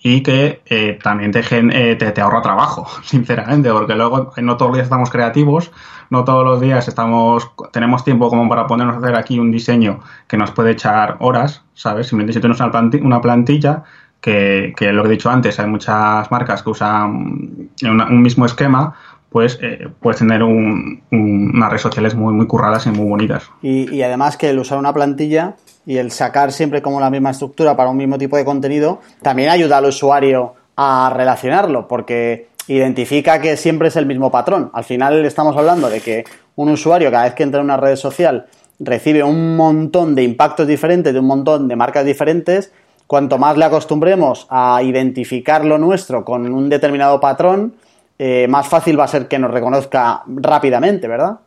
y 0.02 0.22
que 0.22 0.62
eh, 0.66 1.00
también 1.02 1.32
eh, 1.36 1.96
te, 1.96 2.12
te, 2.12 2.22
ahorra 2.22 2.42
trabajo, 2.42 2.88
sinceramente, 3.04 3.72
porque 3.72 3.96
luego 3.96 4.34
no 4.38 4.58
todos 4.58 4.70
los 4.70 4.78
días 4.78 4.86
estamos 4.86 5.10
creativos, 5.10 5.72
no 6.10 6.24
todos 6.24 6.46
los 6.46 6.62
días 6.62 6.88
estamos 6.88 7.52
tenemos 7.72 8.04
tiempo 8.04 8.30
como 8.30 8.48
para 8.48 8.68
ponernos 8.68 8.96
a 8.96 9.00
hacer 9.00 9.16
aquí 9.16 9.40
un 9.40 9.52
diseño 9.52 10.00
que 10.28 10.38
nos 10.38 10.52
puede 10.52 10.72
echar 10.72 11.18
horas, 11.20 11.64
¿sabes? 11.74 12.08
Simplemente 12.08 12.34
si 12.34 12.40
tienes 12.40 12.60
una 13.02 13.22
plantilla, 13.22 13.84
que, 14.22 14.74
que 14.76 14.92
lo 14.92 15.04
que 15.04 15.10
he 15.10 15.12
dicho 15.12 15.30
antes, 15.30 15.60
hay 15.60 15.68
muchas 15.68 16.32
marcas 16.32 16.64
que 16.64 16.70
usan 16.70 17.70
un 17.84 18.22
mismo 18.22 18.46
esquema, 18.46 18.96
pues 19.30 19.60
eh, 19.62 19.90
puedes 20.00 20.20
tener 20.20 20.42
unas 20.42 21.70
redes 21.70 21.82
sociales 21.82 22.16
muy, 22.16 22.34
muy 22.34 22.48
curradas 22.48 22.86
y 22.88 22.92
muy 22.92 23.08
bonitas. 23.08 23.50
Y, 23.62 24.02
además 24.02 24.38
que 24.38 24.50
el 24.50 24.60
usar 24.60 24.78
una 24.78 24.94
plantilla 24.94 25.56
y 25.88 25.98
el 25.98 26.12
sacar 26.12 26.52
siempre 26.52 26.82
como 26.82 27.00
la 27.00 27.10
misma 27.10 27.32
estructura 27.32 27.78
para 27.78 27.90
un 27.90 27.96
mismo 27.96 28.18
tipo 28.18 28.36
de 28.36 28.44
contenido, 28.44 29.00
también 29.22 29.50
ayuda 29.50 29.78
al 29.78 29.86
usuario 29.86 30.54
a 30.76 31.12
relacionarlo, 31.16 31.88
porque 31.88 32.50
identifica 32.68 33.40
que 33.40 33.56
siempre 33.56 33.88
es 33.88 33.96
el 33.96 34.06
mismo 34.06 34.30
patrón. 34.30 34.70
Al 34.74 34.84
final 34.84 35.26
estamos 35.26 35.56
hablando 35.56 35.90
de 35.90 36.02
que 36.02 36.26
un 36.58 36.70
usuario 36.70 37.10
cada 37.10 37.24
vez 37.24 37.36
que 37.36 37.44
entra 37.44 37.62
en 37.62 37.66
una 37.66 37.78
red 37.78 37.96
social 37.96 38.48
recibe 38.80 39.24
un 39.24 39.56
montón 39.56 40.14
de 40.14 40.24
impactos 40.24 40.68
diferentes 40.68 41.14
de 41.14 41.20
un 41.20 41.26
montón 41.26 41.70
de 41.70 41.78
marcas 41.78 42.06
diferentes. 42.06 42.74
Cuanto 43.08 43.38
más 43.38 43.56
le 43.56 43.64
acostumbremos 43.64 44.46
a 44.50 44.84
identificar 44.84 45.64
lo 45.64 45.78
nuestro 45.78 46.26
con 46.26 46.54
un 46.54 46.68
determinado 46.68 47.22
patrón, 47.22 47.76
eh, 48.20 48.46
más 48.50 48.68
fácil 48.68 49.00
va 49.00 49.06
a 49.06 49.08
ser 49.08 49.30
que 49.30 49.40
nos 49.40 49.52
reconozca 49.52 50.24
rápidamente, 50.28 51.08
¿verdad? 51.08 51.38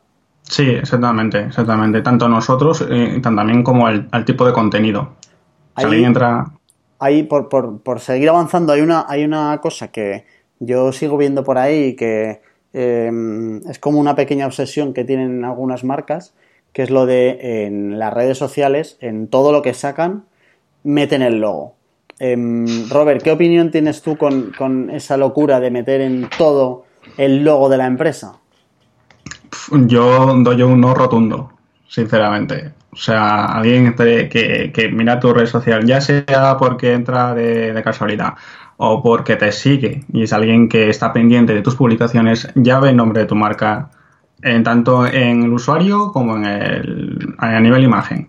Sí, 0.50 0.68
exactamente, 0.68 1.44
exactamente. 1.44 2.02
Tanto 2.02 2.28
nosotros, 2.28 2.84
eh, 2.90 3.20
también 3.22 3.62
como 3.62 3.88
el, 3.88 4.08
tipo 4.24 4.44
de 4.44 4.52
contenido. 4.52 5.10
Ahí, 5.76 6.04
entra... 6.04 6.44
ahí 6.98 7.22
por, 7.22 7.48
por, 7.48 8.00
seguir 8.00 8.28
avanzando, 8.30 8.72
hay 8.72 8.80
una, 8.80 9.06
hay 9.08 9.22
una 9.22 9.56
cosa 9.62 9.92
que 9.92 10.24
yo 10.58 10.90
sigo 10.92 11.16
viendo 11.16 11.44
por 11.44 11.56
ahí 11.56 11.94
que 11.94 12.42
em, 12.72 13.58
es 13.68 13.78
como 13.78 14.00
una 14.00 14.16
pequeña 14.16 14.46
obsesión 14.46 14.92
que 14.92 15.04
tienen 15.04 15.44
algunas 15.44 15.84
marcas, 15.84 16.34
que 16.72 16.82
es 16.82 16.90
lo 16.90 17.06
de 17.06 17.66
en 17.66 18.00
las 18.00 18.12
redes 18.12 18.36
sociales, 18.36 18.98
en 19.00 19.28
todo 19.28 19.52
lo 19.52 19.62
que 19.62 19.72
sacan, 19.72 20.24
meten 20.82 21.22
el 21.22 21.40
logo. 21.40 21.76
Em, 22.18 22.66
Robert, 22.90 23.22
¿qué 23.22 23.30
opinión 23.30 23.70
tienes 23.70 24.02
tú 24.02 24.16
con, 24.16 24.90
esa 24.90 25.16
locura 25.16 25.60
de 25.60 25.70
meter 25.70 26.00
en 26.00 26.28
todo 26.36 26.86
el 27.16 27.44
logo 27.44 27.68
de 27.68 27.78
la 27.78 27.86
empresa? 27.86 28.40
Yo 29.70 30.34
doy 30.42 30.62
un 30.62 30.80
no 30.80 30.94
rotundo, 30.94 31.52
sinceramente. 31.88 32.72
O 32.92 32.96
sea, 32.96 33.44
alguien 33.46 33.94
que, 33.94 34.72
que 34.74 34.88
mira 34.88 35.20
tu 35.20 35.32
red 35.32 35.46
social, 35.46 35.84
ya 35.86 36.00
sea 36.00 36.56
porque 36.58 36.92
entra 36.92 37.34
de, 37.34 37.80
casualidad 37.84 38.34
o 38.78 39.02
porque 39.02 39.36
te 39.36 39.52
sigue 39.52 40.04
y 40.12 40.22
es 40.24 40.32
alguien 40.32 40.68
que 40.68 40.88
está 40.88 41.12
pendiente 41.12 41.54
de 41.54 41.62
tus 41.62 41.76
publicaciones, 41.76 42.48
ya 42.54 42.80
ve 42.80 42.90
el 42.90 42.96
nombre 42.96 43.20
de 43.20 43.26
tu 43.26 43.36
marca 43.36 43.90
en, 44.42 44.64
tanto 44.64 45.06
en 45.06 45.44
el 45.44 45.52
usuario 45.52 46.12
como 46.12 46.36
en 46.36 46.46
el, 46.46 47.34
a 47.38 47.60
nivel 47.60 47.84
imagen. 47.84 48.26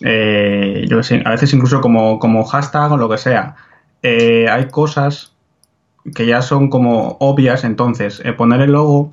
Eh, 0.00 0.84
yo 0.88 0.98
a 0.98 1.30
veces 1.30 1.52
incluso 1.54 1.80
como, 1.80 2.18
como 2.18 2.44
hashtag 2.44 2.92
o 2.92 2.96
lo 2.96 3.08
que 3.08 3.18
sea. 3.18 3.56
Eh, 4.02 4.46
hay 4.48 4.68
cosas 4.68 5.32
que 6.14 6.26
ya 6.26 6.42
son 6.42 6.68
como 6.68 7.16
obvias, 7.20 7.64
entonces 7.64 8.20
eh, 8.24 8.32
poner 8.32 8.60
el 8.60 8.72
logo 8.72 9.12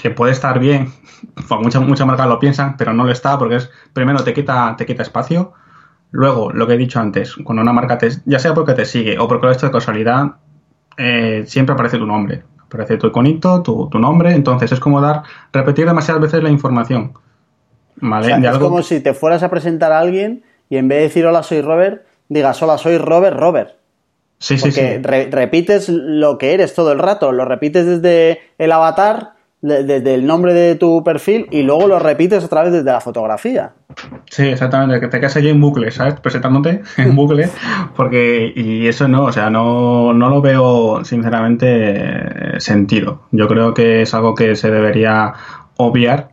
que 0.00 0.10
puede 0.10 0.32
estar 0.32 0.58
bien, 0.58 0.92
muchas 1.60 1.82
muchas 1.82 2.06
marcas 2.06 2.28
lo 2.28 2.38
piensan, 2.38 2.76
pero 2.76 2.92
no 2.92 3.04
lo 3.04 3.12
está 3.12 3.38
porque 3.38 3.56
es 3.56 3.70
primero 3.92 4.22
te 4.24 4.34
quita 4.34 4.74
te 4.76 4.86
quita 4.86 5.02
espacio, 5.02 5.52
luego 6.10 6.52
lo 6.52 6.66
que 6.66 6.74
he 6.74 6.78
dicho 6.78 7.00
antes, 7.00 7.34
cuando 7.44 7.62
una 7.62 7.72
marca 7.72 7.98
te, 7.98 8.10
ya 8.24 8.38
sea 8.38 8.54
porque 8.54 8.74
te 8.74 8.84
sigue 8.84 9.18
o 9.18 9.28
porque 9.28 9.46
lo 9.46 9.52
ha 9.52 9.54
hecho 9.54 9.66
de 9.66 9.72
casualidad, 9.72 10.36
siempre 11.44 11.74
aparece 11.74 11.98
tu 11.98 12.06
nombre, 12.06 12.42
aparece 12.60 12.96
tu 12.96 13.06
iconito, 13.06 13.62
tu, 13.62 13.88
tu 13.88 13.98
nombre, 13.98 14.32
entonces 14.32 14.72
es 14.72 14.80
como 14.80 15.00
dar 15.00 15.22
repetir 15.52 15.86
demasiadas 15.86 16.22
veces 16.22 16.42
la 16.42 16.50
información 16.50 17.12
es 18.00 18.58
como 18.58 18.82
si 18.82 19.00
te 19.00 19.14
fueras 19.14 19.42
a 19.42 19.50
presentar 19.50 19.92
a 19.92 20.00
alguien 20.00 20.44
y 20.68 20.76
en 20.76 20.88
vez 20.88 20.98
de 20.98 21.02
decir 21.04 21.26
hola 21.26 21.42
soy 21.42 21.60
Robert, 21.60 22.04
digas 22.28 22.62
hola 22.62 22.78
soy 22.78 22.98
Robert 22.98 23.38
Robert. 23.38 23.74
Sí, 24.40 24.56
sí, 24.56 24.70
sí. 24.70 24.80
repites 24.98 25.88
lo 25.88 26.38
que 26.38 26.54
eres 26.54 26.72
todo 26.74 26.92
el 26.92 27.00
rato, 27.00 27.32
lo 27.32 27.44
repites 27.44 27.86
desde 27.86 28.40
el 28.58 28.70
avatar, 28.70 29.32
desde 29.60 30.14
el 30.14 30.26
nombre 30.26 30.54
de 30.54 30.76
tu 30.76 31.02
perfil 31.02 31.46
y 31.50 31.62
luego 31.62 31.88
lo 31.88 31.98
repites 31.98 32.44
otra 32.44 32.62
vez 32.62 32.72
desde 32.72 32.90
la 32.90 33.00
fotografía. 33.00 33.72
Sí, 34.30 34.46
exactamente, 34.46 35.00
que 35.00 35.08
te 35.08 35.18
quedas 35.18 35.36
allí 35.36 35.48
en 35.48 35.60
bucle, 35.60 35.90
¿sabes? 35.90 36.14
Presentándote 36.20 36.82
en 36.96 37.16
bucle, 37.16 37.48
porque, 37.96 38.52
y 38.54 38.86
eso 38.86 39.08
no, 39.08 39.24
o 39.24 39.32
sea, 39.32 39.50
no, 39.50 40.12
no 40.12 40.28
lo 40.28 40.40
veo 40.40 41.04
sinceramente 41.04 42.60
sentido. 42.60 43.22
Yo 43.32 43.48
creo 43.48 43.74
que 43.74 44.02
es 44.02 44.14
algo 44.14 44.34
que 44.34 44.54
se 44.54 44.70
debería 44.70 45.32
obviar 45.76 46.30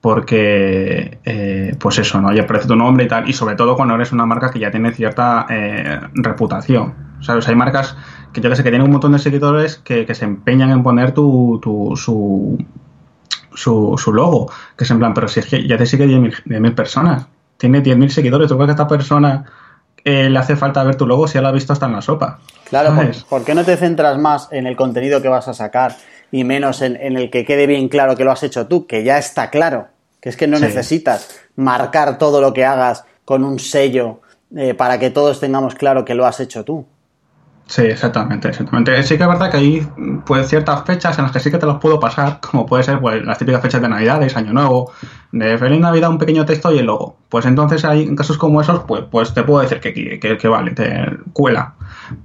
porque, 0.00 1.18
eh, 1.24 1.76
pues 1.78 1.98
eso, 1.98 2.20
¿no? 2.20 2.32
Ya 2.32 2.42
aparece 2.42 2.68
tu 2.68 2.76
nombre 2.76 3.04
y 3.04 3.08
tal, 3.08 3.28
y 3.28 3.32
sobre 3.32 3.54
todo 3.56 3.76
cuando 3.76 3.94
eres 3.94 4.12
una 4.12 4.24
marca 4.26 4.50
que 4.50 4.58
ya 4.58 4.70
tiene 4.70 4.92
cierta 4.92 5.46
eh, 5.50 6.00
reputación. 6.14 7.10
¿Sabes? 7.20 7.46
Hay 7.48 7.54
marcas 7.54 7.96
que 8.32 8.40
yo 8.40 8.50
que 8.50 8.56
sé, 8.56 8.62
que 8.62 8.70
tienen 8.70 8.86
un 8.86 8.92
montón 8.92 9.12
de 9.12 9.18
seguidores 9.18 9.76
que, 9.76 10.12
se 10.14 10.24
empeñan 10.24 10.70
en 10.70 10.82
poner 10.82 11.12
tu, 11.12 11.58
tu 11.62 11.96
su, 11.96 12.58
su, 13.54 13.94
su, 13.98 14.12
logo, 14.12 14.50
que 14.76 14.84
es 14.84 14.90
en 14.90 14.98
plan, 14.98 15.14
pero 15.14 15.28
si 15.28 15.40
es 15.40 15.46
que 15.46 15.66
ya 15.66 15.76
te 15.76 15.86
sigue 15.86 16.06
10.000 16.06 16.74
personas, 16.74 17.26
tiene 17.56 17.82
10.000 17.82 18.08
seguidores, 18.08 18.48
tú 18.48 18.56
crees 18.56 18.68
que 18.68 18.72
esta 18.72 18.88
persona 18.88 19.44
eh, 20.04 20.30
le 20.30 20.38
hace 20.38 20.56
falta 20.56 20.82
ver 20.84 20.96
tu 20.96 21.06
logo 21.06 21.28
si 21.28 21.34
ya 21.34 21.42
la 21.42 21.50
ha 21.50 21.52
visto 21.52 21.72
hasta 21.72 21.86
en 21.86 21.92
la 21.92 22.02
sopa. 22.02 22.38
Claro, 22.64 22.94
¿por 23.28 23.44
qué 23.44 23.54
no 23.54 23.64
te 23.64 23.76
centras 23.76 24.18
más 24.18 24.48
en 24.50 24.66
el 24.66 24.76
contenido 24.76 25.20
que 25.20 25.28
vas 25.28 25.48
a 25.48 25.54
sacar 25.54 25.96
y 26.30 26.44
menos 26.44 26.80
en, 26.82 26.96
el 26.96 27.30
que 27.30 27.44
quede 27.44 27.66
bien 27.66 27.88
claro 27.88 28.16
que 28.16 28.24
lo 28.24 28.30
has 28.30 28.42
hecho 28.42 28.66
tú, 28.66 28.86
que 28.86 29.02
ya 29.02 29.18
está 29.18 29.50
claro, 29.50 29.88
que 30.20 30.28
es 30.28 30.36
que 30.36 30.46
no 30.46 30.58
necesitas 30.58 31.40
marcar 31.56 32.18
todo 32.18 32.40
lo 32.40 32.52
que 32.52 32.64
hagas 32.64 33.04
con 33.24 33.44
un 33.44 33.58
sello 33.58 34.20
eh, 34.56 34.74
para 34.74 34.98
que 34.98 35.10
todos 35.10 35.40
tengamos 35.40 35.74
claro 35.74 36.04
que 36.04 36.14
lo 36.14 36.26
has 36.26 36.40
hecho 36.40 36.64
tú. 36.64 36.86
Sí, 37.70 37.82
exactamente, 37.82 38.48
exactamente. 38.48 39.00
Sí 39.04 39.16
que 39.16 39.22
es 39.22 39.28
verdad 39.28 39.48
que 39.48 39.58
hay 39.58 39.86
pues, 40.26 40.48
ciertas 40.48 40.82
fechas 40.84 41.16
en 41.18 41.22
las 41.22 41.30
que 41.30 41.38
sí 41.38 41.52
que 41.52 41.58
te 41.58 41.66
los 41.66 41.78
puedo 41.78 42.00
pasar, 42.00 42.40
como 42.40 42.66
puede 42.66 42.82
ser 42.82 42.98
pues, 42.98 43.24
las 43.24 43.38
típicas 43.38 43.62
fechas 43.62 43.80
de 43.80 43.88
Navidades, 43.88 44.36
Año 44.36 44.52
Nuevo, 44.52 44.90
de 45.30 45.56
Feliz 45.56 45.78
Navidad, 45.78 46.10
un 46.10 46.18
pequeño 46.18 46.44
texto 46.44 46.74
y 46.74 46.78
el 46.78 46.86
logo. 46.86 47.16
Pues 47.28 47.46
entonces 47.46 47.84
hay 47.84 48.02
en 48.02 48.16
casos 48.16 48.38
como 48.38 48.60
esos, 48.60 48.80
pues, 48.88 49.04
pues 49.08 49.32
te 49.34 49.44
puedo 49.44 49.60
decir 49.60 49.78
que, 49.78 49.94
que, 50.18 50.36
que 50.36 50.48
vale, 50.48 50.72
te 50.72 51.10
cuela. 51.32 51.74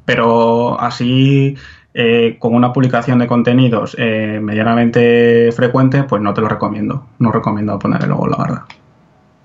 Pero 0.03 0.81
así 0.81 1.55
eh, 1.93 2.37
con 2.39 2.55
una 2.55 2.73
publicación 2.73 3.19
de 3.19 3.27
contenidos 3.27 3.95
eh, 3.99 4.39
medianamente 4.41 5.51
frecuente, 5.51 6.05
pues 6.05 6.23
no 6.23 6.33
te 6.33 6.41
lo 6.41 6.49
recomiendo. 6.49 7.05
No 7.19 7.31
recomiendo 7.31 7.77
poner 7.77 8.01
el 8.01 8.09
logo, 8.09 8.27
la 8.27 8.37
verdad. 8.37 8.61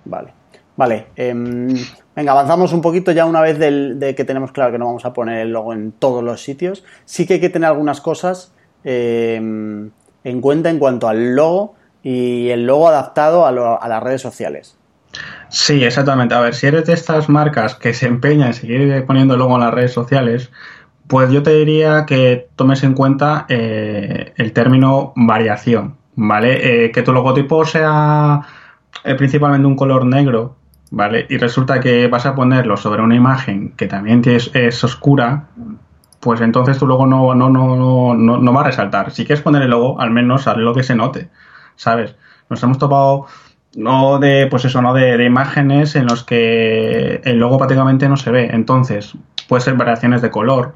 Vale. 0.06 0.32
Vale. 0.76 1.08
Em, 1.14 1.74
venga, 2.20 2.32
avanzamos 2.32 2.74
un 2.74 2.82
poquito 2.82 3.12
ya 3.12 3.24
una 3.24 3.40
vez 3.40 3.58
de 3.58 4.14
que 4.14 4.24
tenemos 4.26 4.52
claro 4.52 4.72
que 4.72 4.78
no 4.78 4.84
vamos 4.84 5.06
a 5.06 5.14
poner 5.14 5.40
el 5.40 5.52
logo 5.52 5.72
en 5.72 5.90
todos 5.90 6.22
los 6.22 6.42
sitios. 6.42 6.84
Sí 7.06 7.26
que 7.26 7.34
hay 7.34 7.40
que 7.40 7.48
tener 7.48 7.70
algunas 7.70 8.02
cosas 8.02 8.52
em, 8.84 9.90
en 10.22 10.40
cuenta 10.42 10.68
en 10.68 10.78
cuanto 10.78 11.08
al 11.08 11.34
logo 11.34 11.76
y 12.02 12.50
el 12.50 12.66
logo 12.66 12.88
adaptado 12.88 13.46
a, 13.46 13.52
las 13.88 14.02
redes 14.02 14.20
sociales. 14.20 14.76
Sí, 15.48 15.82
exactamente. 15.82 16.34
A 16.34 16.40
ver, 16.40 16.54
si 16.54 16.66
eres 16.66 16.84
de 16.84 16.92
estas 16.92 17.30
marcas 17.30 17.74
que 17.74 17.94
se 17.94 18.06
empeñan 18.06 18.48
en 18.48 18.54
seguir 18.54 19.06
poniendo 19.06 19.32
el 19.32 19.40
logo 19.40 19.54
en 19.54 19.62
las 19.62 19.72
redes 19.72 19.92
sociales, 19.92 20.50
pues 21.06 21.30
yo 21.30 21.42
te 21.42 21.54
diría 21.54 22.04
que 22.06 22.50
tomes 22.54 22.84
en 22.84 22.92
cuenta 22.92 23.46
eh, 23.48 24.34
el 24.36 24.52
término 24.52 25.14
variación, 25.16 25.96
¿vale? 26.16 26.84
Eh, 26.84 26.92
que 26.92 27.02
tu 27.02 27.14
logotipo 27.14 27.64
sea 27.64 28.42
eh, 29.04 29.14
principalmente 29.14 29.66
un 29.66 29.76
color 29.76 30.04
negro, 30.04 30.59
¿vale? 30.90 31.26
Y 31.28 31.38
resulta 31.38 31.80
que 31.80 32.08
vas 32.08 32.26
a 32.26 32.34
ponerlo 32.34 32.76
sobre 32.76 33.02
una 33.02 33.14
imagen 33.14 33.72
que 33.76 33.86
también 33.86 34.22
es, 34.24 34.84
oscura, 34.84 35.48
pues 36.20 36.40
entonces 36.40 36.78
tu 36.78 36.86
logo 36.86 37.06
no, 37.06 37.34
no, 37.34 37.48
no, 37.48 38.14
no, 38.14 38.38
no 38.38 38.52
va 38.52 38.60
a 38.60 38.64
resaltar. 38.64 39.10
Si 39.10 39.24
quieres 39.24 39.42
poner 39.42 39.62
el 39.62 39.70
logo, 39.70 40.00
al 40.00 40.10
menos 40.10 40.46
haz 40.46 40.56
lo 40.56 40.74
que 40.74 40.82
se 40.82 40.94
note, 40.94 41.30
¿sabes? 41.76 42.16
Nos 42.48 42.62
hemos 42.62 42.78
topado 42.78 43.26
no 43.76 44.18
de, 44.18 44.48
pues 44.50 44.64
eso, 44.64 44.82
no 44.82 44.92
de, 44.92 45.24
imágenes 45.24 45.94
en 45.94 46.06
los 46.06 46.24
que 46.24 47.20
el 47.24 47.38
logo 47.38 47.56
prácticamente 47.58 48.08
no 48.08 48.16
se 48.16 48.30
ve. 48.30 48.50
Entonces, 48.52 49.16
puede 49.48 49.62
ser 49.62 49.74
variaciones 49.74 50.22
de 50.22 50.30
color, 50.30 50.74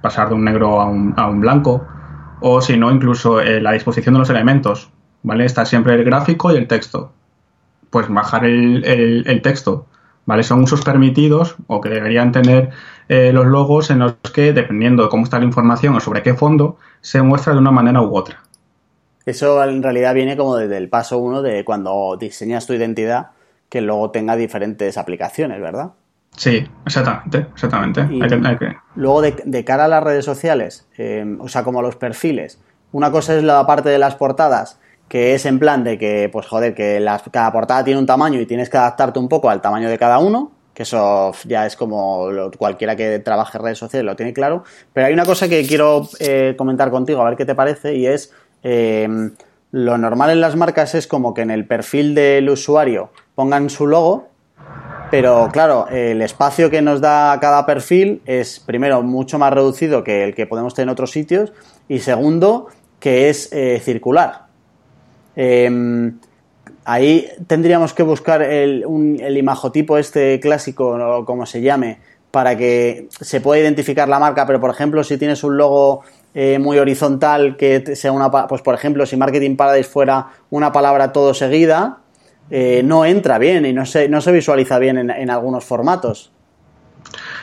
pasar 0.00 0.28
de 0.28 0.36
un 0.36 0.44
negro 0.44 0.80
a 0.80 0.86
un, 0.86 1.14
a 1.16 1.26
un 1.26 1.40
blanco, 1.40 1.86
o 2.40 2.60
si 2.60 2.76
no, 2.76 2.92
incluso 2.92 3.40
eh, 3.40 3.60
la 3.60 3.72
disposición 3.72 4.14
de 4.14 4.20
los 4.20 4.30
elementos, 4.30 4.90
¿vale? 5.24 5.44
Está 5.44 5.64
siempre 5.64 5.94
el 5.94 6.04
gráfico 6.04 6.52
y 6.52 6.56
el 6.56 6.68
texto. 6.68 7.12
Pues 7.90 8.08
bajar 8.08 8.44
el, 8.44 8.84
el, 8.84 9.42
texto, 9.42 9.86
¿vale? 10.26 10.42
Son 10.42 10.62
usos 10.62 10.82
permitidos 10.82 11.56
o 11.66 11.80
que 11.80 11.88
deberían 11.88 12.32
tener 12.32 12.70
eh, 13.08 13.32
los 13.32 13.46
logos 13.46 13.90
en 13.90 14.00
los 14.00 14.14
que, 14.34 14.52
dependiendo 14.52 15.04
de 15.04 15.08
cómo 15.08 15.24
está 15.24 15.38
la 15.38 15.46
información 15.46 15.96
o 15.96 16.00
sobre 16.00 16.22
qué 16.22 16.34
fondo, 16.34 16.76
se 17.00 17.22
muestra 17.22 17.54
de 17.54 17.58
una 17.58 17.70
manera 17.70 18.02
u 18.02 18.14
otra. 18.14 18.42
Eso 19.24 19.62
en 19.62 19.82
realidad 19.82 20.14
viene 20.14 20.36
como 20.36 20.56
desde 20.56 20.76
el 20.76 20.88
paso 20.88 21.18
uno 21.18 21.42
de 21.42 21.64
cuando 21.64 22.16
diseñas 22.18 22.66
tu 22.66 22.72
identidad, 22.72 23.28
que 23.68 23.80
luego 23.80 24.10
tenga 24.10 24.36
diferentes 24.36 24.96
aplicaciones, 24.96 25.60
¿verdad? 25.60 25.90
Sí, 26.36 26.66
exactamente, 26.86 27.46
exactamente. 27.52 28.08
Luego 28.94 29.22
de, 29.22 29.64
cara 29.64 29.86
a 29.86 29.88
las 29.88 30.02
redes 30.02 30.24
sociales, 30.24 30.86
eh, 30.96 31.36
o 31.40 31.48
sea, 31.48 31.64
como 31.64 31.82
los 31.82 31.96
perfiles, 31.96 32.60
una 32.92 33.10
cosa 33.10 33.36
es 33.36 33.42
la 33.42 33.66
parte 33.66 33.88
de 33.88 33.98
las 33.98 34.14
portadas, 34.14 34.78
que 35.08 35.34
es 35.34 35.46
en 35.46 35.58
plan 35.58 35.84
de 35.84 35.98
que, 35.98 36.28
pues 36.32 36.46
joder, 36.46 36.74
que 36.74 37.04
cada 37.30 37.52
portada 37.52 37.84
tiene 37.84 37.98
un 37.98 38.06
tamaño 38.06 38.40
y 38.40 38.46
tienes 38.46 38.68
que 38.68 38.76
adaptarte 38.76 39.18
un 39.18 39.28
poco 39.28 39.50
al 39.50 39.60
tamaño 39.60 39.88
de 39.88 39.98
cada 39.98 40.18
uno, 40.18 40.52
que 40.74 40.82
eso 40.82 41.32
ya 41.44 41.66
es 41.66 41.76
como 41.76 42.28
cualquiera 42.56 42.94
que 42.94 43.18
trabaje 43.18 43.58
en 43.58 43.64
redes 43.64 43.78
sociales 43.78 44.04
lo 44.04 44.16
tiene 44.16 44.32
claro. 44.32 44.64
Pero 44.92 45.06
hay 45.06 45.12
una 45.12 45.24
cosa 45.24 45.48
que 45.48 45.66
quiero 45.66 46.08
eh, 46.20 46.54
comentar 46.56 46.90
contigo, 46.90 47.22
a 47.22 47.24
ver 47.24 47.36
qué 47.36 47.44
te 47.44 47.54
parece, 47.54 47.94
y 47.94 48.06
es 48.06 48.32
eh, 48.62 49.08
lo 49.70 49.98
normal 49.98 50.30
en 50.30 50.40
las 50.40 50.56
marcas 50.56 50.94
es 50.94 51.06
como 51.06 51.34
que 51.34 51.42
en 51.42 51.50
el 51.50 51.66
perfil 51.66 52.14
del 52.14 52.48
usuario 52.48 53.10
pongan 53.34 53.70
su 53.70 53.86
logo 53.86 54.28
pero 55.10 55.48
claro, 55.50 55.88
el 55.88 56.20
espacio 56.20 56.68
que 56.68 56.82
nos 56.82 57.00
da 57.00 57.38
cada 57.40 57.64
perfil 57.64 58.20
es, 58.26 58.60
primero, 58.60 59.02
mucho 59.02 59.38
más 59.38 59.52
reducido 59.52 60.04
que 60.04 60.24
el 60.24 60.34
que 60.34 60.46
podemos 60.46 60.74
tener 60.74 60.88
en 60.88 60.92
otros 60.92 61.12
sitios 61.12 61.52
y 61.88 62.00
segundo, 62.00 62.68
que 63.00 63.30
es 63.30 63.50
eh, 63.52 63.80
circular. 63.82 64.47
Em, 65.40 66.18
ahí 66.84 67.28
tendríamos 67.46 67.94
que 67.94 68.02
buscar 68.02 68.42
el, 68.42 68.84
el 69.20 69.36
imajotipo 69.36 69.96
este 69.98 70.40
clásico, 70.40 70.88
o 70.88 71.24
como 71.24 71.46
se 71.46 71.60
llame, 71.60 72.00
para 72.32 72.56
que 72.56 73.06
se 73.20 73.40
pueda 73.40 73.62
identificar 73.62 74.08
la 74.08 74.18
marca, 74.18 74.44
pero 74.48 74.60
por 74.60 74.70
ejemplo, 74.70 75.04
si 75.04 75.16
tienes 75.16 75.44
un 75.44 75.56
logo 75.56 76.02
eh, 76.34 76.58
muy 76.58 76.76
horizontal, 76.80 77.56
que 77.56 77.94
sea 77.94 78.10
una, 78.10 78.32
pues 78.48 78.62
por 78.62 78.74
ejemplo, 78.74 79.06
si 79.06 79.16
Marketing 79.16 79.54
Paradise 79.54 79.88
fuera 79.88 80.26
una 80.50 80.72
palabra 80.72 81.12
todo 81.12 81.32
seguida, 81.34 81.98
eh, 82.50 82.82
no 82.84 83.04
entra 83.04 83.38
bien 83.38 83.64
y 83.64 83.72
no 83.72 83.86
se, 83.86 84.08
no 84.08 84.20
se 84.20 84.32
visualiza 84.32 84.80
bien 84.80 84.98
en, 84.98 85.30
algunos 85.30 85.64
formatos. 85.64 86.32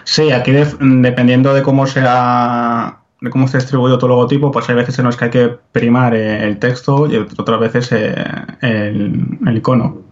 Sí, 0.03 0.33
aquí 0.33 0.51
dependiendo 0.51 1.53
de 1.53 1.63
cómo 1.63 1.87
sea 1.87 3.04
de 3.21 3.29
cómo 3.29 3.47
se 3.47 3.57
distribuido 3.57 3.97
tu 3.97 4.07
logotipo, 4.07 4.51
pues 4.51 4.69
hay 4.69 4.75
veces 4.75 4.99
en 4.99 5.05
los 5.05 5.17
que 5.17 5.25
hay 5.25 5.31
que 5.31 5.57
primar 5.71 6.13
eh, 6.13 6.45
el 6.45 6.59
texto 6.59 7.07
y 7.07 7.17
otras 7.17 7.59
veces 7.59 7.91
eh, 7.91 8.15
el, 8.61 9.57
icono. 9.57 10.03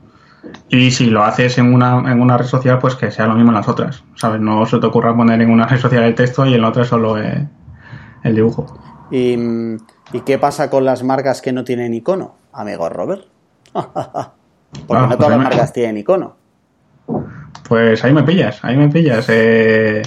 Y 0.69 0.91
si 0.91 1.09
lo 1.09 1.23
haces 1.23 1.57
en 1.57 1.73
una, 1.73 2.11
en 2.11 2.21
una 2.21 2.37
red 2.37 2.45
social, 2.45 2.79
pues 2.79 2.95
que 2.95 3.11
sea 3.11 3.27
lo 3.27 3.35
mismo 3.35 3.51
en 3.51 3.55
las 3.55 3.67
otras. 3.67 4.03
¿Sabes? 4.15 4.41
No 4.41 4.65
se 4.65 4.79
te 4.79 4.85
ocurra 4.85 5.15
poner 5.15 5.41
en 5.41 5.49
una 5.49 5.67
red 5.67 5.79
social 5.79 6.03
el 6.03 6.15
texto 6.15 6.45
y 6.45 6.53
en 6.53 6.61
la 6.61 6.69
otra 6.69 6.85
solo 6.85 7.17
el 7.17 8.35
dibujo. 8.35 8.65
¿Y, 9.11 9.37
¿Y 10.13 10.21
qué 10.25 10.37
pasa 10.39 10.69
con 10.69 10.85
las 10.85 11.03
marcas 11.03 11.41
que 11.41 11.51
no 11.51 11.63
tienen 11.63 11.93
icono, 11.93 12.35
amigo 12.51 12.89
Robert? 12.89 13.25
Porque 14.87 15.07
no 15.07 15.17
todas 15.17 15.31
las 15.31 15.39
marcas 15.39 15.73
tienen 15.73 15.97
icono. 15.97 16.35
Pues 17.67 18.03
ahí 18.03 18.13
me 18.13 18.23
pillas, 18.23 18.63
ahí 18.63 18.75
me 18.75 18.89
pillas. 18.89 19.25
Eh, 19.29 20.01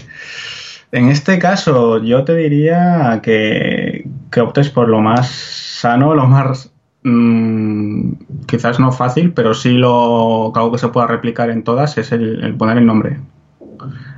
en 0.93 1.09
este 1.09 1.39
caso, 1.39 2.03
yo 2.03 2.25
te 2.25 2.35
diría 2.37 3.21
que, 3.23 4.09
optes 4.41 4.71
por 4.71 4.89
lo 4.89 5.01
más 5.01 5.29
sano, 5.29 6.15
lo 6.15 6.27
más 6.27 6.73
mm, 7.03 8.13
quizás 8.47 8.79
no 8.79 8.93
fácil, 8.93 9.33
pero 9.33 9.55
sí 9.55 9.73
lo 9.73 10.55
algo 10.55 10.73
que 10.73 10.79
se 10.79 10.89
pueda 10.89 11.07
replicar 11.07 11.51
en 11.51 11.65
todas 11.65 11.99
es 11.99 12.13
el, 12.13 12.55
poner 12.57 12.79
el 12.79 12.87
nombre. 12.87 13.21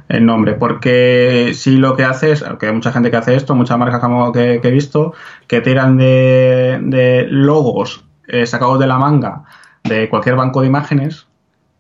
El 0.09 0.25
nombre, 0.25 0.55
porque 0.55 1.53
si 1.55 1.77
lo 1.77 1.95
que 1.95 2.05
haces, 2.05 2.45
que 2.59 2.67
hay 2.67 2.73
mucha 2.73 2.93
gente 2.93 3.11
que 3.11 3.17
hace 3.19 3.35
esto, 3.35 3.55
muchas 3.55 3.79
marcas 3.79 4.01
que, 4.33 4.61
que 4.63 4.69
he 4.69 4.71
visto, 4.71 5.13
que 5.47 5.61
tiran 5.61 5.99
de, 5.99 7.27
logos 7.31 8.05
eh, 8.27 8.47
sacados 8.47 8.79
de 8.79 8.87
la 8.87 8.99
manga 8.99 9.45
de 9.85 10.09
cualquier 10.09 10.37
banco 10.37 10.61
de 10.61 10.67
imágenes 10.67 11.28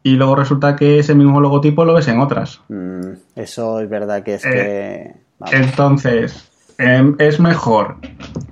y 0.08 0.16
luego 0.16 0.36
resulta 0.36 0.74
que 0.74 0.98
ese 0.98 1.14
mismo 1.14 1.38
logotipo 1.38 1.84
lo 1.84 1.92
ves 1.92 2.08
en 2.08 2.18
otras. 2.18 2.62
Mm, 2.68 3.12
eso 3.36 3.80
es 3.80 3.90
verdad 3.90 4.22
que 4.22 4.34
es 4.34 4.44
eh, 4.46 5.14
que... 5.44 5.56
Entonces, 5.56 6.50
em, 6.78 7.14
es 7.18 7.38
mejor 7.38 7.96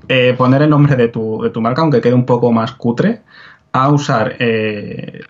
eh, 0.09 0.35
poner 0.37 0.63
el 0.63 0.71
nombre 0.71 0.97
de 0.97 1.09
tu, 1.09 1.41
de 1.43 1.49
tu 1.49 1.63
marca, 1.63 1.81
aunque 1.81 2.03
quede 2.03 2.13
un 2.13 2.27
poco 2.27 2.53
más 2.53 2.73
cutre, 2.73 3.23
a 3.73 3.89
usar 3.89 4.37
eh, 4.39 5.23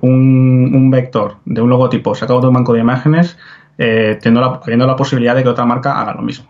un, 0.00 0.72
un, 0.74 0.90
vector 0.90 1.36
de 1.44 1.60
un 1.60 1.70
logotipo 1.70 2.14
sacado 2.14 2.40
de 2.40 2.48
un 2.48 2.54
banco 2.54 2.72
de 2.72 2.80
imágenes, 2.80 3.36
teniendo 3.76 4.40
la, 4.40 4.60
teniendo 4.60 4.86
la 4.86 4.96
posibilidad 4.96 5.34
de 5.34 5.42
que 5.42 5.48
otra 5.48 5.64
marca 5.64 6.00
haga 6.00 6.14
lo 6.14 6.22
mismo. 6.22 6.46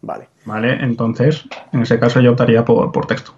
Vale. 0.00 0.28
Vale, 0.46 0.82
entonces, 0.82 1.46
en 1.72 1.82
ese 1.82 1.98
caso 1.98 2.20
yo 2.20 2.32
optaría 2.32 2.64
por, 2.64 2.90
por 2.90 3.06
texto. 3.06 3.32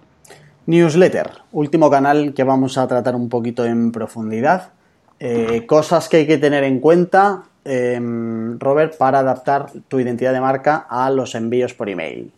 Newsletter, 0.65 1.29
último 1.51 1.89
canal 1.89 2.33
que 2.33 2.43
vamos 2.43 2.77
a 2.77 2.87
tratar 2.87 3.15
un 3.15 3.29
poquito 3.29 3.65
en 3.65 3.91
profundidad. 3.91 4.69
Eh, 5.19 5.65
cosas 5.67 6.09
que 6.09 6.17
hay 6.17 6.27
que 6.27 6.37
tener 6.37 6.63
en 6.63 6.79
cuenta, 6.79 7.43
em, 7.63 8.59
Robert, 8.59 8.97
para 8.97 9.19
adaptar 9.19 9.67
tu 9.87 9.99
identidad 9.99 10.33
de 10.33 10.41
marca 10.41 10.85
a 10.89 11.09
los 11.09 11.35
envíos 11.35 11.73
por 11.73 11.89
email. 11.89 12.31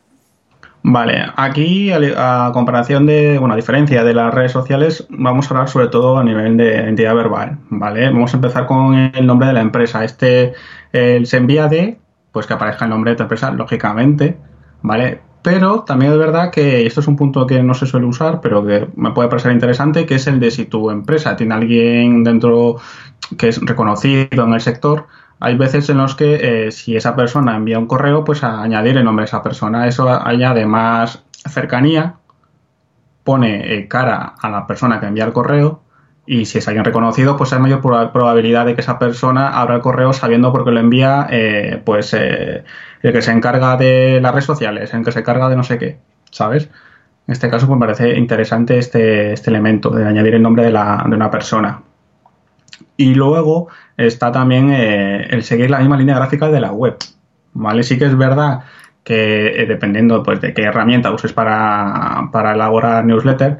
Vale, 0.85 1.25
aquí 1.37 1.91
a, 1.93 2.51
comparación 2.53 3.05
de, 3.05 3.37
bueno, 3.39 3.53
a 3.53 3.57
diferencia 3.57 4.03
de 4.03 4.13
las 4.13 4.33
redes 4.33 4.51
sociales, 4.51 5.05
vamos 5.09 5.45
a 5.45 5.49
hablar 5.51 5.69
sobre 5.69 5.87
todo 5.87 6.17
a 6.17 6.25
nivel 6.25 6.57
de 6.57 6.75
identidad 6.75 7.15
verbal, 7.15 7.57
¿vale? 7.69 8.07
Vamos 8.07 8.33
a 8.33 8.37
empezar 8.37 8.65
con 8.65 8.93
el 8.93 9.25
nombre 9.25 9.47
de 9.47 9.53
la 9.53 9.61
empresa. 9.61 10.03
Este 10.03 10.53
se 10.91 11.37
envía 11.37 11.69
de, 11.69 11.99
pues 12.33 12.47
que 12.47 12.53
aparezca 12.53 12.83
el 12.83 12.91
nombre 12.91 13.11
de 13.11 13.15
tu 13.15 13.23
empresa, 13.23 13.49
lógicamente, 13.51 14.35
¿vale? 14.81 15.21
Pero 15.43 15.83
también 15.83 16.13
es 16.13 16.17
verdad 16.17 16.51
que 16.51 16.85
esto 16.87 17.01
es 17.01 17.07
un 17.07 17.17
punto 17.17 17.45
que 17.45 17.61
no 17.61 17.73
se 17.73 17.85
suele 17.85 18.05
usar, 18.05 18.39
pero 18.41 18.65
que 18.65 18.87
me 18.95 19.11
puede 19.11 19.27
parecer 19.27 19.51
interesante, 19.51 20.05
que 20.05 20.15
es 20.15 20.25
el 20.25 20.39
de 20.39 20.49
si 20.49 20.65
tu 20.65 20.89
empresa 20.89 21.35
tiene 21.35 21.53
alguien 21.53 22.23
dentro 22.23 22.77
que 23.37 23.49
es 23.49 23.59
reconocido 23.59 24.45
en 24.45 24.53
el 24.53 24.61
sector, 24.61 25.05
hay 25.41 25.57
veces 25.57 25.89
en 25.89 25.97
los 25.97 26.15
que 26.15 26.67
eh, 26.67 26.71
si 26.71 26.95
esa 26.95 27.15
persona 27.17 27.57
envía 27.57 27.77
un 27.77 27.87
correo, 27.87 28.23
pues 28.23 28.43
a 28.45 28.61
añadir 28.61 28.95
el 28.97 29.03
nombre 29.03 29.23
de 29.23 29.27
esa 29.27 29.43
persona. 29.43 29.85
Eso 29.85 30.09
añade 30.09 30.65
más 30.65 31.21
cercanía, 31.49 32.15
pone 33.25 33.75
eh, 33.75 33.87
cara 33.89 34.35
a 34.41 34.49
la 34.49 34.65
persona 34.65 35.01
que 35.01 35.07
envía 35.07 35.25
el 35.25 35.33
correo 35.33 35.81
y 36.25 36.45
si 36.45 36.59
es 36.59 36.67
alguien 36.67 36.85
reconocido, 36.85 37.35
pues 37.35 37.51
hay 37.51 37.59
mayor 37.59 37.81
probabilidad 37.81 38.65
de 38.65 38.75
que 38.75 38.81
esa 38.81 38.97
persona 38.97 39.49
abra 39.49 39.75
el 39.75 39.81
correo 39.81 40.13
sabiendo 40.13 40.51
por 40.53 40.63
qué 40.63 40.71
lo 40.71 40.79
envía, 40.79 41.27
eh, 41.29 41.81
pues 41.83 42.13
eh, 42.13 42.63
el 43.01 43.11
que 43.11 43.21
se 43.21 43.31
encarga 43.31 43.75
de 43.75 44.19
las 44.21 44.31
redes 44.31 44.45
sociales, 44.45 44.93
el 44.93 45.03
que 45.03 45.11
se 45.11 45.19
encarga 45.19 45.49
de 45.49 45.57
no 45.57 45.63
sé 45.63 45.77
qué, 45.77 45.97
¿sabes? 46.31 46.69
En 47.27 47.33
este 47.33 47.49
caso, 47.49 47.67
pues 47.67 47.77
me 47.77 47.85
parece 47.85 48.17
interesante 48.17 48.77
este, 48.77 49.33
este 49.33 49.49
elemento 49.49 49.89
de 49.89 50.05
añadir 50.05 50.35
el 50.35 50.41
nombre 50.41 50.63
de, 50.63 50.71
la, 50.71 51.05
de 51.07 51.15
una 51.15 51.29
persona. 51.29 51.81
Y 52.95 53.15
luego 53.15 53.67
está 53.97 54.31
también 54.31 54.71
eh, 54.71 55.27
el 55.29 55.43
seguir 55.43 55.69
la 55.69 55.79
misma 55.79 55.97
línea 55.97 56.15
gráfica 56.15 56.49
de 56.49 56.59
la 56.61 56.71
web, 56.71 56.97
¿vale? 57.53 57.83
Sí 57.83 57.97
que 57.97 58.05
es 58.05 58.17
verdad 58.17 58.61
que 59.03 59.65
dependiendo 59.67 60.23
pues, 60.23 60.39
de 60.39 60.53
qué 60.53 60.63
herramienta 60.63 61.11
uses 61.11 61.33
para, 61.33 62.29
para 62.31 62.53
elaborar 62.53 63.03
newsletter, 63.03 63.59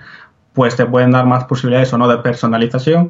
pues 0.54 0.76
te 0.76 0.86
pueden 0.86 1.12
dar 1.12 1.26
más 1.26 1.45
posibilidades 1.45 1.93
o 1.93 1.97
no 1.97 2.08
de 2.08 2.18
personalización, 2.20 3.10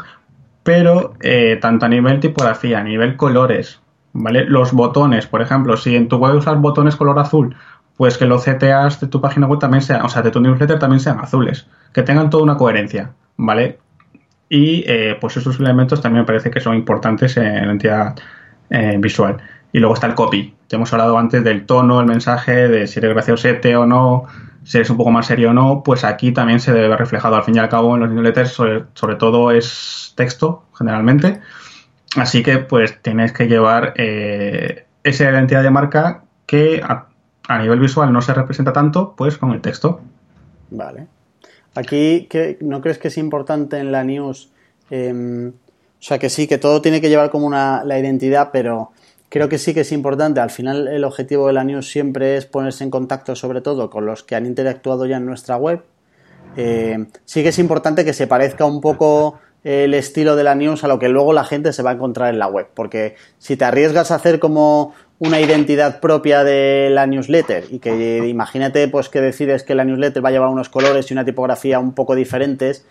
pero 0.63 1.13
eh, 1.21 1.57
tanto 1.61 1.85
a 1.85 1.89
nivel 1.89 2.19
tipografía, 2.19 2.79
a 2.79 2.83
nivel 2.83 3.17
colores, 3.17 3.81
¿vale? 4.13 4.45
Los 4.45 4.71
botones, 4.71 5.27
por 5.27 5.41
ejemplo, 5.41 5.77
si 5.77 5.95
en 5.95 6.07
tu 6.07 6.17
web 6.17 6.35
usas 6.35 6.59
botones 6.59 6.95
color 6.95 7.19
azul, 7.19 7.55
pues 7.97 8.17
que 8.17 8.25
los 8.25 8.43
CTAs 8.43 9.01
de 9.01 9.07
tu 9.07 9.21
página 9.21 9.47
web 9.47 9.59
también 9.59 9.81
sean, 9.81 10.03
o 10.03 10.09
sea, 10.09 10.21
de 10.21 10.31
tu 10.31 10.39
newsletter 10.39 10.79
también 10.79 10.99
sean 10.99 11.19
azules, 11.19 11.67
que 11.93 12.01
tengan 12.01 12.29
toda 12.29 12.43
una 12.43 12.57
coherencia, 12.57 13.11
¿vale? 13.37 13.79
Y 14.49 14.83
eh, 14.87 15.17
pues 15.19 15.37
esos 15.37 15.59
elementos 15.59 16.01
también 16.01 16.21
me 16.21 16.25
parece 16.25 16.49
que 16.49 16.59
son 16.59 16.75
importantes 16.75 17.37
en 17.37 17.65
la 17.65 17.71
entidad 17.71 18.15
eh, 18.69 18.97
visual. 18.99 19.37
Y 19.71 19.79
luego 19.79 19.95
está 19.95 20.07
el 20.07 20.13
copy. 20.13 20.53
Te 20.67 20.75
hemos 20.75 20.93
hablado 20.93 21.17
antes 21.17 21.43
del 21.43 21.65
tono, 21.65 21.99
el 21.99 22.05
mensaje, 22.05 22.67
de 22.67 22.85
si 22.85 22.99
eres 22.99 23.11
graciosete 23.13 23.75
o 23.75 23.85
no, 23.85 24.25
si 24.66 24.80
es 24.80 24.89
un 24.89 24.97
poco 24.97 25.11
más 25.11 25.28
serio 25.28 25.51
o 25.51 25.53
no, 25.53 25.84
pues 25.84 26.03
aquí 26.03 26.32
también 26.32 26.59
se 26.59 26.72
debe 26.72 26.88
ver 26.88 26.99
reflejado. 26.99 27.36
Al 27.36 27.43
fin 27.43 27.55
y 27.55 27.59
al 27.59 27.70
cabo, 27.70 27.95
en 27.95 28.01
los 28.01 28.11
newsletters 28.11 28.51
sobre, 28.51 29.16
todo 29.18 29.51
es 29.51 30.14
texto, 30.16 30.64
generalmente. 30.78 31.41
Así 32.16 32.43
que 32.43 32.59
pues 32.59 33.01
tienes 33.01 33.34
que 33.34 33.47
llevar 33.47 33.93
eh, 33.97 34.86
esa 35.03 35.30
identidad 35.30 35.64
de 35.64 35.72
marca 35.72 36.24
que 36.45 36.82
a, 36.84 37.07
nivel 37.59 37.80
visual 37.80 38.11
no 38.14 38.22
se 38.22 38.34
representa 38.34 38.72
tanto, 38.74 39.16
pues 39.18 39.38
con 39.38 39.51
el 39.51 39.61
texto. 39.61 40.01
Vale. 40.70 41.07
Aquí, 41.76 42.28
¿no 42.61 42.82
crees 42.82 42.99
que 42.99 43.07
es 43.07 43.18
importante 43.18 43.78
en 43.80 43.91
la 43.91 44.03
news? 44.03 44.51
Em, 44.89 45.49
o 45.49 46.05
sea, 46.05 46.20
que 46.20 46.30
sí, 46.30 46.47
que 46.47 46.57
todo 46.57 46.82
tiene 46.82 47.01
que 47.01 47.09
llevar 47.09 47.30
como 47.32 47.47
una, 47.47 47.84
la 47.84 47.97
identidad, 47.97 48.49
pero 48.51 48.91
creo 49.34 49.49
que 49.49 49.57
sí 49.57 49.73
que 49.73 49.79
es 49.79 49.91
importante. 49.91 50.41
Al 50.41 50.51
final, 50.51 50.88
el 50.88 51.03
objetivo 51.03 51.47
de 51.47 51.53
la 51.53 51.63
news 51.63 51.89
siempre 51.89 52.38
es 52.38 52.45
ponerse 52.45 52.84
en 52.84 52.91
contacto, 52.91 53.36
sobre 53.36 53.61
todo, 53.61 53.89
con 53.89 54.05
los 54.05 54.21
que 54.21 54.36
han 54.36 54.45
interactuado 54.45 55.07
ya 55.07 55.17
en 55.17 55.25
nuestra 55.25 55.57
web. 55.57 55.81
Eh, 56.55 57.07
sí 57.25 57.41
que 57.41 57.49
es 57.49 57.57
importante 57.57 58.05
que 58.05 58.13
se 58.13 58.27
parezca 58.27 58.65
un 58.65 58.79
poco 58.79 59.39
el 59.63 59.95
estilo 59.95 60.36
de 60.36 60.43
la 60.43 60.53
news 60.53 60.84
a 60.84 60.88
lo 60.88 60.99
que 60.99 61.09
luego 61.09 61.34
la 61.34 61.45
gente 61.45 61.73
se 61.73 61.81
va 61.81 61.89
a 61.89 61.93
encontrar 61.93 62.31
en 62.31 62.38
la 62.38 62.45
web. 62.45 62.67
Porque 62.75 63.15
si 63.39 63.57
te 63.57 63.65
arriesgas 63.65 64.11
a 64.11 64.15
hacer 64.15 64.38
como 64.38 64.93
una 65.17 65.41
identidad 65.41 65.99
propia 65.99 66.43
de 66.43 66.89
la 66.91 67.07
newsletter 67.07 67.65
y 67.71 67.79
que 67.79 68.27
imagínate 68.27 68.88
pues 68.88 69.09
que 69.09 69.19
decides 69.19 69.63
que 69.63 69.73
la 69.73 69.84
newsletter 69.84 70.23
va 70.23 70.29
a 70.29 70.31
llevar 70.31 70.49
unos 70.49 70.69
colores 70.69 71.09
y 71.09 71.13
una 71.15 71.25
tipografía 71.25 71.79
un 71.79 71.93
poco 71.93 72.13
diferentes, 72.13 72.86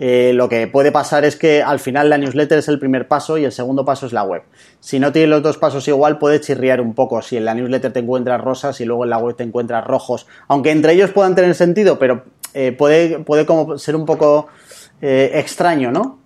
eh, 0.00 0.32
lo 0.34 0.48
que 0.48 0.66
puede 0.68 0.92
pasar 0.92 1.24
es 1.24 1.36
que 1.36 1.62
al 1.62 1.80
final 1.80 2.08
la 2.08 2.18
newsletter 2.18 2.58
es 2.58 2.68
el 2.68 2.78
primer 2.78 3.08
paso 3.08 3.36
y 3.36 3.44
el 3.44 3.52
segundo 3.52 3.84
paso 3.84 4.06
es 4.06 4.12
la 4.12 4.22
web. 4.22 4.42
Si 4.80 5.00
no 5.00 5.10
tienes 5.12 5.30
los 5.30 5.42
dos 5.42 5.58
pasos 5.58 5.88
igual, 5.88 6.18
puede 6.18 6.40
chirriar 6.40 6.80
un 6.80 6.94
poco. 6.94 7.20
Si 7.22 7.36
en 7.36 7.44
la 7.44 7.54
newsletter 7.54 7.92
te 7.92 8.00
encuentras 8.00 8.40
rosas 8.40 8.80
y 8.80 8.84
luego 8.84 9.04
en 9.04 9.10
la 9.10 9.18
web 9.18 9.36
te 9.36 9.42
encuentras 9.42 9.84
rojos. 9.84 10.26
Aunque 10.46 10.70
entre 10.70 10.92
ellos 10.92 11.10
puedan 11.10 11.34
tener 11.34 11.54
sentido, 11.54 11.98
pero 11.98 12.22
eh, 12.54 12.72
puede, 12.72 13.18
puede 13.20 13.44
como 13.44 13.76
ser 13.76 13.96
un 13.96 14.06
poco 14.06 14.48
eh, 15.00 15.32
extraño, 15.34 15.90
¿no? 15.90 16.18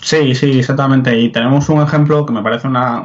Sí, 0.00 0.34
sí, 0.34 0.58
exactamente. 0.58 1.16
Y 1.18 1.30
tenemos 1.30 1.68
un 1.68 1.80
ejemplo 1.80 2.26
que 2.26 2.32
me 2.32 2.42
parece 2.42 2.66
una, 2.66 3.04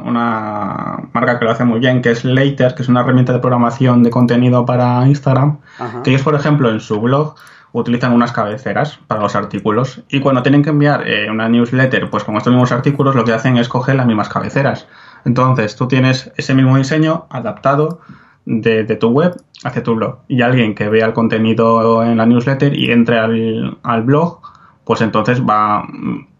marca 1.12 1.38
que 1.38 1.44
lo 1.44 1.50
hace 1.50 1.64
muy 1.64 1.80
bien, 1.80 2.02
que 2.02 2.10
es 2.10 2.24
Later, 2.24 2.74
que 2.74 2.82
es 2.82 2.88
una 2.88 3.00
herramienta 3.00 3.32
de 3.32 3.38
programación 3.38 4.02
de 4.02 4.10
contenido 4.10 4.66
para 4.66 5.06
Instagram, 5.06 5.58
que 6.02 6.10
ellos, 6.10 6.22
por 6.22 6.34
ejemplo, 6.34 6.70
en 6.70 6.80
su 6.80 7.00
blog 7.00 7.36
utilizan 7.72 8.12
unas 8.12 8.32
cabeceras 8.32 8.98
para 9.06 9.20
los 9.20 9.36
artículos 9.36 10.02
y 10.08 10.20
cuando 10.20 10.42
tienen 10.42 10.62
que 10.62 10.70
enviar 10.70 11.06
eh, 11.06 11.30
una 11.30 11.48
newsletter, 11.48 12.08
pues 12.10 12.24
con 12.24 12.36
estos 12.36 12.52
mismos 12.52 12.72
artículos, 12.72 13.14
lo 13.14 13.24
que 13.24 13.32
hacen 13.32 13.56
es 13.56 13.68
coger 13.68 13.96
las 13.96 14.06
mismas 14.06 14.28
cabeceras. 14.28 14.88
Entonces, 15.24 15.76
tú 15.76 15.88
tienes 15.88 16.32
ese 16.36 16.54
mismo 16.54 16.76
diseño 16.76 17.26
adaptado 17.30 18.00
de, 18.46 18.84
tu 18.96 19.08
web 19.10 19.36
hacia 19.64 19.82
tu 19.82 19.94
blog 19.94 20.20
y 20.28 20.40
alguien 20.40 20.74
que 20.74 20.88
vea 20.88 21.06
el 21.06 21.12
contenido 21.12 22.02
en 22.02 22.16
la 22.16 22.24
newsletter 22.24 22.74
y 22.74 22.90
entre 22.90 23.18
al 23.18 24.02
blog, 24.02 24.40
pues 24.84 25.02
entonces 25.02 25.42
va, 25.42 25.86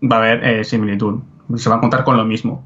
va 0.02 0.16
a 0.16 0.18
haber 0.18 0.44
eh, 0.44 0.64
similitud. 0.64 1.20
Se 1.56 1.68
va 1.68 1.76
a 1.76 1.80
contar 1.80 2.04
con 2.04 2.16
lo 2.16 2.24
mismo. 2.24 2.64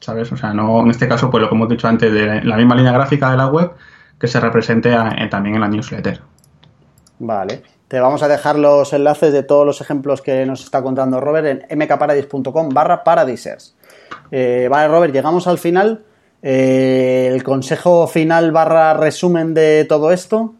¿Sabes? 0.00 0.32
O 0.32 0.36
sea, 0.36 0.52
no 0.54 0.80
en 0.80 0.90
este 0.90 1.08
caso, 1.08 1.30
pues 1.30 1.42
lo 1.42 1.48
que 1.48 1.54
hemos 1.54 1.68
dicho 1.68 1.86
antes, 1.86 2.12
de 2.12 2.42
la 2.42 2.56
misma 2.56 2.74
línea 2.74 2.92
gráfica 2.92 3.30
de 3.30 3.36
la 3.36 3.46
web 3.46 3.72
que 4.18 4.28
se 4.28 4.40
represente 4.40 4.94
también 5.30 5.54
en 5.54 5.60
la 5.62 5.68
newsletter. 5.68 6.20
Vale. 7.20 7.62
Te 7.86 8.00
vamos 8.00 8.22
a 8.22 8.28
dejar 8.28 8.58
los 8.58 8.92
enlaces 8.92 9.32
de 9.32 9.42
todos 9.42 9.66
los 9.66 9.80
ejemplos 9.80 10.22
que 10.22 10.46
nos 10.46 10.64
está 10.64 10.82
contando 10.82 11.20
Robert 11.20 11.64
en 11.68 11.78
mkparadis.com 11.78 12.70
barra 12.70 13.04
paradisers. 13.04 13.76
Eh, 14.30 14.68
vale, 14.70 14.88
Robert, 14.88 15.12
llegamos 15.12 15.46
al 15.46 15.58
final. 15.58 16.04
Eh, 16.42 17.28
el 17.32 17.42
consejo 17.42 18.06
final 18.06 18.52
barra 18.52 18.94
resumen 18.94 19.54
de 19.54 19.84
todo 19.84 20.12
esto. 20.12 20.54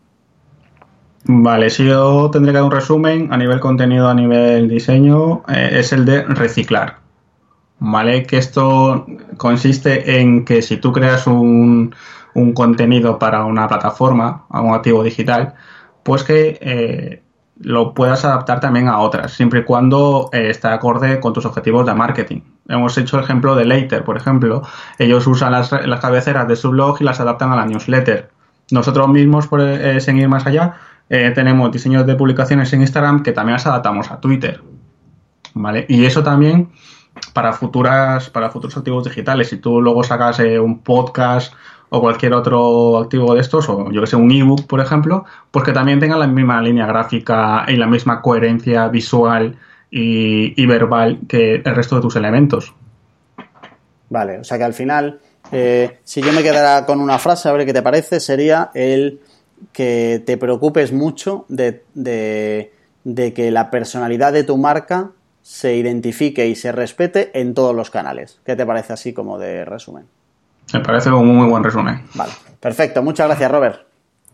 Vale, 1.24 1.70
si 1.70 1.86
yo 1.86 2.30
tendría 2.30 2.52
que 2.52 2.58
dar 2.58 2.64
un 2.64 2.72
resumen 2.72 3.32
a 3.32 3.36
nivel 3.36 3.60
contenido, 3.60 4.08
a 4.08 4.14
nivel 4.14 4.68
diseño, 4.68 5.42
eh, 5.48 5.70
es 5.74 5.92
el 5.92 6.04
de 6.04 6.22
reciclar. 6.24 6.98
¿Vale? 7.78 8.24
Que 8.24 8.36
esto 8.36 9.06
consiste 9.38 10.20
en 10.20 10.44
que 10.44 10.60
si 10.60 10.76
tú 10.76 10.92
creas 10.92 11.26
un, 11.26 11.94
contenido 12.54 13.18
para 13.18 13.44
una 13.44 13.66
plataforma, 13.66 14.46
un 14.50 14.74
activo 14.74 15.02
digital, 15.02 15.54
pues 16.10 16.24
que 16.24 16.58
eh, 16.60 17.22
lo 17.60 17.94
puedas 17.94 18.24
adaptar 18.24 18.58
también 18.58 18.88
a 18.88 18.98
otras, 18.98 19.30
siempre 19.32 19.60
y 19.60 19.62
cuando 19.62 20.28
eh, 20.32 20.50
esté 20.50 20.66
acorde 20.66 21.20
con 21.20 21.32
tus 21.32 21.46
objetivos 21.46 21.86
de 21.86 21.94
marketing. 21.94 22.40
Hemos 22.66 22.98
hecho 22.98 23.16
el 23.16 23.22
ejemplo 23.22 23.54
de 23.54 23.64
Later, 23.64 24.02
por 24.02 24.16
ejemplo. 24.16 24.62
Ellos 24.98 25.24
usan 25.28 25.52
las, 25.52 25.70
cabeceras 26.00 26.48
de 26.48 26.56
su 26.56 26.70
blog 26.70 26.96
y 26.98 27.04
las 27.04 27.20
adaptan 27.20 27.52
a 27.52 27.54
la 27.54 27.64
newsletter. 27.64 28.28
Nosotros 28.72 29.06
mismos, 29.06 29.46
por 29.46 29.60
seguir 30.00 30.28
más 30.28 30.48
allá, 30.48 30.78
eh, 31.10 31.30
tenemos 31.32 31.70
diseños 31.70 32.04
de 32.04 32.16
publicaciones 32.16 32.72
en 32.72 32.80
Instagram 32.80 33.22
que 33.22 33.30
también 33.30 33.52
las 33.52 33.66
adaptamos 33.68 34.10
a 34.10 34.18
Twitter. 34.18 34.60
¿Vale? 35.54 35.86
Y 35.88 36.06
eso 36.06 36.24
también 36.24 36.70
para 37.32 37.52
futuras, 37.52 38.30
para 38.30 38.50
futuros 38.50 38.76
activos 38.76 39.04
digitales. 39.04 39.48
Si 39.48 39.58
tú 39.58 39.80
luego 39.80 40.02
sacas 40.02 40.40
eh, 40.40 40.58
un 40.58 40.82
podcast 40.82 41.54
o 41.90 42.00
cualquier 42.00 42.32
otro 42.32 42.98
activo 42.98 43.34
de 43.34 43.40
estos, 43.40 43.68
o 43.68 43.90
yo 43.90 44.00
que 44.00 44.06
sé, 44.06 44.16
un 44.16 44.30
ebook, 44.30 44.66
por 44.66 44.80
ejemplo, 44.80 45.24
pues 45.50 45.64
que 45.64 45.72
también 45.72 46.00
tenga 46.00 46.16
la 46.16 46.26
misma 46.26 46.62
línea 46.62 46.86
gráfica 46.86 47.64
y 47.68 47.76
la 47.76 47.86
misma 47.86 48.22
coherencia 48.22 48.88
visual 48.88 49.56
y, 49.90 50.66
verbal 50.66 51.18
que 51.28 51.56
el 51.56 51.74
resto 51.74 51.96
de 51.96 52.02
tus 52.02 52.14
elementos. 52.16 52.72
Vale, 54.08 54.38
o 54.38 54.44
sea 54.44 54.56
que 54.56 54.64
al 54.64 54.74
final, 54.74 55.20
eh, 55.50 55.98
si 56.04 56.22
yo 56.22 56.32
me 56.32 56.42
quedara 56.42 56.86
con 56.86 57.00
una 57.00 57.18
frase, 57.18 57.48
a 57.48 57.52
ver 57.52 57.66
qué 57.66 57.72
te 57.72 57.82
parece, 57.82 58.20
sería 58.20 58.70
el 58.74 59.20
que 59.72 60.22
te 60.24 60.36
preocupes 60.36 60.92
mucho 60.92 61.44
de, 61.48 61.82
que 63.04 63.50
la 63.50 63.70
personalidad 63.70 64.32
de 64.32 64.44
tu 64.44 64.56
marca 64.56 65.10
se 65.42 65.74
identifique 65.74 66.46
y 66.46 66.54
se 66.54 66.70
respete 66.70 67.30
en 67.38 67.54
todos 67.54 67.74
los 67.74 67.90
canales. 67.90 68.40
¿Qué 68.44 68.54
te 68.54 68.64
parece 68.64 68.92
así 68.92 69.12
como 69.12 69.38
de 69.38 69.64
resumen? 69.64 70.06
Me 70.72 70.80
parece 70.80 71.10
un 71.10 71.26
muy 71.26 71.48
buen 71.48 71.64
resumen. 71.64 72.02
Vale, 72.14 72.32
perfecto. 72.60 73.02
Muchas 73.02 73.26
gracias, 73.26 73.50
Robert. 73.50 73.80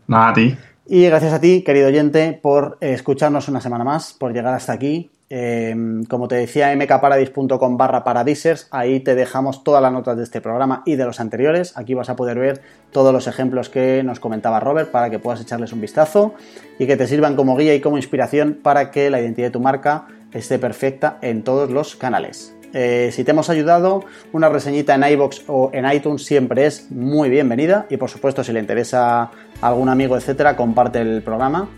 Nada, 0.07 0.29
a 0.29 0.33
ti. 0.35 0.57
Y 0.89 1.07
gracias 1.07 1.33
a 1.33 1.41
ti, 1.41 1.63
querido 1.63 1.89
oyente, 1.89 2.39
por 2.41 2.79
escucharnos 2.81 3.49
una 3.49 3.61
semana 3.61 3.83
más, 3.83 4.13
por 4.13 4.33
llegar 4.33 4.55
hasta 4.55 4.73
aquí. 4.73 5.11
Em, 5.29 6.05
como 6.05 6.29
te 6.29 6.37
decía, 6.37 6.75
mkparadis.com 6.77 7.77
barra 7.77 8.05
paradisers, 8.05 8.69
ahí 8.71 9.01
te 9.01 9.17
dejamos 9.17 9.65
todas 9.65 9.83
las 9.83 9.93
notas 9.93 10.17
de 10.17 10.23
este 10.23 10.41
programa 10.41 10.85
y 10.87 10.95
de 10.95 11.05
los 11.05 11.19
anteriores. 11.19 11.77
Aquí 11.77 11.95
vas 11.95 12.09
a 12.09 12.15
poder 12.15 12.39
ver 12.39 12.63
todos 12.93 13.13
los 13.13 13.27
ejemplos 13.27 13.69
que 13.69 14.05
nos 14.05 14.21
comentaba 14.21 14.61
Robert 14.61 14.93
para 14.93 15.11
que 15.11 15.19
puedas 15.19 15.41
echarles 15.41 15.73
un 15.73 15.81
vistazo 15.81 16.35
y 16.79 16.87
que 16.87 16.97
te 16.97 17.09
sirvan 17.09 17.35
como 17.35 17.57
guía 17.57 17.75
y 17.75 17.81
como 17.81 17.97
inspiración 17.97 18.61
para 18.63 18.93
que 18.93 19.11
la 19.11 19.21
identidad 19.21 19.49
de 19.49 19.53
tu 19.53 19.61
marca 19.61 20.07
esté 20.33 20.61
perfecta 20.61 21.19
en 21.23 21.43
todos 21.43 21.71
los 21.71 21.97
canales. 21.97 22.56
Eh, 22.73 23.11
si 23.13 23.25
te 23.25 23.31
hemos 23.31 23.49
ayudado, 23.51 24.05
una 24.33 24.49
reseñita 24.49 24.95
en 24.95 25.05
iBox 25.05 25.45
o 25.47 25.71
en 25.73 25.91
iTunes 25.91 26.25
siempre 26.25 26.67
es 26.67 26.91
muy 26.91 27.31
bienvenida 27.31 27.87
y 27.89 27.97
por 27.97 28.11
supuesto 28.11 28.45
si 28.45 28.53
le 28.53 28.61
interesa 28.61 29.23
a 29.23 29.31
algún 29.61 29.89
amigo, 29.89 30.17
etcétera, 30.17 30.57
comparte 30.57 31.01
el 31.01 31.23
programa 31.23 31.69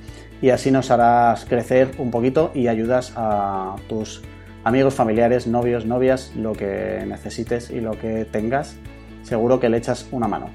y 0.41 0.51
así 0.51 0.71
nos 0.71 0.91
harás 0.91 1.45
crecer 1.45 1.91
un 1.99 2.11
poquito 2.11 2.51
y 2.55 2.69
ayudas 2.69 3.13
a 3.17 3.77
tus 3.89 4.23
amigos, 4.65 4.95
familiares, 4.95 5.47
novios, 5.47 5.87
novias, 5.87 6.33
lo 6.37 6.53
que 6.53 7.05
necesites 7.07 7.71
y 7.71 7.81
lo 7.81 7.93
que 7.93 8.25
tengas, 8.25 8.77
seguro 9.23 9.61
que 9.61 9.69
le 9.69 9.79
echas 9.79 10.07
una 10.11 10.29
mano. 10.29 10.51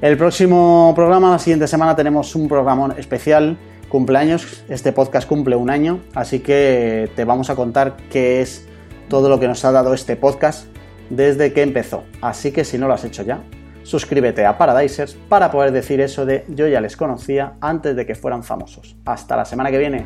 El 0.00 0.16
próximo 0.18 0.92
programa, 0.94 1.30
la 1.30 1.38
siguiente 1.38 1.66
semana, 1.66 1.96
tenemos 1.96 2.34
un 2.34 2.48
programa 2.48 2.94
especial, 2.98 3.56
cumpleaños. 3.88 4.62
Este 4.68 4.92
podcast 4.92 5.26
cumple 5.26 5.56
un 5.56 5.70
año, 5.70 6.00
así 6.14 6.40
que 6.40 7.10
te 7.16 7.24
vamos 7.24 7.48
a 7.48 7.56
contar 7.56 7.96
qué 8.10 8.42
es 8.42 8.68
todo 9.08 9.28
lo 9.28 9.38
que 9.40 9.48
nos 9.48 9.64
ha 9.64 9.72
dado 9.72 9.94
este 9.94 10.16
podcast 10.16 10.66
desde 11.10 11.52
que 11.52 11.62
empezó. 11.62 12.04
Así 12.20 12.52
que 12.52 12.64
si 12.64 12.78
no 12.78 12.88
lo 12.88 12.94
has 12.94 13.04
hecho 13.04 13.22
ya, 13.22 13.40
suscríbete 13.82 14.44
a 14.44 14.58
Paradisers 14.58 15.14
para 15.28 15.50
poder 15.50 15.72
decir 15.72 16.00
eso 16.00 16.26
de 16.26 16.44
yo 16.48 16.66
ya 16.66 16.80
les 16.80 16.96
conocía 16.96 17.54
antes 17.60 17.94
de 17.94 18.06
que 18.06 18.14
fueran 18.14 18.42
famosos. 18.42 18.96
Hasta 19.04 19.36
la 19.36 19.44
semana 19.44 19.70
que 19.70 19.78
viene. 19.78 20.04